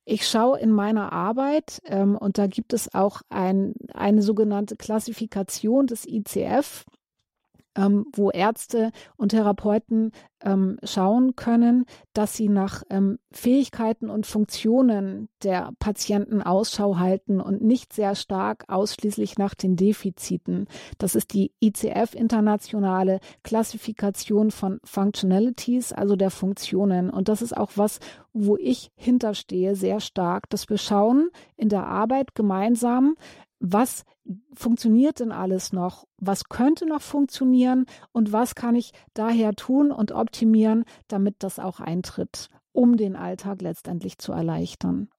ich 0.10 0.26
schaue 0.26 0.58
in 0.60 0.72
meiner 0.72 1.12
Arbeit 1.12 1.82
ähm, 1.84 2.16
und 2.16 2.38
da 2.38 2.48
gibt 2.48 2.72
es 2.72 2.94
auch 2.94 3.22
ein, 3.30 3.74
eine 3.94 4.22
sogenannte 4.22 4.78
Klassifikation 4.78 5.86
des 5.86 6.08
ICF. 6.08 6.86
Ähm, 7.78 8.06
wo 8.14 8.32
Ärzte 8.32 8.92
und 9.16 9.30
Therapeuten 9.30 10.12
ähm, 10.44 10.78
schauen 10.84 11.36
können, 11.36 11.86
dass 12.14 12.36
sie 12.36 12.50
nach 12.50 12.84
ähm, 12.90 13.18
Fähigkeiten 13.32 14.10
und 14.10 14.26
Funktionen 14.26 15.30
der 15.44 15.72
Patienten 15.80 16.42
Ausschau 16.42 16.98
halten 16.98 17.42
und 17.42 17.62
nicht 17.62 17.94
sehr 17.94 18.16
stark 18.16 18.66
ausschließlich 18.68 19.38
nach 19.38 19.56
den 19.56 19.76
Defiziten. 19.76 20.68
Das 20.98 21.16
ist 21.16 21.34
die 21.34 21.52
ICF 21.62 22.14
internationale 22.14 23.20
Klassifikation 23.44 24.52
von 24.52 24.80
Functionalities, 24.84 25.92
also 25.92 26.16
der 26.16 26.32
Funktionen. 26.32 27.10
Und 27.10 27.30
das 27.30 27.42
ist 27.42 27.56
auch 27.56 27.72
was, 27.76 28.00
wo 28.34 28.58
ich 28.58 28.92
hinterstehe, 28.96 29.76
sehr 29.76 30.00
stark, 30.00 30.50
dass 30.50 30.70
wir 30.70 30.78
schauen 30.78 31.30
in 31.56 31.70
der 31.70 31.88
Arbeit 31.88 32.36
gemeinsam, 32.36 33.16
was 33.60 34.06
funktioniert 34.54 35.20
denn 35.20 35.32
alles 35.32 35.74
noch? 35.74 36.08
Was 36.18 36.46
könnte 36.46 36.86
noch 36.86 37.02
funktionieren? 37.02 37.86
Und 38.12 38.32
was 38.32 38.56
kann 38.56 38.76
ich 38.76 38.92
daher 39.14 39.54
tun 39.54 39.92
und 39.92 40.12
optimieren, 40.12 40.86
damit 41.08 41.38
das 41.40 41.60
auch 41.60 41.80
eintritt, 41.80 42.50
um 42.72 42.98
den 42.98 43.16
Alltag 43.16 43.62
letztendlich 43.62 44.18
zu 44.18 44.32
erleichtern? 44.32 45.10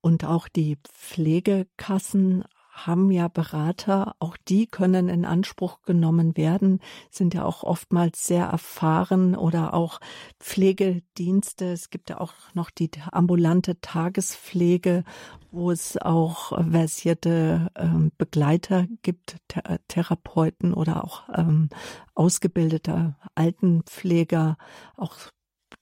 Und 0.00 0.24
auch 0.24 0.48
die 0.48 0.78
Pflegekassen 0.84 2.44
haben 2.72 3.10
ja 3.10 3.28
Berater, 3.28 4.16
auch 4.18 4.36
die 4.48 4.66
können 4.66 5.08
in 5.08 5.26
Anspruch 5.26 5.82
genommen 5.82 6.36
werden, 6.36 6.80
sind 7.10 7.34
ja 7.34 7.44
auch 7.44 7.62
oftmals 7.62 8.26
sehr 8.26 8.46
erfahren 8.46 9.36
oder 9.36 9.74
auch 9.74 10.00
Pflegedienste. 10.40 11.66
Es 11.66 11.90
gibt 11.90 12.08
ja 12.08 12.18
auch 12.18 12.32
noch 12.54 12.70
die 12.70 12.90
ambulante 13.12 13.78
Tagespflege, 13.80 15.04
wo 15.50 15.70
es 15.70 15.98
auch 15.98 16.58
versierte 16.70 17.70
ähm, 17.76 18.10
Begleiter 18.16 18.86
gibt, 19.02 19.36
Th 19.48 19.62
Therapeuten 19.88 20.72
oder 20.72 21.04
auch 21.04 21.24
ähm, 21.34 21.68
ausgebildete 22.14 23.16
Altenpfleger. 23.34 24.56
Auch 24.96 25.16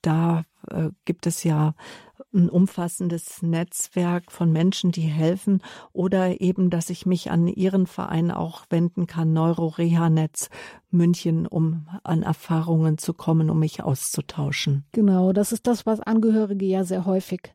da 0.02 0.42
äh, 0.68 0.90
gibt 1.04 1.26
es 1.26 1.44
ja 1.44 1.74
ein 2.32 2.48
umfassendes 2.48 3.42
Netzwerk 3.42 4.30
von 4.30 4.52
Menschen, 4.52 4.92
die 4.92 5.02
helfen 5.02 5.62
oder 5.92 6.40
eben, 6.40 6.70
dass 6.70 6.90
ich 6.90 7.06
mich 7.06 7.30
an 7.30 7.46
Ihren 7.48 7.86
Verein 7.86 8.30
auch 8.30 8.64
wenden 8.70 9.06
kann, 9.06 9.32
Neuroreha-Netz 9.32 10.48
München, 10.90 11.46
um 11.46 11.86
an 12.02 12.22
Erfahrungen 12.22 12.98
zu 12.98 13.14
kommen, 13.14 13.50
um 13.50 13.58
mich 13.58 13.82
auszutauschen. 13.82 14.84
Genau, 14.92 15.32
das 15.32 15.52
ist 15.52 15.66
das, 15.66 15.86
was 15.86 16.00
Angehörige 16.00 16.66
ja 16.66 16.84
sehr 16.84 17.04
häufig 17.04 17.52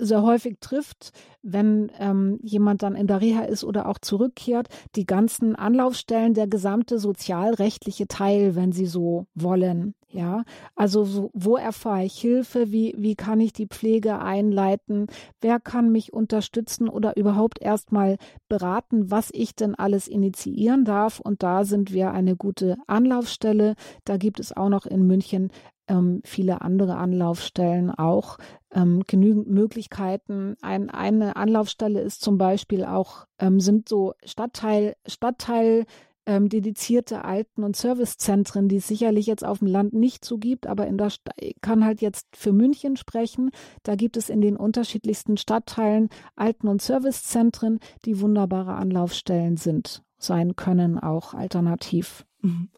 sehr 0.00 0.22
häufig 0.22 0.58
trifft, 0.60 1.12
wenn 1.42 1.90
ähm, 1.98 2.38
jemand 2.42 2.82
dann 2.82 2.94
in 2.94 3.06
der 3.06 3.20
Reha 3.20 3.42
ist 3.42 3.64
oder 3.64 3.88
auch 3.88 3.98
zurückkehrt, 3.98 4.68
die 4.94 5.06
ganzen 5.06 5.56
Anlaufstellen, 5.56 6.34
der 6.34 6.46
gesamte 6.46 6.98
sozialrechtliche 6.98 8.06
Teil, 8.06 8.54
wenn 8.54 8.72
Sie 8.72 8.86
so 8.86 9.26
wollen. 9.34 9.94
Ja, 10.12 10.42
also 10.74 11.04
so, 11.04 11.30
wo 11.34 11.56
erfahre 11.56 12.04
ich 12.04 12.14
Hilfe? 12.20 12.72
Wie, 12.72 12.94
wie 12.98 13.14
kann 13.14 13.38
ich 13.38 13.52
die 13.52 13.68
Pflege 13.68 14.18
einleiten? 14.18 15.06
Wer 15.40 15.60
kann 15.60 15.92
mich 15.92 16.12
unterstützen 16.12 16.88
oder 16.88 17.16
überhaupt 17.16 17.62
erstmal 17.62 18.16
beraten, 18.48 19.12
was 19.12 19.30
ich 19.32 19.54
denn 19.54 19.76
alles 19.76 20.08
initiieren 20.08 20.84
darf? 20.84 21.20
Und 21.20 21.44
da 21.44 21.64
sind 21.64 21.92
wir 21.92 22.10
eine 22.10 22.34
gute 22.34 22.76
Anlaufstelle. 22.88 23.76
Da 24.04 24.16
gibt 24.16 24.40
es 24.40 24.56
auch 24.56 24.68
noch 24.68 24.84
in 24.84 25.06
München 25.06 25.52
ähm, 25.86 26.22
viele 26.24 26.60
andere 26.60 26.96
Anlaufstellen 26.96 27.90
auch 27.90 28.38
ähm, 28.72 29.02
genügend 29.06 29.48
Möglichkeiten. 29.48 30.56
Ein, 30.60 30.90
eine 30.90 31.36
Anlaufstelle 31.36 32.00
ist 32.00 32.22
zum 32.22 32.36
Beispiel 32.36 32.84
auch, 32.84 33.26
ähm, 33.38 33.60
sind 33.60 33.88
so 33.88 34.14
Stadtteil, 34.24 34.96
Stadtteil 35.06 35.84
ähm, 36.30 36.48
dedizierte 36.48 37.24
Alten- 37.24 37.64
und 37.64 37.74
Servicezentren, 37.74 38.68
die 38.68 38.76
es 38.76 38.86
sicherlich 38.86 39.26
jetzt 39.26 39.44
auf 39.44 39.58
dem 39.58 39.66
Land 39.66 39.94
nicht 39.94 40.24
so 40.24 40.38
gibt, 40.38 40.68
aber 40.68 40.86
in 40.86 40.96
der 40.96 41.10
St 41.10 41.28
kann 41.60 41.84
halt 41.84 42.00
jetzt 42.00 42.36
für 42.36 42.52
München 42.52 42.96
sprechen. 42.96 43.50
Da 43.82 43.96
gibt 43.96 44.16
es 44.16 44.30
in 44.30 44.40
den 44.40 44.56
unterschiedlichsten 44.56 45.36
Stadtteilen 45.36 46.08
Alten- 46.36 46.68
und 46.68 46.80
Servicezentren, 46.82 47.80
die 48.04 48.20
wunderbare 48.20 48.74
Anlaufstellen 48.74 49.56
sind, 49.56 50.04
sein 50.18 50.54
können 50.54 51.00
auch 51.00 51.34
alternativ. 51.34 52.24
Mhm. 52.42 52.70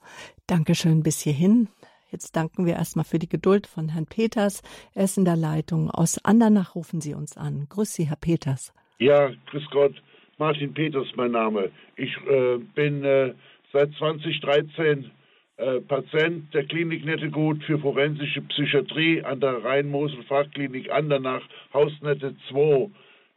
Dankeschön 0.46 1.02
bis 1.02 1.20
hierhin. 1.20 1.68
Jetzt 2.10 2.36
danken 2.36 2.64
wir 2.64 2.74
erstmal 2.74 3.04
für 3.04 3.18
die 3.18 3.28
Geduld 3.28 3.66
von 3.66 3.90
Herrn 3.90 4.06
Peters. 4.06 4.62
Er 4.94 5.04
ist 5.04 5.18
in 5.18 5.26
der 5.26 5.36
Leitung. 5.36 5.90
Aus 5.90 6.24
Andernach 6.24 6.74
rufen 6.74 7.02
Sie 7.02 7.12
uns 7.12 7.36
an. 7.36 7.66
Grüß 7.68 7.92
Sie, 7.92 8.04
Herr 8.04 8.16
Peters. 8.16 8.72
Ja, 8.98 9.28
grüß 9.50 9.64
Gott. 9.70 9.94
Martin 10.42 10.74
Peters 10.74 11.06
mein 11.14 11.30
Name. 11.30 11.70
Ich 11.94 12.16
äh, 12.28 12.58
bin 12.74 13.04
äh, 13.04 13.32
seit 13.72 13.92
2013 13.94 15.08
äh, 15.56 15.80
Patient 15.82 16.52
der 16.52 16.64
Klinik 16.64 17.04
Nettegut 17.04 17.62
für 17.62 17.78
forensische 17.78 18.42
Psychiatrie 18.42 19.22
an 19.22 19.38
der 19.38 19.62
Rhein-Mosel-Fachklinik 19.62 20.90
Andernach, 20.90 21.42
Hausnette 21.72 22.34
2. 22.48 22.90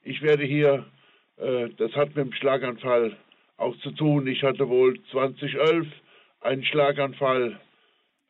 Ich 0.03 0.23
werde 0.23 0.45
hier, 0.45 0.83
äh, 1.37 1.69
das 1.77 1.91
hat 1.91 2.15
mit 2.15 2.25
dem 2.25 2.33
Schlaganfall 2.33 3.15
auch 3.57 3.77
zu 3.83 3.91
tun. 3.91 4.25
Ich 4.25 4.41
hatte 4.41 4.67
wohl 4.67 4.99
2011 5.11 5.85
einen 6.41 6.63
Schlaganfall 6.63 7.59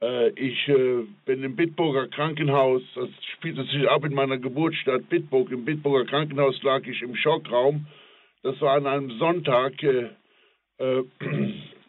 äh, 0.02 0.32
ich 0.32 0.68
äh, 0.68 1.06
bin 1.24 1.44
im 1.44 1.56
Bitburger 1.56 2.10
Krankenhaus, 2.10 2.82
das 2.96 3.08
spielte 3.38 3.64
sich 3.64 3.90
ab 3.90 4.04
in 4.04 4.14
meiner 4.14 4.38
Geburtsstadt 4.38 5.08
Bitburg. 5.08 5.50
Im 5.52 5.64
Bitburger 5.64 6.04
Krankenhaus 6.04 6.62
lag 6.62 6.86
ich 6.86 7.02
im 7.02 7.16
Schockraum. 7.16 7.88
Das 8.46 8.62
war 8.62 8.76
an 8.76 8.86
einem 8.86 9.12
Sonntag. 9.18 9.74
Äh, 9.84 10.10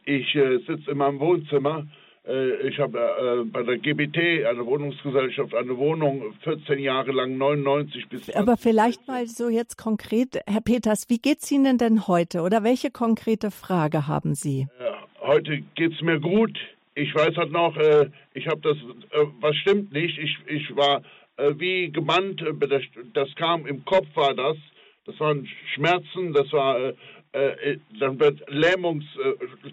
ich 0.05 0.33
sitze 0.33 0.91
in 0.91 0.99
meinem 0.99 1.21
Wohnzimmer. 1.21 1.87
Ich 2.65 2.81
habe 2.81 3.47
bei 3.53 3.63
der 3.63 3.79
GBT, 3.79 4.47
einer 4.47 4.67
Wohnungsgesellschaft, 4.67 5.55
eine 5.55 5.77
Wohnung 5.77 6.35
14 6.43 6.81
Jahre 6.81 7.13
lang, 7.13 7.39
99 7.39 8.09
bis. 8.09 8.23
20. 8.23 8.37
Aber 8.37 8.57
vielleicht 8.57 9.07
mal 9.07 9.27
so 9.27 9.49
jetzt 9.49 9.77
konkret, 9.77 10.41
Herr 10.49 10.61
Peters, 10.61 11.09
wie 11.09 11.19
geht 11.19 11.43
es 11.43 11.53
Ihnen 11.53 11.79
denn 11.79 12.09
heute 12.09 12.41
oder 12.41 12.65
welche 12.65 12.91
konkrete 12.91 13.53
Frage 13.53 14.09
haben 14.09 14.35
Sie? 14.35 14.67
Heute 15.21 15.61
geht 15.77 15.93
es 15.93 16.01
mir 16.01 16.19
gut 16.19 16.59
ich 16.97 17.15
weiß 17.15 17.37
halt 17.37 17.53
noch, 17.53 17.77
äh, 17.77 18.09
ich 18.35 18.49
habe 18.49 18.61
das, 18.63 18.77
äh, 18.77 19.27
was 19.41 19.55
stimmt 19.57 19.93
nicht, 19.93 20.19
ich, 20.19 20.37
ich 20.47 20.75
war 20.75 21.03
äh, 21.37 21.53
wie 21.57 21.93
gebannt, 21.93 22.43
äh, 22.43 22.81
das, 23.13 23.35
kam 23.37 23.67
im 23.67 23.85
Kopf, 23.85 24.07
war 24.15 24.35
das, 24.35 24.57
das 25.07 25.19
waren 25.21 25.49
Schmerzen, 25.75 26.33
das 26.33 26.53
war, 26.53 26.79
äh, 26.79 26.93
äh, 27.33 27.79
dann 27.99 28.19
wird 28.19 28.41
Lähmungs-, 28.49 29.05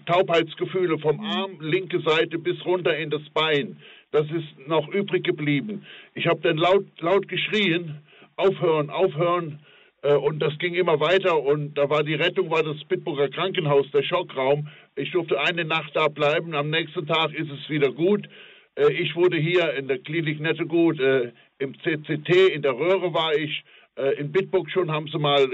Taubheitsgefühle 0.06 0.98
vom 0.98 1.16
mhm. 1.16 1.24
Arm, 1.24 1.56
linke 1.60 2.00
Seite 2.00 2.38
bis 2.38 2.64
runter 2.64 2.96
in 2.96 3.10
das 3.10 3.22
Bein, 3.32 3.76
das 4.12 4.26
ist 4.30 4.68
noch 4.68 4.88
übrig 4.88 5.24
geblieben. 5.24 5.84
Ich 6.14 6.26
habe 6.26 6.40
dann 6.40 6.56
laut, 6.56 6.84
laut 7.00 7.28
geschrien, 7.28 8.00
aufhören, 8.36 8.90
aufhören, 8.90 9.58
und 10.02 10.38
das 10.40 10.58
ging 10.58 10.74
immer 10.74 11.00
weiter 11.00 11.40
und 11.42 11.78
da 11.78 11.88
war 11.88 12.02
die 12.02 12.12
Rettung, 12.12 12.50
war 12.50 12.62
das 12.62 12.76
Bitburger 12.84 13.30
Krankenhaus, 13.30 13.90
der 13.90 14.02
Schockraum. 14.02 14.68
Ich 14.96 15.10
durfte 15.12 15.40
eine 15.40 15.64
Nacht 15.64 15.96
da 15.96 16.08
bleiben. 16.08 16.54
Am 16.54 16.68
nächsten 16.68 17.06
Tag 17.06 17.32
ist 17.32 17.50
es 17.50 17.70
wieder 17.70 17.90
gut. 17.90 18.28
Äh, 18.76 18.92
ich 18.92 19.14
wurde 19.16 19.36
hier 19.36 19.74
in 19.74 19.88
der 19.88 19.98
Klinik 19.98 20.40
Nettegut 20.40 21.00
äh, 21.00 21.32
im 21.58 21.74
CCT, 21.80 22.52
in 22.52 22.62
der 22.62 22.72
Röhre 22.72 23.12
war 23.14 23.34
ich. 23.34 23.64
Äh, 23.96 24.20
in 24.20 24.32
Bitburg 24.32 24.70
schon 24.70 24.90
haben 24.90 25.08
sie 25.08 25.18
mal, 25.18 25.46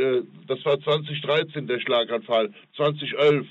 das 0.47 0.65
war 0.65 0.81
2013 0.81 1.67
der 1.67 1.81
Schlaganfall, 1.81 2.51
2011. 2.77 3.47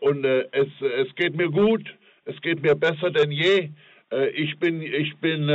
Und 0.00 0.22
es, 0.26 0.68
es 0.82 1.14
geht 1.14 1.34
mir 1.34 1.48
gut, 1.48 1.82
es 2.26 2.38
geht 2.42 2.60
mir 2.62 2.74
besser 2.74 3.10
denn 3.10 3.30
je. 3.30 3.70
Ich 4.34 4.58
bin, 4.58 4.82
ich 4.82 5.16
bin, 5.16 5.50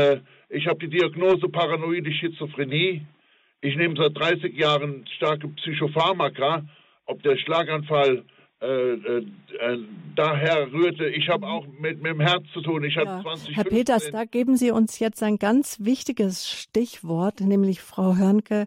ich 0.49 0.65
habe 0.65 0.79
die 0.79 0.89
Diagnose 0.89 1.47
paranoide 1.49 2.11
Schizophrenie. 2.11 3.05
Ich 3.61 3.75
nehme 3.75 3.95
seit 3.95 4.17
30 4.17 4.57
Jahren 4.57 5.05
starke 5.17 5.47
Psychopharmaka. 5.49 6.63
Ob 7.05 7.21
der 7.21 7.37
Schlaganfall 7.37 8.23
äh, 8.59 8.93
äh, 8.93 9.23
daher 10.15 10.71
rührte, 10.71 11.07
ich 11.07 11.29
habe 11.29 11.45
auch 11.47 11.67
mit, 11.67 12.01
mit 12.01 12.13
dem 12.13 12.19
Herz 12.19 12.43
zu 12.53 12.61
tun. 12.61 12.83
Ich 12.83 12.95
ja. 12.95 13.21
20 13.21 13.55
Herr 13.55 13.63
Peters, 13.63 14.09
da 14.11 14.25
geben 14.25 14.57
Sie 14.57 14.71
uns 14.71 14.97
jetzt 14.97 15.21
ein 15.21 15.37
ganz 15.37 15.77
wichtiges 15.81 16.49
Stichwort, 16.49 17.41
nämlich 17.41 17.81
Frau 17.81 18.15
Hörnke. 18.15 18.65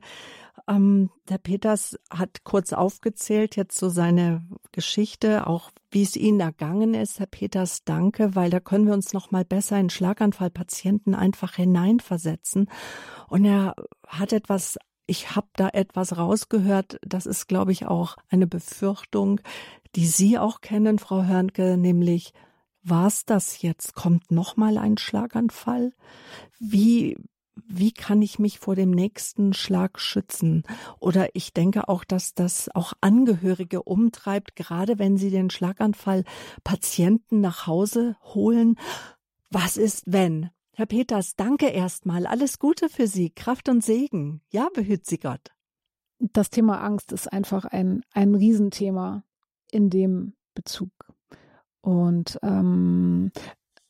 Ähm, 0.68 1.10
Herr 1.28 1.38
Peters 1.38 1.98
hat 2.08 2.44
kurz 2.44 2.72
aufgezählt, 2.72 3.56
jetzt 3.56 3.76
so 3.76 3.88
seine 3.88 4.46
Geschichte, 4.70 5.48
auch 5.48 5.72
wie 5.90 6.02
es 6.02 6.16
Ihnen 6.16 6.38
ergangen 6.38 6.94
ist. 6.94 7.18
Herr 7.18 7.26
Peters, 7.26 7.82
danke, 7.82 8.36
weil 8.36 8.50
da 8.50 8.60
können 8.60 8.86
wir 8.86 8.94
uns 8.94 9.12
noch 9.12 9.32
mal 9.32 9.44
besser 9.44 9.80
in 9.80 9.90
Schlaganfallpatienten 9.90 11.16
einfach 11.16 11.54
hineinversetzen. 11.54 12.70
Und 13.28 13.44
er 13.44 13.74
hat 14.06 14.32
etwas 14.32 14.78
ich 15.10 15.34
habe 15.34 15.48
da 15.56 15.68
etwas 15.72 16.16
rausgehört, 16.16 16.98
das 17.02 17.26
ist, 17.26 17.48
glaube 17.48 17.72
ich, 17.72 17.84
auch 17.84 18.16
eine 18.28 18.46
Befürchtung, 18.46 19.40
die 19.96 20.06
Sie 20.06 20.38
auch 20.38 20.60
kennen, 20.60 20.98
Frau 20.98 21.24
Hörnke, 21.24 21.76
nämlich 21.76 22.32
war's 22.82 23.24
das 23.24 23.62
jetzt? 23.62 23.94
Kommt 23.94 24.30
noch 24.30 24.56
mal 24.56 24.78
ein 24.78 24.96
Schlaganfall? 24.96 25.92
Wie 26.58 27.16
wie 27.66 27.92
kann 27.92 28.22
ich 28.22 28.38
mich 28.38 28.58
vor 28.58 28.74
dem 28.74 28.90
nächsten 28.90 29.52
Schlag 29.52 30.00
schützen? 30.00 30.62
Oder 30.98 31.28
ich 31.34 31.52
denke 31.52 31.88
auch, 31.88 32.04
dass 32.04 32.34
das 32.34 32.68
auch 32.74 32.92
Angehörige 33.00 33.82
umtreibt, 33.82 34.56
gerade 34.56 34.98
wenn 34.98 35.16
sie 35.16 35.30
den 35.30 35.50
Schlaganfall 35.50 36.24
Patienten 36.64 37.40
nach 37.40 37.66
Hause 37.66 38.16
holen. 38.22 38.76
Was 39.50 39.76
ist 39.76 40.04
wenn? 40.06 40.50
Herr 40.72 40.86
Peters, 40.86 41.36
danke 41.36 41.68
erstmal. 41.68 42.26
Alles 42.26 42.58
Gute 42.58 42.88
für 42.88 43.06
Sie. 43.06 43.30
Kraft 43.30 43.68
und 43.68 43.84
Segen. 43.84 44.40
Ja, 44.50 44.68
behüt 44.72 45.06
Sie 45.06 45.18
Gott. 45.18 45.52
Das 46.18 46.50
Thema 46.50 46.80
Angst 46.80 47.12
ist 47.12 47.32
einfach 47.32 47.64
ein, 47.64 48.02
ein 48.12 48.34
Riesenthema 48.34 49.24
in 49.70 49.90
dem 49.90 50.34
Bezug. 50.54 50.90
Und 51.80 52.38
ähm, 52.42 53.32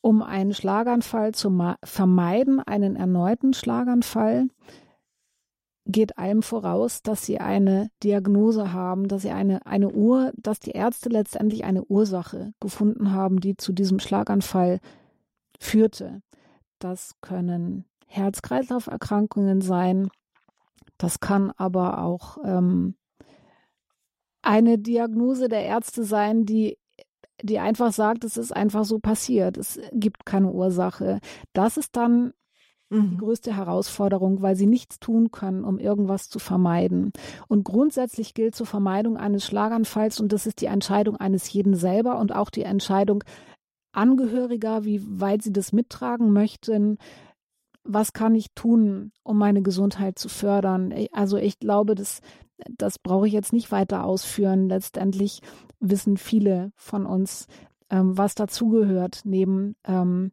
um 0.01 0.23
einen 0.23 0.53
Schlaganfall 0.53 1.33
zu 1.33 1.75
vermeiden, 1.83 2.59
einen 2.59 2.95
erneuten 2.95 3.53
Schlaganfall, 3.53 4.47
geht 5.85 6.17
allem 6.17 6.43
voraus, 6.43 7.01
dass 7.01 7.25
sie 7.25 7.39
eine 7.39 7.89
Diagnose 8.03 8.71
haben, 8.71 9.07
dass 9.07 9.23
sie 9.23 9.31
eine, 9.31 9.65
eine 9.65 9.91
Uhr, 9.91 10.31
dass 10.35 10.59
die 10.59 10.71
Ärzte 10.71 11.09
letztendlich 11.09 11.63
eine 11.63 11.83
Ursache 11.83 12.53
gefunden 12.59 13.11
haben, 13.11 13.39
die 13.39 13.57
zu 13.57 13.73
diesem 13.73 13.99
Schlaganfall 13.99 14.79
führte. 15.59 16.21
Das 16.79 17.15
können 17.21 17.85
Herz-Kreislauf-Erkrankungen 18.07 19.61
sein. 19.61 20.09
Das 20.97 21.19
kann 21.19 21.51
aber 21.57 22.03
auch 22.03 22.37
ähm, 22.43 22.95
eine 24.41 24.77
Diagnose 24.77 25.49
der 25.49 25.63
Ärzte 25.63 26.03
sein, 26.03 26.45
die 26.45 26.77
die 27.43 27.59
einfach 27.59 27.91
sagt, 27.91 28.23
es 28.23 28.37
ist 28.37 28.55
einfach 28.55 28.85
so 28.85 28.99
passiert. 28.99 29.57
Es 29.57 29.79
gibt 29.93 30.25
keine 30.25 30.51
Ursache. 30.51 31.19
Das 31.53 31.77
ist 31.77 31.95
dann 31.95 32.33
mhm. 32.89 33.11
die 33.11 33.17
größte 33.17 33.55
Herausforderung, 33.55 34.41
weil 34.41 34.55
sie 34.55 34.67
nichts 34.67 34.99
tun 34.99 35.31
können, 35.31 35.63
um 35.63 35.79
irgendwas 35.79 36.29
zu 36.29 36.39
vermeiden. 36.39 37.11
Und 37.47 37.63
grundsätzlich 37.63 38.33
gilt 38.33 38.55
zur 38.55 38.67
Vermeidung 38.67 39.17
eines 39.17 39.45
Schlaganfalls, 39.45 40.19
und 40.19 40.31
das 40.33 40.45
ist 40.45 40.61
die 40.61 40.67
Entscheidung 40.67 41.17
eines 41.17 41.51
jeden 41.51 41.75
selber 41.75 42.19
und 42.19 42.33
auch 42.33 42.49
die 42.49 42.63
Entscheidung 42.63 43.23
Angehöriger, 43.93 44.85
wie 44.85 45.01
weit 45.03 45.41
sie 45.41 45.51
das 45.51 45.73
mittragen 45.73 46.31
möchten. 46.31 46.97
Was 47.83 48.13
kann 48.13 48.35
ich 48.35 48.53
tun, 48.53 49.11
um 49.23 49.37
meine 49.37 49.63
Gesundheit 49.63 50.17
zu 50.17 50.29
fördern? 50.29 50.93
Also 51.11 51.37
ich 51.37 51.59
glaube, 51.59 51.95
das, 51.95 52.21
das 52.69 52.99
brauche 52.99 53.27
ich 53.27 53.33
jetzt 53.33 53.53
nicht 53.53 53.71
weiter 53.71 54.05
ausführen. 54.05 54.69
Letztendlich 54.69 55.41
wissen 55.79 56.17
viele 56.17 56.71
von 56.75 57.05
uns, 57.05 57.47
ähm, 57.89 58.17
was 58.17 58.35
dazugehört, 58.35 59.21
neben 59.23 59.75
ähm, 59.85 60.31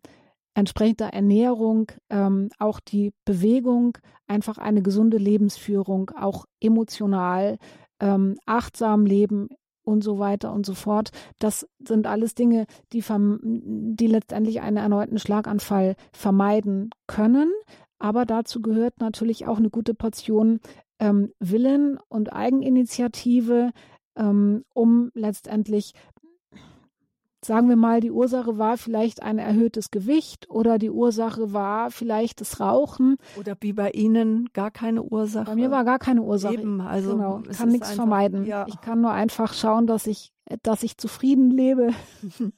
entsprechender 0.54 1.08
Ernährung, 1.08 1.92
ähm, 2.10 2.48
auch 2.58 2.80
die 2.80 3.12
Bewegung, 3.24 3.96
einfach 4.26 4.58
eine 4.58 4.82
gesunde 4.82 5.16
Lebensführung, 5.16 6.10
auch 6.10 6.46
emotional, 6.60 7.58
ähm, 8.00 8.36
achtsam 8.44 9.06
leben 9.06 9.48
und 9.84 10.04
so 10.04 10.18
weiter 10.18 10.52
und 10.52 10.66
so 10.66 10.74
fort. 10.74 11.10
Das 11.38 11.66
sind 11.78 12.06
alles 12.06 12.34
Dinge, 12.34 12.66
die, 12.92 13.02
die 13.02 14.06
letztendlich 14.06 14.60
einen 14.60 14.76
erneuten 14.76 15.18
Schlaganfall 15.18 15.96
vermeiden 16.12 16.90
können. 17.06 17.50
Aber 17.98 18.26
dazu 18.26 18.60
gehört 18.60 19.00
natürlich 19.00 19.46
auch 19.46 19.56
eine 19.58 19.70
gute 19.70 19.94
Portion 19.94 20.60
ähm, 20.98 21.32
Willen 21.38 21.98
und 22.08 22.32
Eigeninitiative, 22.32 23.70
ähm, 24.16 24.64
um 24.74 25.10
letztendlich 25.14 25.94
sagen 27.44 27.68
wir 27.68 27.76
mal, 27.76 28.00
die 28.00 28.10
Ursache 28.10 28.58
war 28.58 28.76
vielleicht 28.76 29.22
ein 29.22 29.38
erhöhtes 29.38 29.90
Gewicht 29.90 30.50
oder 30.50 30.78
die 30.78 30.90
Ursache 30.90 31.52
war 31.52 31.90
vielleicht 31.90 32.40
das 32.40 32.60
Rauchen. 32.60 33.16
Oder 33.38 33.56
wie 33.60 33.72
bei 33.72 33.90
Ihnen 33.90 34.48
gar 34.52 34.70
keine 34.70 35.02
Ursache. 35.02 35.46
Bei 35.46 35.54
mir 35.54 35.70
war 35.70 35.84
gar 35.84 35.98
keine 35.98 36.22
Ursache. 36.22 36.54
Eben, 36.54 36.80
also 36.80 37.12
genau, 37.12 37.42
kann 37.56 37.68
nichts 37.70 37.90
einfach, 37.90 38.04
vermeiden. 38.04 38.44
Ja. 38.44 38.66
Ich 38.68 38.80
kann 38.80 39.00
nur 39.00 39.12
einfach 39.12 39.54
schauen, 39.54 39.86
dass 39.86 40.06
ich, 40.06 40.32
dass 40.62 40.82
ich 40.82 40.98
zufrieden 40.98 41.50
lebe. 41.50 41.90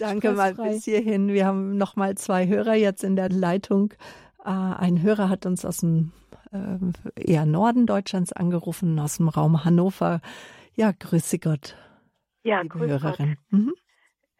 Danke 0.00 0.32
mal 0.32 0.54
bis 0.54 0.84
hierhin. 0.84 1.28
Wir 1.28 1.46
haben 1.46 1.76
noch 1.76 1.96
mal 1.96 2.16
zwei 2.16 2.46
Hörer 2.46 2.74
jetzt 2.74 3.04
in 3.04 3.16
der 3.16 3.28
Leitung. 3.28 3.92
Äh, 4.44 4.50
ein 4.50 5.02
Hörer 5.02 5.28
hat 5.28 5.44
uns 5.46 5.64
aus 5.64 5.78
dem 5.78 6.12
eher 7.16 7.46
Norden 7.46 7.86
Deutschlands 7.86 8.32
angerufen, 8.32 8.98
aus 8.98 9.16
dem 9.18 9.28
Raum 9.28 9.64
Hannover. 9.64 10.20
Ja, 10.74 10.92
grüße 10.92 11.38
Gott. 11.38 11.76
Ja, 12.42 12.62
liebe 12.62 12.88
Hörerin. 12.88 13.36
Mhm. 13.50 13.74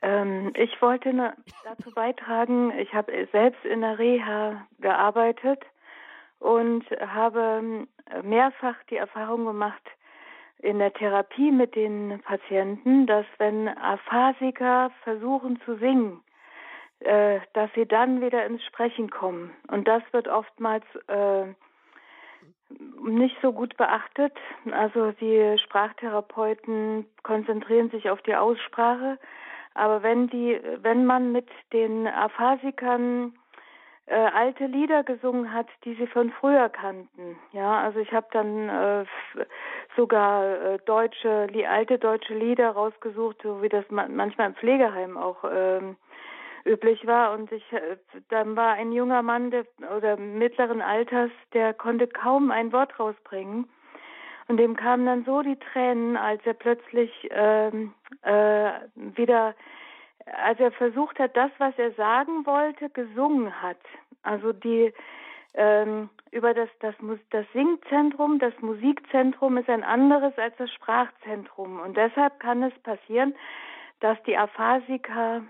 Ähm, 0.03 0.53
ich 0.57 0.83
wollte 0.83 1.13
ne, 1.13 1.35
dazu 1.65 1.91
beitragen, 1.93 2.73
ich 2.79 2.93
habe 2.93 3.13
selbst 3.31 3.65
in 3.65 3.83
der 3.83 3.99
Reha 3.99 4.67
gearbeitet 4.81 5.61
und 6.41 6.85
habe 6.91 7.87
äh, 8.11 8.23
mehrfach 8.23 8.77
die 8.91 8.97
Erfahrung 8.97 9.45
gemacht 9.45 9.83
in 10.59 10.79
der 10.79 10.93
Therapie 10.93 11.51
mit 11.53 11.77
den 11.77 12.21
Patienten, 12.25 13.07
dass 13.07 13.27
wenn 13.39 13.69
Aphasiker 13.69 14.91
versuchen 15.05 15.61
zu 15.65 15.77
singen, 15.77 16.21
äh, 17.01 17.41
dass 17.53 17.71
sie 17.75 17.87
dann 17.87 18.21
wieder 18.21 18.45
ins 18.47 18.65
Sprechen 18.65 19.11
kommen. 19.11 19.53
Und 19.69 19.87
das 19.87 20.03
wird 20.13 20.29
oftmals 20.29 20.85
äh, 21.07 21.47
nicht 23.03 23.37
so 23.43 23.53
gut 23.53 23.77
beachtet. 23.77 24.33
Also 24.71 25.13
die 25.13 25.59
Sprachtherapeuten 25.59 27.07
konzentrieren 27.23 27.91
sich 27.91 28.11
auf 28.11 28.23
die 28.23 28.35
Aussprache, 28.35 29.19
aber 29.75 30.03
wenn 30.03 30.29
die, 30.29 30.61
wenn 30.83 31.07
man 31.07 31.33
mit 31.33 31.49
den 31.73 32.07
Aphasikern 32.07 33.35
äh, 34.07 34.15
alte 34.15 34.67
Lieder 34.67 35.03
gesungen 35.05 35.53
hat, 35.53 35.69
die 35.85 35.95
sie 35.95 36.07
von 36.07 36.31
früher 36.33 36.69
kannten, 36.69 37.39
ja, 37.53 37.81
also 37.81 38.01
ich 38.01 38.13
habe 38.13 38.27
dann 38.33 38.69
äh, 38.69 39.05
sogar 39.97 40.45
äh, 40.45 40.79
deutsche, 40.85 41.49
alte 41.69 41.99
deutsche 41.99 42.35
Lieder 42.35 42.71
rausgesucht, 42.71 43.39
so 43.43 43.63
wie 43.63 43.69
das 43.69 43.85
manchmal 43.89 44.49
im 44.49 44.55
Pflegeheim 44.55 45.17
auch 45.17 45.45
ähm, 45.51 45.97
üblich 46.65 47.07
war. 47.07 47.33
Und 47.33 47.51
ich, 47.53 47.73
äh, 47.73 47.97
dann 48.29 48.57
war 48.57 48.75
ein 48.75 48.93
junger 48.93 49.23
Mann 49.23 49.51
der, 49.51 49.65
oder 49.97 50.17
mittleren 50.17 50.83
Alters, 50.83 51.31
der 51.53 51.75
konnte 51.75 52.07
kaum 52.07 52.51
ein 52.51 52.73
Wort 52.73 52.99
rausbringen. 52.99 53.69
Und 54.49 54.57
dem 54.57 54.77
kamen 54.77 55.07
dann 55.07 55.25
so 55.25 55.43
die 55.43 55.59
Tränen, 55.59 56.17
als 56.17 56.45
er 56.45 56.55
plötzlich 56.55 57.11
ähm, 57.31 57.95
äh, 58.23 58.73
wieder, 58.95 59.55
als 60.45 60.61
er 60.61 60.73
versucht 60.73 61.19
hat, 61.19 61.37
das, 61.37 61.51
was 61.59 61.79
er 61.79 61.93
sagen 61.93 62.45
wollte, 62.45 62.91
gesungen 62.91 63.63
hat. 63.63 63.79
Also 64.23 64.53
die 64.53 64.93
ähm, 65.55 66.09
über 66.31 66.55
das, 66.55 66.69
das, 66.81 66.95
das 67.31 67.47
Singzentrum, 67.53 68.39
das 68.39 68.55
Musikzentrum 68.61 69.59
ist 69.59 69.69
ein 69.69 69.85
anderes 69.85 70.37
als 70.39 70.57
das 70.57 70.73
Sprachzentrum. 70.73 71.81
Und 71.81 71.97
deshalb 71.97 72.41
kann 72.41 72.63
es 72.63 72.73
passieren, 72.81 73.35
dass 74.01 74.21
die 74.25 74.37
Aphasiker 74.37 75.43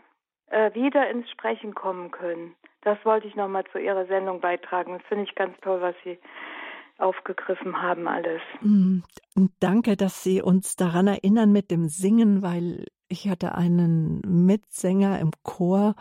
äh, 0.52 0.74
wieder 0.74 1.08
ins 1.10 1.28
Sprechen 1.30 1.74
kommen 1.74 2.10
können. 2.10 2.54
Das 2.82 2.98
wollte 3.04 3.26
ich 3.26 3.34
nochmal 3.36 3.64
zu 3.72 3.78
Ihrer 3.78 4.06
Sendung 4.06 4.40
beitragen. 4.40 4.92
Das 4.98 5.02
finde 5.08 5.24
ich 5.24 5.34
ganz 5.34 5.58
toll, 5.60 5.80
was 5.80 5.94
Sie 6.04 6.18
aufgegriffen 6.98 7.80
haben 7.80 8.06
alles. 8.06 8.42
Mm, 8.60 8.98
danke, 9.60 9.96
dass 9.96 10.22
Sie 10.22 10.42
uns 10.42 10.76
daran 10.76 11.06
erinnern 11.06 11.52
mit 11.52 11.70
dem 11.70 11.88
Singen, 11.88 12.42
weil 12.42 12.86
ich 13.08 13.28
hatte 13.28 13.54
einen 13.54 14.20
Mitsänger 14.26 15.18
im 15.20 15.30
Chor 15.42 15.94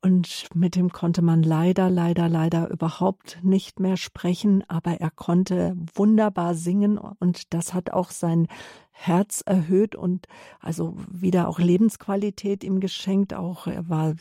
und 0.00 0.46
mit 0.54 0.76
dem 0.76 0.90
konnte 0.90 1.22
man 1.22 1.42
leider, 1.42 1.90
leider, 1.90 2.28
leider 2.28 2.70
überhaupt 2.70 3.38
nicht 3.42 3.80
mehr 3.80 3.96
sprechen, 3.96 4.62
aber 4.68 5.00
er 5.00 5.10
konnte 5.10 5.76
wunderbar 5.94 6.54
singen 6.54 6.98
und 6.98 7.52
das 7.52 7.74
hat 7.74 7.90
auch 7.90 8.10
sein 8.10 8.46
Herz 8.92 9.42
erhöht 9.44 9.96
und 9.96 10.26
also 10.60 10.94
wieder 11.10 11.48
auch 11.48 11.58
Lebensqualität 11.58 12.62
ihm 12.62 12.78
geschenkt. 12.78 13.34
Auch 13.34 13.66
er 13.66 13.88
war 13.88 14.14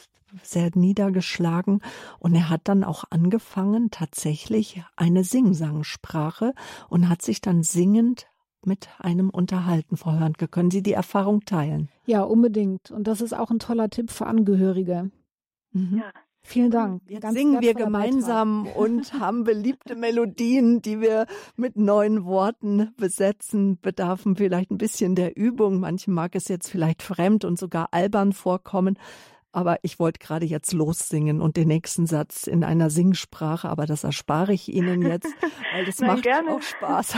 sehr 0.43 0.71
niedergeschlagen 0.73 1.81
und 2.19 2.35
er 2.35 2.49
hat 2.49 2.61
dann 2.65 2.83
auch 2.83 3.03
angefangen 3.09 3.91
tatsächlich 3.91 4.83
eine 4.95 5.23
Singsangsprache 5.23 6.53
und 6.89 7.07
hat 7.07 7.21
sich 7.21 7.39
dann 7.39 7.63
singend 7.63 8.27
mit 8.65 8.89
einem 8.99 9.29
unterhalten, 9.29 9.95
Frau 9.95 10.13
Hörnke. 10.13 10.47
Können 10.47 10.71
Sie 10.71 10.81
die 10.81 10.93
Erfahrung 10.93 11.45
teilen? 11.45 11.89
Ja, 12.05 12.23
unbedingt. 12.23 12.91
Und 12.91 13.07
das 13.07 13.21
ist 13.21 13.33
auch 13.33 13.51
ein 13.51 13.59
toller 13.59 13.89
Tipp 13.89 14.11
für 14.11 14.25
Angehörige. 14.25 15.11
Mhm. 15.77 15.97
Ja. 15.99 16.11
Vielen 16.47 16.71
Dank. 16.71 17.01
Jetzt 17.09 17.23
Ganz 17.23 17.37
singen 17.37 17.59
wir 17.59 17.73
gemeinsam 17.73 18.63
Beitrag. 18.63 18.79
und 18.79 19.13
haben 19.19 19.43
beliebte 19.43 19.97
Melodien, 19.97 20.81
die 20.81 21.01
wir 21.01 21.25
mit 21.57 21.75
neuen 21.75 22.23
Worten 22.23 22.93
besetzen, 22.95 23.77
bedarfen 23.81 24.37
vielleicht 24.37 24.71
ein 24.71 24.77
bisschen 24.77 25.15
der 25.15 25.35
Übung. 25.35 25.81
Manchen 25.81 26.13
mag 26.13 26.35
es 26.35 26.47
jetzt 26.47 26.69
vielleicht 26.69 27.03
fremd 27.03 27.43
und 27.43 27.59
sogar 27.59 27.89
albern 27.91 28.31
vorkommen. 28.31 28.97
Aber 29.51 29.77
ich 29.81 29.99
wollte 29.99 30.19
gerade 30.19 30.45
jetzt 30.45 30.71
lossingen 30.71 31.41
und 31.41 31.57
den 31.57 31.67
nächsten 31.67 32.05
Satz 32.05 32.47
in 32.47 32.63
einer 32.63 32.89
Singsprache, 32.89 33.67
aber 33.67 33.85
das 33.85 34.05
erspare 34.05 34.53
ich 34.53 34.71
Ihnen 34.71 35.01
jetzt, 35.01 35.33
weil 35.73 35.83
das 35.83 35.99
Nein, 35.99 36.11
macht 36.11 36.23
gerne. 36.23 36.51
auch 36.51 36.61
Spaß. 36.61 37.17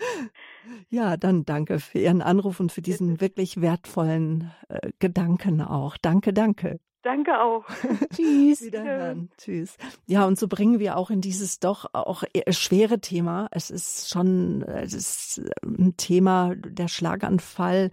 ja, 0.88 1.16
dann 1.16 1.44
danke 1.44 1.78
für 1.78 1.98
Ihren 1.98 2.22
Anruf 2.22 2.58
und 2.58 2.72
für 2.72 2.82
diesen 2.82 3.20
wirklich 3.20 3.60
wertvollen 3.60 4.50
äh, 4.68 4.90
Gedanken 4.98 5.60
auch. 5.60 5.96
Danke, 5.98 6.32
danke. 6.32 6.80
Danke 7.02 7.40
auch. 7.40 7.64
Tschüss. 8.14 8.60
Wiederhören. 8.60 9.30
Tschüss. 9.38 9.76
Ja, 10.06 10.26
und 10.26 10.38
so 10.38 10.48
bringen 10.48 10.78
wir 10.78 10.96
auch 10.96 11.10
in 11.10 11.22
dieses 11.22 11.58
doch 11.58 11.94
auch 11.94 12.24
schwere 12.50 13.00
Thema. 13.00 13.48
Es 13.52 13.70
ist 13.70 14.10
schon, 14.10 14.62
es 14.62 14.92
ist 14.92 15.42
ein 15.64 15.96
Thema, 15.96 16.54
der 16.54 16.88
Schlaganfall. 16.88 17.90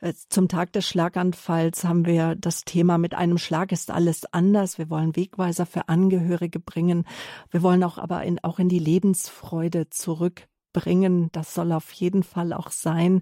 Äh, 0.00 0.14
zum 0.30 0.48
Tag 0.48 0.72
des 0.72 0.86
Schlaganfalls 0.86 1.84
haben 1.84 2.06
wir 2.06 2.34
das 2.34 2.64
Thema 2.64 2.96
mit 2.96 3.14
einem 3.14 3.36
Schlag 3.36 3.72
ist 3.72 3.90
alles 3.90 4.24
anders. 4.32 4.78
Wir 4.78 4.88
wollen 4.88 5.16
Wegweiser 5.16 5.66
für 5.66 5.88
Angehörige 5.90 6.58
bringen. 6.58 7.04
Wir 7.50 7.62
wollen 7.62 7.84
auch 7.84 7.98
aber 7.98 8.22
in, 8.24 8.42
auch 8.42 8.58
in 8.58 8.70
die 8.70 8.78
Lebensfreude 8.78 9.90
zurückbringen. 9.90 11.28
Das 11.32 11.52
soll 11.52 11.72
auf 11.72 11.92
jeden 11.92 12.22
Fall 12.22 12.54
auch 12.54 12.70
sein. 12.70 13.20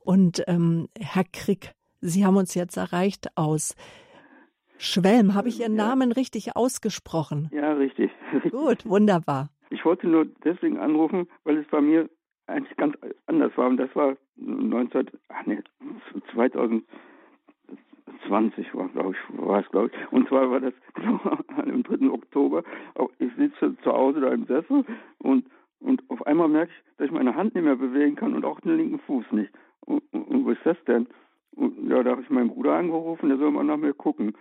Und 0.00 0.44
ähm, 0.46 0.88
Herr 0.98 1.24
Krieg, 1.24 1.72
Sie 2.02 2.26
haben 2.26 2.36
uns 2.36 2.52
jetzt 2.52 2.76
erreicht 2.76 3.34
aus 3.34 3.74
Schwelm, 4.84 5.34
habe 5.34 5.48
ich 5.48 5.58
Ihren 5.60 5.76
Namen 5.76 6.12
richtig 6.12 6.56
ausgesprochen? 6.56 7.48
Ja, 7.52 7.72
richtig. 7.72 8.10
Gut, 8.50 8.84
wunderbar. 8.84 9.48
Ich 9.70 9.82
wollte 9.84 10.06
nur 10.06 10.26
deswegen 10.44 10.78
anrufen, 10.78 11.26
weil 11.44 11.56
es 11.56 11.66
bei 11.68 11.80
mir 11.80 12.10
eigentlich 12.46 12.76
ganz 12.76 12.94
anders 13.26 13.56
war. 13.56 13.68
Und 13.68 13.78
das 13.78 13.96
war 13.96 14.18
19, 14.36 15.10
ach 15.30 15.46
nee, 15.46 15.58
2020 16.32 18.74
war, 18.74 18.90
glaube 18.90 19.14
ich, 19.14 19.18
war 19.38 19.60
es, 19.60 19.70
glaube 19.70 19.90
ich. 19.90 19.94
Und 20.12 20.28
zwar 20.28 20.50
war 20.50 20.60
das 20.60 20.74
am 21.56 21.82
3. 21.82 22.10
Oktober. 22.10 22.62
Ich 23.18 23.34
sitze 23.36 23.74
zu 23.82 23.90
Hause 23.90 24.20
da 24.20 24.28
im 24.28 24.44
Sessel 24.44 24.84
und, 25.18 25.46
und 25.80 26.02
auf 26.08 26.26
einmal 26.26 26.48
merke 26.48 26.72
ich, 26.72 26.78
dass 26.98 27.06
ich 27.06 27.12
meine 27.12 27.34
Hand 27.34 27.54
nicht 27.54 27.64
mehr 27.64 27.76
bewegen 27.76 28.16
kann 28.16 28.34
und 28.34 28.44
auch 28.44 28.60
den 28.60 28.76
linken 28.76 28.98
Fuß 29.00 29.32
nicht. 29.32 29.50
Und, 29.86 30.02
und, 30.12 30.28
und 30.28 30.44
wo 30.44 30.50
ist 30.50 30.60
das 30.64 30.76
denn? 30.86 31.06
Und 31.56 31.88
ja, 31.88 32.02
da 32.02 32.10
habe 32.10 32.20
ich 32.22 32.28
meinen 32.30 32.50
Bruder 32.50 32.74
angerufen, 32.74 33.30
der 33.30 33.38
soll 33.38 33.50
mal 33.50 33.64
nach 33.64 33.78
mir 33.78 33.94
gucken. 33.94 34.36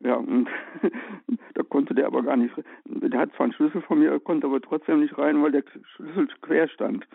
Ja, 0.00 0.14
und 0.14 0.48
da 1.54 1.62
konnte 1.64 1.94
der 1.94 2.06
aber 2.06 2.22
gar 2.22 2.36
nicht, 2.36 2.54
der 2.84 3.18
hat 3.18 3.32
zwar 3.34 3.44
einen 3.44 3.52
Schlüssel 3.52 3.82
von 3.82 3.98
mir, 3.98 4.18
konnte 4.20 4.46
aber 4.46 4.60
trotzdem 4.60 5.00
nicht 5.00 5.18
rein, 5.18 5.42
weil 5.42 5.52
der 5.52 5.64
Schlüssel 5.96 6.28
quer 6.40 6.68
stand. 6.68 7.06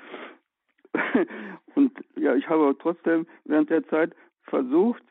Und 1.76 1.92
ja, 2.16 2.36
ich 2.36 2.48
habe 2.50 2.76
trotzdem 2.80 3.26
während 3.46 3.70
der 3.70 3.88
Zeit 3.88 4.14
versucht, 4.44 5.02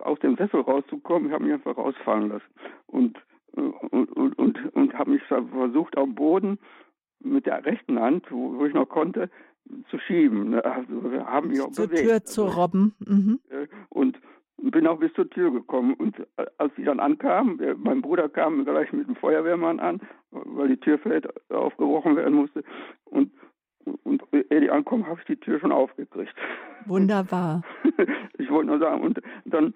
aus 0.00 0.18
dem 0.20 0.36
Sessel 0.36 0.60
rauszukommen. 0.60 1.28
Ich 1.28 1.34
habe 1.34 1.44
mich 1.44 1.54
einfach 1.54 1.76
rausfahren 1.76 2.28
lassen 2.28 2.44
und, 2.86 3.18
und, 3.52 4.12
und, 4.12 4.38
und, 4.38 4.74
und 4.74 4.94
habe 4.94 5.10
mich 5.10 5.22
versucht, 5.24 5.96
am 5.96 6.14
Boden 6.14 6.58
mit 7.20 7.46
der 7.46 7.64
rechten 7.64 7.98
Hand, 7.98 8.30
wo, 8.30 8.58
wo 8.58 8.66
ich 8.66 8.74
noch 8.74 8.88
konnte, 8.88 9.30
zu 9.90 9.98
schieben. 9.98 10.54
Also 10.60 11.10
wir 11.10 11.26
haben 11.26 11.48
mich 11.48 11.60
auch 11.60 11.70
Zur 11.70 11.88
bewegt. 11.88 12.02
Tür 12.08 12.24
zu 12.24 12.44
robben. 12.44 12.94
Mhm. 13.00 13.40
Und 13.88 14.18
bin 14.72 14.88
auch 14.88 14.98
bis 14.98 15.12
zur 15.12 15.30
Tür 15.30 15.52
gekommen. 15.52 15.94
Und 15.94 16.18
äh, 16.36 16.46
als 16.58 16.74
sie 16.76 16.84
dann 16.84 16.98
ankam, 16.98 17.60
mein 17.76 18.02
Bruder 18.02 18.28
kam 18.28 18.64
gleich 18.64 18.92
mit 18.92 19.06
dem 19.06 19.14
Feuerwehrmann 19.14 19.78
an, 19.78 20.00
weil 20.30 20.68
die 20.68 20.78
Tür 20.78 20.98
vielleicht 20.98 21.28
aufgebrochen 21.50 22.16
werden 22.16 22.34
musste. 22.34 22.64
Und, 23.04 23.30
und 24.02 24.22
ehe 24.32 24.60
die 24.60 24.70
ankommen, 24.70 25.06
habe 25.06 25.20
ich 25.20 25.26
die 25.26 25.36
Tür 25.36 25.60
schon 25.60 25.72
aufgekriegt. 25.72 26.34
Wunderbar. 26.86 27.62
ich 28.38 28.50
wollte 28.50 28.70
nur 28.70 28.78
sagen, 28.80 29.02
und 29.02 29.22
dann, 29.44 29.74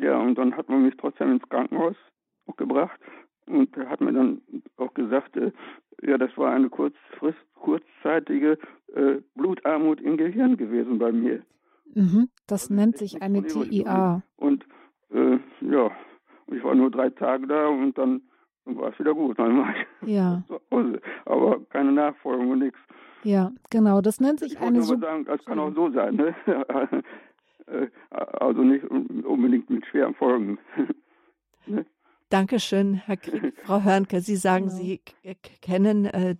ja, 0.00 0.18
und 0.18 0.36
dann 0.36 0.56
hat 0.56 0.68
man 0.68 0.82
mich 0.82 0.96
trotzdem 0.96 1.30
ins 1.30 1.48
Krankenhaus 1.48 1.96
gebracht 2.56 2.98
und 3.46 3.76
hat 3.76 4.00
mir 4.00 4.12
dann 4.12 4.40
auch 4.76 4.92
gesagt, 4.94 5.36
äh, 5.36 5.52
ja, 6.02 6.18
das 6.18 6.36
war 6.36 6.52
eine 6.52 6.68
kurzfrist, 6.68 7.38
kurzzeitige 7.54 8.58
äh, 8.94 9.16
Blutarmut 9.34 10.00
im 10.00 10.16
Gehirn 10.16 10.56
gewesen 10.56 10.98
bei 10.98 11.12
mir. 11.12 11.42
Mhm, 11.94 12.28
das 12.46 12.70
nennt 12.70 12.98
sich 12.98 13.22
eine 13.22 13.46
TIA. 13.46 14.22
Und 14.36 14.66
äh, 15.10 15.38
ja, 15.60 15.90
ich 16.48 16.62
war 16.62 16.74
nur 16.74 16.90
drei 16.90 17.10
Tage 17.10 17.46
da 17.46 17.68
und 17.68 17.96
dann, 17.96 18.22
dann 18.64 18.76
war 18.76 18.92
es 18.92 18.98
wieder 18.98 19.14
gut. 19.14 19.38
Dann 19.38 19.58
war 19.58 19.74
ich 19.74 20.08
ja. 20.08 20.42
zu 20.48 20.60
Hause. 20.70 21.00
Aber 21.24 21.60
keine 21.66 21.92
Nachfolgung 21.92 22.50
und 22.50 22.58
nichts. 22.60 22.78
Ja, 23.22 23.50
genau, 23.70 24.00
das 24.00 24.20
nennt 24.20 24.40
sich 24.40 24.52
ich 24.52 24.60
eine. 24.60 24.78
Ich 24.78 24.86
sagen, 24.86 25.24
das 25.24 25.44
kann 25.44 25.58
auch 25.58 25.74
so 25.74 25.90
sein. 25.90 26.16
Ne? 26.16 26.34
Äh, 27.68 27.88
also 28.10 28.62
nicht 28.62 28.84
unbedingt 28.84 29.68
mit 29.70 29.84
schweren 29.86 30.14
Folgen. 30.14 30.56
ne? 31.66 31.84
Dankeschön, 32.28 32.94
Herr 32.94 33.16
Krieg. 33.16 33.54
Frau 33.64 33.82
Hörnke, 33.82 34.20
Sie 34.20 34.36
sagen, 34.36 34.66
genau. 34.66 34.78
Sie 34.78 35.00
kennen 35.60 36.06
äh, 36.06 36.36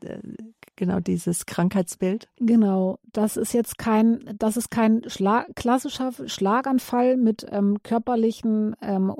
genau 0.76 1.00
dieses 1.00 1.46
Krankheitsbild. 1.46 2.28
Genau, 2.38 2.98
das 3.12 3.36
ist 3.36 3.52
jetzt 3.52 3.78
kein, 3.78 4.36
das 4.38 4.56
ist 4.56 4.70
kein 4.70 5.02
Schla 5.08 5.46
klassischer 5.54 6.12
Schlaganfall 6.26 7.16
mit 7.16 7.46
ähm, 7.50 7.82
körperlichen 7.82 8.76
ähm, 8.82 9.12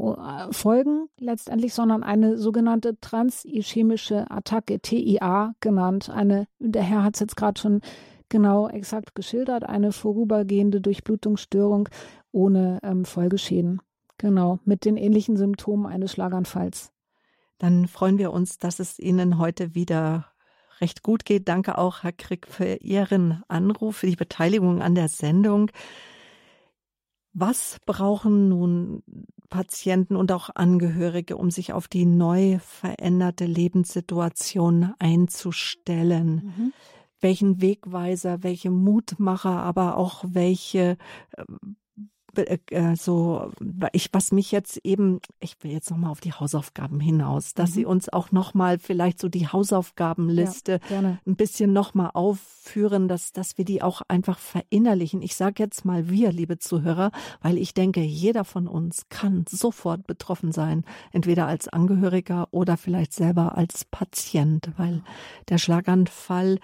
Folgen 0.51 1.09
letztendlich, 1.19 1.75
sondern 1.75 2.03
eine 2.03 2.37
sogenannte 2.39 2.99
transischemische 3.01 4.31
Attacke, 4.31 4.81
TIA 4.81 5.55
genannt. 5.61 6.11
Eine, 6.11 6.47
der 6.59 6.83
Herr 6.83 7.03
hat 7.03 7.15
es 7.15 7.21
jetzt 7.21 7.37
gerade 7.37 7.61
schon 7.61 7.81
genau 8.29 8.69
exakt 8.69 9.15
geschildert, 9.15 9.65
eine 9.65 9.93
vorübergehende 9.93 10.81
Durchblutungsstörung 10.81 11.89
ohne 12.33 12.81
ähm, 12.83 13.05
Folgeschäden. 13.05 13.81
Genau, 14.19 14.59
mit 14.65 14.85
den 14.85 14.97
ähnlichen 14.97 15.37
Symptomen 15.37 15.87
eines 15.87 16.13
Schlaganfalls. 16.13 16.93
Dann 17.59 17.89
freuen 17.89 18.19
wir 18.19 18.33
uns, 18.33 18.59
dass 18.59 18.81
es 18.81 18.99
Ihnen 18.99 19.39
heute 19.39 19.75
wieder 19.75 20.27
recht 20.81 21.03
gut 21.03 21.25
geht. 21.25 21.49
Danke 21.49 21.79
auch, 21.79 22.03
Herr 22.03 22.13
Krieg, 22.13 22.47
für 22.47 22.77
Ihren 22.77 23.43
Anruf, 23.49 23.99
für 23.99 24.07
die 24.07 24.17
Beteiligung 24.17 24.83
an 24.83 24.95
der 24.95 25.09
Sendung. 25.09 25.71
Was 27.33 27.79
brauchen 27.85 28.49
nun 28.49 29.03
Patienten 29.51 30.17
und 30.17 30.33
auch 30.33 30.51
Angehörige, 30.55 31.37
um 31.37 31.51
sich 31.51 31.73
auf 31.73 31.89
die 31.89 32.07
neu 32.07 32.59
veränderte 32.61 33.45
Lebenssituation 33.45 34.95
einzustellen? 34.99 36.55
Mhm. 36.57 36.73
Welchen 37.21 37.61
Wegweiser, 37.61 38.43
welche 38.43 38.71
Mutmacher, 38.71 39.63
aber 39.63 39.97
auch 39.97 40.25
welche 40.27 40.97
äh, 42.39 42.59
äh, 42.71 42.97
so, 42.97 43.51
ich, 43.93 44.11
was 44.13 44.33
mich 44.33 44.53
jetzt 44.53 44.79
eben, 44.85 45.21
ich 45.41 45.57
will 45.63 45.71
jetzt 45.71 45.91
nochmal 45.91 46.11
auf 46.11 46.21
die 46.21 46.33
Hausaufgaben 46.33 47.01
hinaus, 47.01 47.55
dass 47.55 47.71
mhm. 47.71 47.75
Sie 47.75 47.85
uns 47.85 48.09
auch 48.09 48.33
nochmal 48.33 48.79
vielleicht 48.79 49.21
so 49.21 49.29
die 49.29 49.49
Hausaufgabenliste 49.49 50.81
ja, 50.91 51.19
ein 51.27 51.37
bisschen 51.37 51.73
nochmal 51.73 52.11
aufführen, 52.15 53.09
dass, 53.09 53.33
dass 53.33 53.59
wir 53.59 53.65
die 53.65 53.83
auch 53.83 54.03
einfach 54.09 54.39
verinnerlichen. 54.39 55.23
Ich 55.23 55.37
sage 55.37 55.63
jetzt 55.63 55.85
mal 55.85 56.09
wir, 56.09 56.33
liebe 56.33 56.59
Zuhörer, 56.59 57.11
weil 57.41 57.59
ich 57.59 57.75
denke, 57.75 58.01
jeder 58.01 58.45
von 58.45 58.69
uns 58.69 59.09
kann 59.09 59.45
sofort 59.49 60.07
betroffen 60.07 60.53
sein, 60.53 60.85
entweder 61.13 61.47
als 61.47 61.69
Angehöriger 61.69 62.49
oder 62.51 62.77
vielleicht 62.77 63.13
selber 63.13 63.57
als 63.57 63.85
Patient, 63.85 64.71
weil 64.77 65.03
der 65.49 65.59
Schlaganfall 65.59 66.59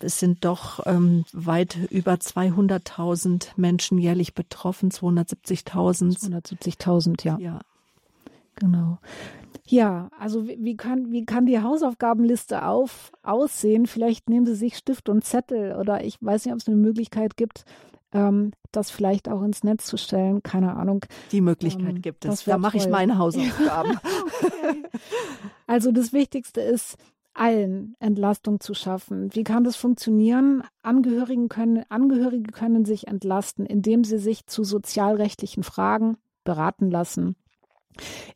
es 0.00 0.18
sind 0.18 0.44
doch 0.44 0.84
ähm, 0.86 1.24
weit 1.32 1.78
über 1.90 2.14
200.000 2.14 3.48
Menschen 3.56 3.98
jährlich 3.98 4.34
betroffen, 4.34 4.90
270.000. 4.90 6.18
270.000, 6.18 7.24
ja. 7.24 7.38
Ja. 7.38 7.60
Genau. 8.56 8.98
Ja, 9.66 10.10
also 10.18 10.46
wie 10.46 10.76
kann, 10.76 11.10
wie 11.10 11.24
kann 11.24 11.46
die 11.46 11.60
Hausaufgabenliste 11.60 12.66
auf, 12.66 13.12
aussehen? 13.22 13.86
Vielleicht 13.86 14.28
nehmen 14.28 14.44
Sie 14.44 14.54
sich 14.54 14.76
Stift 14.76 15.08
und 15.08 15.24
Zettel 15.24 15.74
oder 15.76 16.04
ich 16.04 16.18
weiß 16.20 16.44
nicht, 16.44 16.52
ob 16.52 16.60
es 16.60 16.68
eine 16.68 16.76
Möglichkeit 16.76 17.36
gibt, 17.36 17.64
ähm, 18.12 18.52
das 18.72 18.90
vielleicht 18.90 19.28
auch 19.28 19.42
ins 19.42 19.64
Netz 19.64 19.86
zu 19.86 19.96
stellen. 19.96 20.42
Keine 20.42 20.76
Ahnung. 20.76 21.06
Die 21.32 21.40
Möglichkeit 21.40 21.96
ähm, 21.96 22.02
gibt 22.02 22.26
es. 22.26 22.44
Da 22.44 22.58
mache 22.58 22.76
ich 22.76 22.88
meine 22.88 23.16
Hausaufgaben. 23.18 23.98
okay. 24.42 24.82
Also 25.66 25.92
das 25.92 26.12
Wichtigste 26.12 26.60
ist, 26.60 26.98
allen 27.34 27.96
Entlastung 27.98 28.60
zu 28.60 28.74
schaffen. 28.74 29.34
Wie 29.34 29.44
kann 29.44 29.64
das 29.64 29.76
funktionieren? 29.76 30.62
Angehörigen 30.82 31.48
können, 31.48 31.84
Angehörige 31.88 32.52
können 32.52 32.84
sich 32.84 33.08
entlasten, 33.08 33.66
indem 33.66 34.04
sie 34.04 34.18
sich 34.18 34.46
zu 34.46 34.64
sozialrechtlichen 34.64 35.62
Fragen 35.62 36.16
beraten 36.44 36.90
lassen 36.90 37.36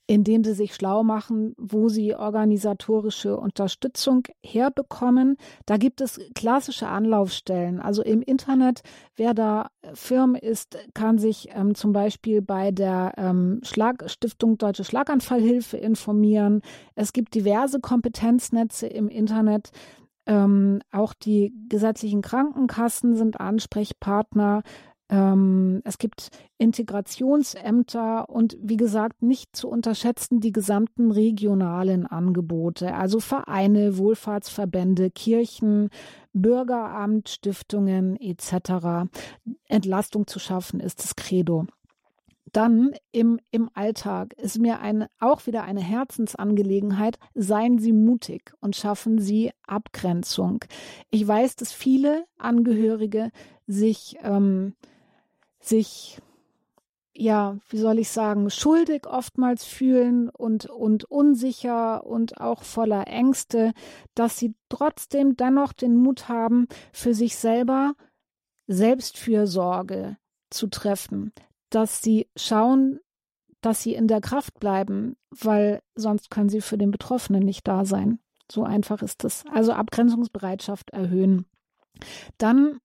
indem 0.07 0.45
sie 0.45 0.55
sich 0.55 0.75
schlau 0.75 1.03
machen, 1.03 1.55
wo 1.59 1.89
sie 1.89 2.15
organisatorische 2.15 3.37
Unterstützung 3.37 4.25
herbekommen. 4.43 5.37
Da 5.67 5.77
gibt 5.77 6.01
es 6.01 6.21
klassische 6.35 6.89
Anlaufstellen. 6.89 7.81
Also 7.81 8.03
im 8.03 8.23
Internet, 8.23 8.83
wer 9.17 9.35
da 9.35 9.69
firm 9.95 10.35
ist, 10.35 10.79
kann 10.95 11.19
sich 11.19 11.49
ähm, 11.53 11.75
zum 11.75 11.93
Beispiel 11.93 12.43
bei 12.43 12.71
der 12.71 13.13
ähm, 13.17 13.61
Schlag 13.63 14.11
Stiftung 14.11 14.59
Deutsche 14.59 14.85
Schlaganfallhilfe 14.85 15.77
informieren. 15.77 16.63
Es 16.95 17.13
gibt 17.13 17.35
diverse 17.35 17.81
Kompetenznetze 17.81 18.87
im 18.87 19.09
Internet. 19.09 19.71
Ähm, 20.27 20.81
auch 20.93 21.15
die 21.15 21.55
gesetzlichen 21.69 22.21
Krankenkassen 22.21 23.17
sind 23.17 23.41
Ansprechpartner. 23.41 24.63
Ähm, 25.11 25.81
es 25.85 25.99
gibt 25.99 26.29
Integrationsämter 26.59 28.29
und 28.29 28.59
wie 28.61 28.77
gesagt, 28.77 29.23
nicht 29.23 29.57
zu 29.57 29.69
unterschätzen 29.69 30.41
die 30.41 30.53
gesamten 30.53 31.11
regionalen 31.11 32.07
Angebote, 32.07 32.95
also 32.95 33.21
Vereine, 33.21 33.97
Wohlfahrtsverbände, 33.97 35.11
Kirchen, 35.11 35.89
Bürgeramt, 36.35 37.29
Stiftungen 37.31 38.17
etc. 38.21 39.09
Entlastung 39.67 40.27
zu 40.27 40.39
schaffen 40.39 40.81
ist 40.81 41.03
das 41.03 41.17
Credo. 41.17 41.67
dann 42.53 42.93
im, 43.13 43.41
im 43.51 43.69
Alltag 43.75 44.33
ist 44.35 44.59
mir 44.59 44.81
eine, 44.81 45.09
auch 45.21 45.47
wieder 45.47 45.65
eine 45.65 45.81
Herzensangelegenheit. 45.81 47.19
Seien 47.35 47.79
Sie 47.79 47.93
mutig 47.93 48.53
und 48.61 48.75
schaffen 48.77 49.19
Sie 49.19 49.53
Abgrenzung. 49.67 50.65
Ich 51.11 51.27
weiß, 51.27 51.57
dass 51.57 51.73
viele 51.73 52.25
Angehörige 52.39 53.31
sich, 53.67 54.17
ähm, 54.23 54.75
sich 55.69 56.21
ja, 57.21 57.59
wie 57.69 57.79
soll 57.79 57.99
ich 57.99 58.11
sagen, 58.11 58.49
schuldig 58.49 59.07
oftmals 59.09 59.65
fühlen 59.65 60.29
und, 60.29 60.67
und 60.67 61.05
unsicher 61.05 62.07
und 62.07 62.41
auch 62.41 62.63
voller 62.63 63.09
Ängste, 63.09 63.73
dass 64.15 64.39
sie 64.39 64.55
trotzdem 64.69 65.37
dennoch 65.37 65.73
den 65.73 65.97
Mut 65.97 66.29
haben, 66.29 66.69
für 66.93 67.15
sich 67.15 67.37
selber 67.37 67.95
Selbstfürsorge 68.69 70.17
zu 70.51 70.69
treffen, 70.69 71.33
dass 71.71 72.03
sie 72.03 72.29
schauen, 72.37 73.01
dass 73.63 73.83
sie 73.83 73.95
in 73.95 74.07
der 74.07 74.21
Kraft 74.21 74.61
bleiben, 74.61 75.17
weil 75.31 75.83
sonst 75.97 76.31
können 76.31 76.49
sie 76.49 76.61
für 76.61 76.79
den 76.79 76.93
Betroffenen 76.93 77.43
nicht 77.43 77.67
da 77.67 77.85
sein. 77.85 78.21
So 78.51 78.63
einfach 78.63 79.03
ist 79.03 79.25
es. 79.25 79.45
Also 79.53 79.73
Abgrenzungsbereitschaft 79.73 80.91
erhöhen. 80.91 81.47
Dann 82.39 82.79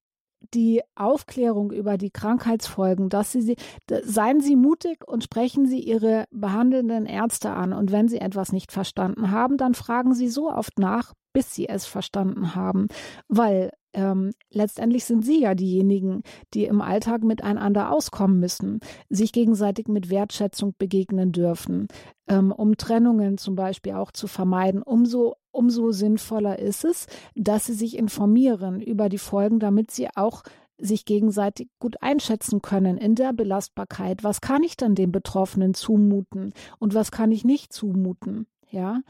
die 0.54 0.82
Aufklärung 0.96 1.72
über 1.72 1.98
die 1.98 2.12
Krankheitsfolgen, 2.12 3.10
dass 3.10 3.32
sie, 3.32 3.56
seien 4.04 4.42
Sie 4.42 4.56
mutig 4.56 5.08
und 5.08 5.24
sprechen 5.24 5.66
Sie 5.66 5.80
Ihre 5.80 6.26
behandelnden 6.32 7.06
Ärzte 7.06 7.52
an. 7.52 7.74
Und 7.74 7.92
wenn 7.92 8.08
Sie 8.08 8.20
etwas 8.20 8.52
nicht 8.52 8.72
verstanden 8.72 9.32
haben, 9.32 9.58
dann 9.58 9.74
fragen 9.74 10.14
Sie 10.14 10.28
so 10.28 10.52
oft 10.52 10.80
nach, 10.80 11.14
bis 11.34 11.54
Sie 11.54 11.68
es 11.68 11.86
verstanden 11.86 12.56
haben. 12.56 12.88
Weil 13.28 13.72
ähm, 13.94 14.32
letztendlich 14.50 15.06
sind 15.06 15.24
sie 15.24 15.42
ja 15.42 15.56
diejenigen, 15.56 16.24
die 16.54 16.66
im 16.66 16.82
Alltag 16.82 17.24
miteinander 17.24 17.92
auskommen 17.92 18.40
müssen, 18.40 18.80
sich 19.10 19.32
gegenseitig 19.32 19.88
mit 19.88 20.10
Wertschätzung 20.10 20.74
begegnen 20.78 21.32
dürfen, 21.32 21.88
ähm, 22.28 22.52
um 22.52 22.78
Trennungen 22.78 23.38
zum 23.38 23.56
Beispiel 23.56 23.94
auch 23.94 24.12
zu 24.12 24.28
vermeiden. 24.28 24.82
Umso, 24.82 25.36
umso 25.52 25.92
sinnvoller 25.92 26.60
ist 26.60 26.86
es, 26.86 27.08
dass 27.36 27.66
sie 27.66 27.74
sich 27.74 27.98
informieren 27.98 28.82
über 28.82 29.10
die 29.10 29.18
Folgen, 29.18 29.60
damit 29.60 29.92
sie 29.92 30.10
auch 30.16 30.44
sich 30.78 31.06
gegenseitig 31.06 31.70
gut 31.80 32.02
einschätzen 32.02 32.62
können 32.62 32.98
in 32.98 33.16
der 33.16 33.32
Belastbarkeit. 33.32 34.24
Was 34.24 34.42
kann 34.42 34.64
ich 34.64 34.76
denn 34.76 34.96
dem 34.96 35.12
Betroffenen 35.12 35.74
zumuten 35.74 36.54
und 36.80 36.94
was 36.94 37.12
kann 37.12 37.32
ich 37.32 37.46
nicht 37.46 37.72
zumuten? 37.72 38.48
Ja, 38.70 39.02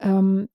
ähm, 0.00 0.48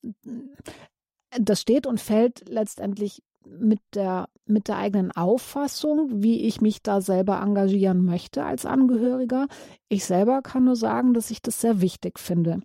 das 1.32 1.62
steht 1.62 1.88
und 1.88 2.00
fällt 2.00 2.48
letztendlich 2.50 3.24
mit 3.60 3.80
der, 3.94 4.30
mit 4.46 4.68
der 4.68 4.78
eigenen 4.78 5.12
Auffassung, 5.12 6.24
wie 6.24 6.42
ich 6.42 6.62
mich 6.62 6.82
da 6.82 7.02
selber 7.02 7.42
engagieren 7.42 8.04
möchte 8.04 8.44
als 8.44 8.66
Angehöriger. 8.66 9.48
Ich 9.90 10.06
selber 10.06 10.42
kann 10.42 10.66
nur 10.66 10.76
sagen, 10.76 11.14
dass 11.14 11.32
ich 11.32 11.42
das 11.42 11.62
sehr 11.62 11.82
wichtig 11.82 12.20
finde. 12.20 12.62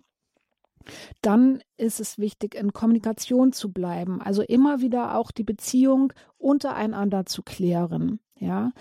Dann 1.21 1.61
ist 1.77 1.99
es 1.99 2.17
wichtig, 2.17 2.55
in 2.55 2.73
Kommunikation 2.73 3.53
zu 3.53 3.71
bleiben, 3.71 4.21
also 4.21 4.41
immer 4.41 4.81
wieder 4.81 5.17
auch 5.17 5.31
die 5.31 5.43
Beziehung 5.43 6.11
untereinander 6.37 7.25
zu 7.25 7.41
klären. 7.41 8.19
Ja, 8.37 8.71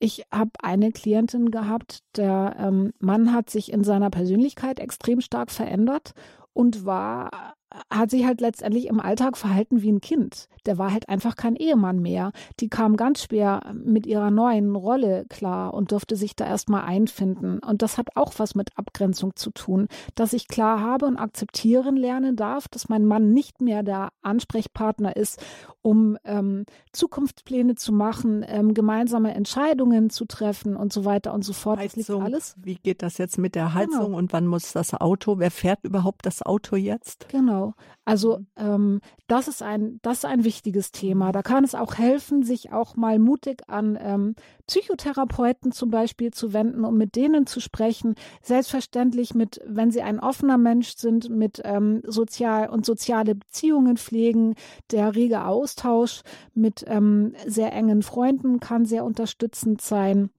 ich 0.00 0.24
habe 0.32 0.50
eine 0.60 0.92
Klientin 0.92 1.50
gehabt, 1.50 2.00
der 2.16 2.56
ähm, 2.58 2.92
Mann 2.98 3.32
hat 3.32 3.50
sich 3.50 3.72
in 3.72 3.84
seiner 3.84 4.10
Persönlichkeit 4.10 4.80
extrem 4.80 5.20
stark 5.20 5.50
verändert 5.50 6.12
und 6.52 6.84
war 6.84 7.54
hat 7.90 8.10
sich 8.10 8.24
halt 8.24 8.40
letztendlich 8.40 8.86
im 8.86 9.00
Alltag 9.00 9.36
verhalten 9.36 9.82
wie 9.82 9.90
ein 9.90 10.00
Kind. 10.00 10.48
Der 10.66 10.78
war 10.78 10.92
halt 10.92 11.08
einfach 11.08 11.36
kein 11.36 11.56
Ehemann 11.56 11.98
mehr. 11.98 12.32
Die 12.60 12.68
kam 12.68 12.96
ganz 12.96 13.22
schwer 13.24 13.72
mit 13.72 14.06
ihrer 14.06 14.30
neuen 14.30 14.76
Rolle 14.76 15.26
klar 15.28 15.74
und 15.74 15.92
durfte 15.92 16.16
sich 16.16 16.36
da 16.36 16.46
erstmal 16.46 16.84
einfinden. 16.84 17.58
Und 17.58 17.82
das 17.82 17.98
hat 17.98 18.16
auch 18.16 18.34
was 18.38 18.54
mit 18.54 18.76
Abgrenzung 18.78 19.36
zu 19.36 19.50
tun, 19.50 19.88
dass 20.14 20.32
ich 20.32 20.48
klar 20.48 20.80
habe 20.80 21.06
und 21.06 21.16
akzeptieren 21.16 21.96
lernen 21.96 22.36
darf, 22.36 22.68
dass 22.68 22.88
mein 22.88 23.04
Mann 23.04 23.32
nicht 23.32 23.60
mehr 23.60 23.82
der 23.82 24.10
Ansprechpartner 24.22 25.16
ist, 25.16 25.42
um 25.82 26.16
ähm, 26.24 26.64
Zukunftspläne 26.92 27.74
zu 27.74 27.92
machen, 27.92 28.44
ähm, 28.46 28.72
gemeinsame 28.72 29.34
Entscheidungen 29.34 30.10
zu 30.10 30.24
treffen 30.24 30.76
und 30.76 30.92
so 30.92 31.04
weiter 31.04 31.34
und 31.34 31.44
so 31.44 31.52
fort. 31.52 31.78
Heizung, 31.78 32.22
alles. 32.22 32.54
Wie 32.58 32.76
geht 32.76 33.02
das 33.02 33.18
jetzt 33.18 33.36
mit 33.36 33.54
der 33.54 33.74
Heizung 33.74 34.06
genau. 34.06 34.18
und 34.18 34.32
wann 34.32 34.46
muss 34.46 34.72
das 34.72 34.94
Auto? 34.94 35.38
Wer 35.38 35.50
fährt 35.50 35.80
überhaupt 35.82 36.24
das 36.24 36.42
Auto 36.42 36.76
jetzt? 36.76 37.28
Genau. 37.28 37.63
Genau. 37.64 37.74
Also 38.04 38.38
mhm. 38.38 38.46
ähm, 38.56 39.00
das 39.26 39.48
ist 39.48 39.62
ein 39.62 39.98
das 40.02 40.18
ist 40.18 40.24
ein 40.26 40.44
wichtiges 40.44 40.92
Thema. 40.92 41.32
Da 41.32 41.42
kann 41.42 41.64
es 41.64 41.74
auch 41.74 41.94
helfen, 41.96 42.42
sich 42.42 42.72
auch 42.72 42.96
mal 42.96 43.18
mutig 43.18 43.62
an 43.68 43.98
ähm, 44.00 44.34
Psychotherapeuten 44.66 45.72
zum 45.72 45.90
Beispiel 45.90 46.32
zu 46.32 46.52
wenden, 46.52 46.84
um 46.84 46.96
mit 46.96 47.16
denen 47.16 47.46
zu 47.46 47.60
sprechen. 47.60 48.14
Selbstverständlich 48.42 49.34
mit, 49.34 49.60
wenn 49.66 49.90
sie 49.90 50.02
ein 50.02 50.20
offener 50.20 50.58
Mensch 50.58 50.96
sind, 50.96 51.30
mit 51.30 51.60
ähm, 51.64 52.02
sozial 52.06 52.68
und 52.68 52.84
soziale 52.84 53.34
Beziehungen 53.34 53.96
pflegen. 53.96 54.54
Der 54.90 55.14
rege 55.14 55.44
Austausch 55.44 56.22
mit 56.54 56.84
ähm, 56.86 57.34
sehr 57.46 57.72
engen 57.72 58.02
Freunden 58.02 58.60
kann 58.60 58.84
sehr 58.84 59.04
unterstützend 59.04 59.80
sein. 59.80 60.30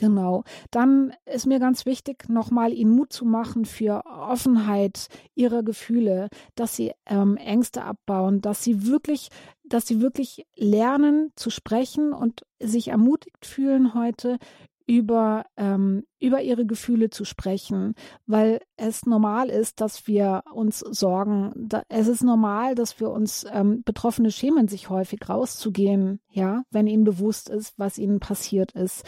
Genau. 0.00 0.44
Dann 0.70 1.12
ist 1.26 1.44
mir 1.44 1.58
ganz 1.58 1.84
wichtig, 1.84 2.30
nochmal 2.30 2.72
ihnen 2.72 2.96
Mut 2.96 3.12
zu 3.12 3.26
machen 3.26 3.66
für 3.66 4.06
Offenheit 4.06 5.08
ihrer 5.34 5.62
Gefühle, 5.62 6.30
dass 6.54 6.74
sie 6.74 6.92
ähm, 7.04 7.36
Ängste 7.36 7.84
abbauen, 7.84 8.40
dass 8.40 8.64
sie 8.64 8.86
wirklich, 8.86 9.28
dass 9.62 9.86
sie 9.86 10.00
wirklich 10.00 10.46
lernen 10.56 11.32
zu 11.36 11.50
sprechen 11.50 12.14
und 12.14 12.46
sich 12.58 12.88
ermutigt 12.88 13.44
fühlen 13.44 13.92
heute 13.92 14.38
über, 14.86 15.44
ähm, 15.56 16.04
über 16.18 16.42
ihre 16.42 16.66
Gefühle 16.66 17.10
zu 17.10 17.24
sprechen, 17.24 17.94
weil 18.26 18.60
es 18.76 19.06
normal 19.06 19.48
ist, 19.48 19.80
dass 19.80 20.06
wir 20.06 20.42
uns 20.52 20.80
sorgen. 20.80 21.52
Da, 21.56 21.82
es 21.88 22.08
ist 22.08 22.22
normal, 22.22 22.74
dass 22.74 22.98
wir 22.98 23.10
uns 23.10 23.46
ähm, 23.52 23.82
Betroffene 23.84 24.30
schämen, 24.30 24.68
sich 24.68 24.90
häufig 24.90 25.28
rauszugehen, 25.28 26.20
ja, 26.30 26.62
wenn 26.70 26.86
ihnen 26.86 27.04
bewusst 27.04 27.48
ist, 27.48 27.78
was 27.78 27.98
ihnen 27.98 28.20
passiert 28.20 28.72
ist. 28.72 29.04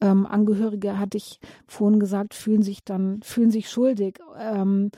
Ähm, 0.00 0.26
Angehörige, 0.26 0.98
hatte 0.98 1.16
ich 1.16 1.40
vorhin 1.66 2.00
gesagt, 2.00 2.34
fühlen 2.34 2.62
sich 2.62 2.84
dann, 2.84 3.20
fühlen 3.22 3.50
sich 3.50 3.68
schuldig. 3.70 4.18
Ähm, 4.38 4.90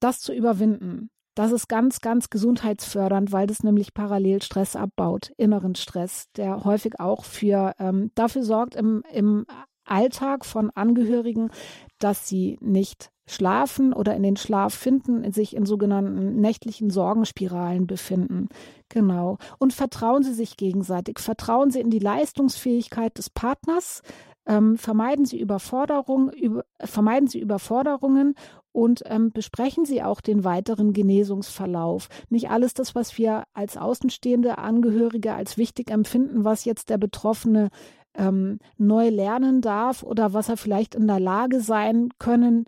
das 0.00 0.20
zu 0.20 0.32
überwinden, 0.32 1.10
das 1.34 1.52
ist 1.52 1.68
ganz, 1.68 2.00
ganz 2.00 2.30
gesundheitsfördernd, 2.30 3.32
weil 3.32 3.46
das 3.46 3.62
nämlich 3.62 3.94
parallel 3.94 4.42
Stress 4.42 4.76
abbaut, 4.76 5.32
inneren 5.36 5.74
Stress, 5.74 6.26
der 6.36 6.64
häufig 6.64 7.00
auch 7.00 7.24
für 7.24 7.74
ähm, 7.78 8.10
dafür 8.14 8.42
sorgt 8.42 8.74
im, 8.74 9.02
im 9.12 9.46
Alltag 9.84 10.44
von 10.44 10.70
Angehörigen, 10.70 11.50
dass 11.98 12.28
sie 12.28 12.58
nicht 12.60 13.10
schlafen 13.26 13.92
oder 13.92 14.14
in 14.14 14.22
den 14.22 14.36
Schlaf 14.36 14.74
finden, 14.74 15.30
sich 15.32 15.54
in 15.54 15.64
sogenannten 15.64 16.40
nächtlichen 16.40 16.90
Sorgenspiralen 16.90 17.86
befinden. 17.86 18.48
Genau. 18.88 19.38
Und 19.58 19.72
vertrauen 19.72 20.22
Sie 20.22 20.34
sich 20.34 20.56
gegenseitig. 20.56 21.18
Vertrauen 21.18 21.70
Sie 21.70 21.80
in 21.80 21.90
die 21.90 22.00
Leistungsfähigkeit 22.00 23.16
des 23.16 23.30
Partners. 23.30 24.02
Ähm, 24.44 24.76
vermeiden 24.76 25.24
Sie 25.24 25.40
Überforderung, 25.40 26.30
über, 26.30 26.64
vermeiden 26.80 27.28
Sie 27.28 27.38
Überforderungen 27.38 28.34
und 28.72 29.02
ähm, 29.06 29.30
besprechen 29.32 29.84
Sie 29.84 30.02
auch 30.02 30.20
den 30.20 30.44
weiteren 30.44 30.92
Genesungsverlauf. 30.92 32.08
Nicht 32.30 32.50
alles 32.50 32.74
das, 32.74 32.94
was 32.94 33.16
wir 33.18 33.44
als 33.52 33.76
außenstehende 33.76 34.58
Angehörige 34.58 35.34
als 35.34 35.58
wichtig 35.58 35.90
empfinden, 35.90 36.44
was 36.44 36.64
jetzt 36.64 36.88
der 36.90 36.98
Betroffene 36.98 37.68
ähm, 38.14 38.58
neu 38.76 39.08
lernen 39.08 39.60
darf 39.60 40.02
oder 40.02 40.32
was 40.32 40.48
er 40.48 40.56
vielleicht 40.56 40.94
in 40.94 41.06
der 41.06 41.20
Lage 41.20 41.60
sein 41.60 42.10
können 42.18 42.64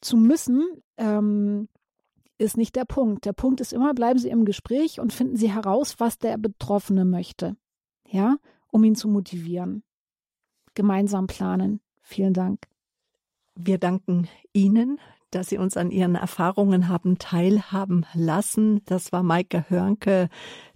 zu 0.00 0.16
müssen, 0.16 0.64
ähm, 0.96 1.68
ist 2.38 2.56
nicht 2.56 2.76
der 2.76 2.84
Punkt. 2.84 3.24
Der 3.24 3.32
Punkt 3.32 3.60
ist 3.60 3.72
immer, 3.72 3.94
bleiben 3.94 4.18
Sie 4.18 4.28
im 4.28 4.44
Gespräch 4.44 5.00
und 5.00 5.12
finden 5.12 5.36
Sie 5.36 5.52
heraus, 5.52 5.96
was 5.98 6.18
der 6.18 6.36
Betroffene 6.36 7.04
möchte. 7.04 7.56
Ja, 8.08 8.36
um 8.70 8.84
ihn 8.84 8.96
zu 8.96 9.08
motivieren. 9.08 9.82
Gemeinsam 10.74 11.26
planen. 11.26 11.80
Vielen 12.02 12.34
Dank. 12.34 12.66
Wir 13.56 13.78
danken 13.78 14.28
Ihnen, 14.52 14.98
dass 15.30 15.48
Sie 15.48 15.58
uns 15.58 15.76
an 15.76 15.90
Ihren 15.90 16.14
Erfahrungen 16.14 16.88
haben 16.88 17.18
teilhaben 17.18 18.06
lassen. 18.14 18.84
Das 18.84 19.12
war 19.12 19.22
Maike 19.22 19.64
Hörnke, 19.68 20.28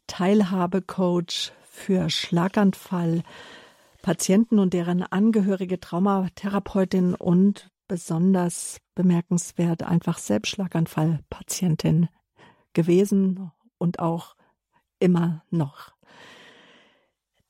Teilhabecoach 0.06 1.52
für 1.62 2.10
Schlaganfall, 2.10 3.22
Patienten 4.02 4.58
und 4.58 4.74
deren 4.74 5.02
Angehörige, 5.02 5.80
Traumatherapeutin 5.80 7.14
und 7.14 7.70
besonders 7.88 8.78
bemerkenswert 8.94 9.82
einfach 9.82 10.18
Selbstschlaganfallpatientin 10.18 12.08
gewesen 12.74 13.50
und 13.78 13.98
auch 13.98 14.36
immer 15.00 15.44
noch. 15.50 15.97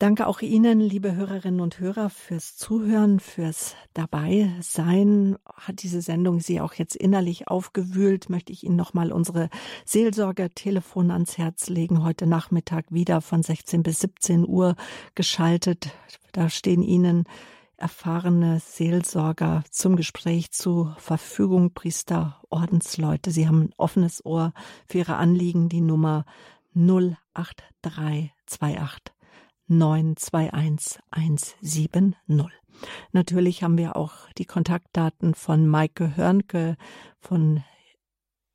Danke 0.01 0.29
auch 0.29 0.43
Ihnen, 0.43 0.79
liebe 0.79 1.17
Hörerinnen 1.17 1.59
und 1.59 1.81
Hörer, 1.81 2.09
fürs 2.09 2.57
Zuhören, 2.57 3.19
fürs 3.19 3.75
Dabeisein. 3.95 5.37
Hat 5.45 5.83
diese 5.83 6.03
Sendung 6.03 6.39
Sie 6.39 6.61
auch 6.61 6.75
jetzt 6.75 6.95
innerlich 6.95 7.49
aufgewühlt, 7.49 8.31
möchte 8.31 8.53
ich 8.53 8.63
Ihnen 8.63 8.77
nochmal 8.77 9.11
unsere 9.11 9.51
Seelsorger-Telefon 9.87 11.11
ans 11.11 11.37
Herz 11.37 11.69
legen. 11.69 12.05
Heute 12.05 12.29
Nachmittag 12.29 12.93
wieder 12.93 13.21
von 13.21 13.43
16 13.43 13.83
bis 13.83 13.99
17 13.99 14.47
Uhr 14.47 14.77
geschaltet. 15.17 15.91
Da 16.31 16.49
stehen 16.49 16.85
Ihnen 16.85 17.25
erfahrene 17.77 18.61
Seelsorger 18.61 19.65
zum 19.69 19.97
Gespräch 19.97 20.53
zur 20.53 20.95
Verfügung, 21.01 21.75
Priester, 21.75 22.41
Ordensleute. 22.51 23.33
Sie 23.33 23.49
haben 23.49 23.63
ein 23.63 23.75
offenes 23.79 24.25
Ohr 24.25 24.53
für 24.87 24.99
Ihre 24.99 25.17
Anliegen. 25.17 25.69
Die 25.69 25.81
Nummer 25.81 26.25
08328 26.77 29.18
921 29.69 31.01
170. 31.11 32.15
Natürlich 33.13 33.63
haben 33.63 33.79
wir 33.79 33.97
auch 33.97 34.13
die 34.39 34.45
Kontaktdaten 34.45 35.35
von 35.35 35.67
Maike 35.67 36.17
Hörnke, 36.17 36.77
von 37.21 37.63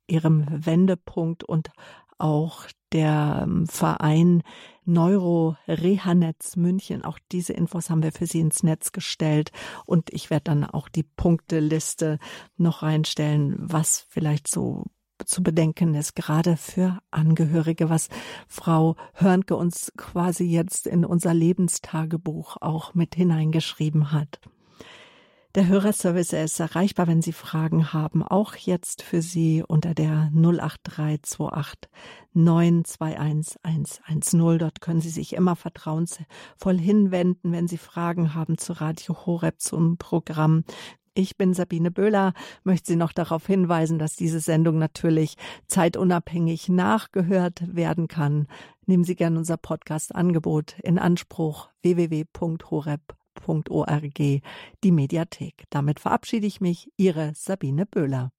ihrem 0.06 0.46
Wendepunkt 0.48 1.44
und 1.44 1.70
auch 2.18 2.66
der 2.92 3.42
ähm, 3.42 3.66
Verein 3.66 4.42
Neuro 4.84 5.56
Rehanetz 5.66 6.56
München. 6.56 7.04
Auch 7.04 7.18
diese 7.32 7.52
Infos 7.52 7.90
haben 7.90 8.02
wir 8.02 8.12
für 8.12 8.26
Sie 8.26 8.40
ins 8.40 8.62
Netz 8.62 8.92
gestellt 8.92 9.50
und 9.84 10.10
ich 10.12 10.30
werde 10.30 10.44
dann 10.44 10.64
auch 10.64 10.88
die 10.88 11.02
Punkteliste 11.02 12.18
noch 12.56 12.82
reinstellen, 12.82 13.56
was 13.58 14.06
vielleicht 14.08 14.48
so 14.48 14.84
zu 15.26 15.42
bedenken 15.42 15.94
ist, 15.94 16.14
gerade 16.16 16.56
für 16.56 16.98
Angehörige, 17.10 17.90
was 17.90 18.08
Frau 18.48 18.96
Hörnke 19.14 19.56
uns 19.56 19.92
quasi 19.96 20.44
jetzt 20.44 20.86
in 20.86 21.04
unser 21.04 21.34
Lebenstagebuch 21.34 22.56
auch 22.60 22.94
mit 22.94 23.14
hineingeschrieben 23.14 24.12
hat. 24.12 24.40
Der 25.54 25.68
Hörerservice 25.68 26.32
ist 26.32 26.58
erreichbar, 26.58 27.06
wenn 27.06 27.22
Sie 27.22 27.32
Fragen 27.32 27.92
haben, 27.92 28.24
auch 28.24 28.56
jetzt 28.56 29.02
für 29.02 29.22
Sie 29.22 29.62
unter 29.62 29.94
der 29.94 30.32
08328 30.34 31.88
921 32.32 33.58
110. 33.62 34.58
Dort 34.58 34.80
können 34.80 35.00
Sie 35.00 35.10
sich 35.10 35.32
immer 35.34 35.54
vertrauensvoll 35.54 36.76
hinwenden, 36.76 37.52
wenn 37.52 37.68
Sie 37.68 37.78
Fragen 37.78 38.34
haben 38.34 38.58
zu 38.58 38.72
Radio 38.72 39.26
Horeb, 39.26 39.60
zum 39.60 39.96
Programm. 39.96 40.64
Ich 41.16 41.36
bin 41.36 41.54
Sabine 41.54 41.92
Böhler, 41.92 42.32
möchte 42.64 42.88
Sie 42.88 42.96
noch 42.96 43.12
darauf 43.12 43.46
hinweisen, 43.46 44.00
dass 44.00 44.16
diese 44.16 44.40
Sendung 44.40 44.78
natürlich 44.78 45.36
zeitunabhängig 45.68 46.68
nachgehört 46.68 47.62
werden 47.72 48.08
kann. 48.08 48.48
Nehmen 48.86 49.04
Sie 49.04 49.14
gerne 49.14 49.38
unser 49.38 49.56
Podcast-Angebot 49.56 50.74
in 50.82 50.98
Anspruch 50.98 51.68
www.horeb.org 51.82 53.22
die 54.18 54.90
Mediathek. 54.90 55.64
Damit 55.70 56.00
verabschiede 56.00 56.48
ich 56.48 56.60
mich, 56.60 56.90
Ihre 56.96 57.32
Sabine 57.36 57.86
Böhler. 57.86 58.32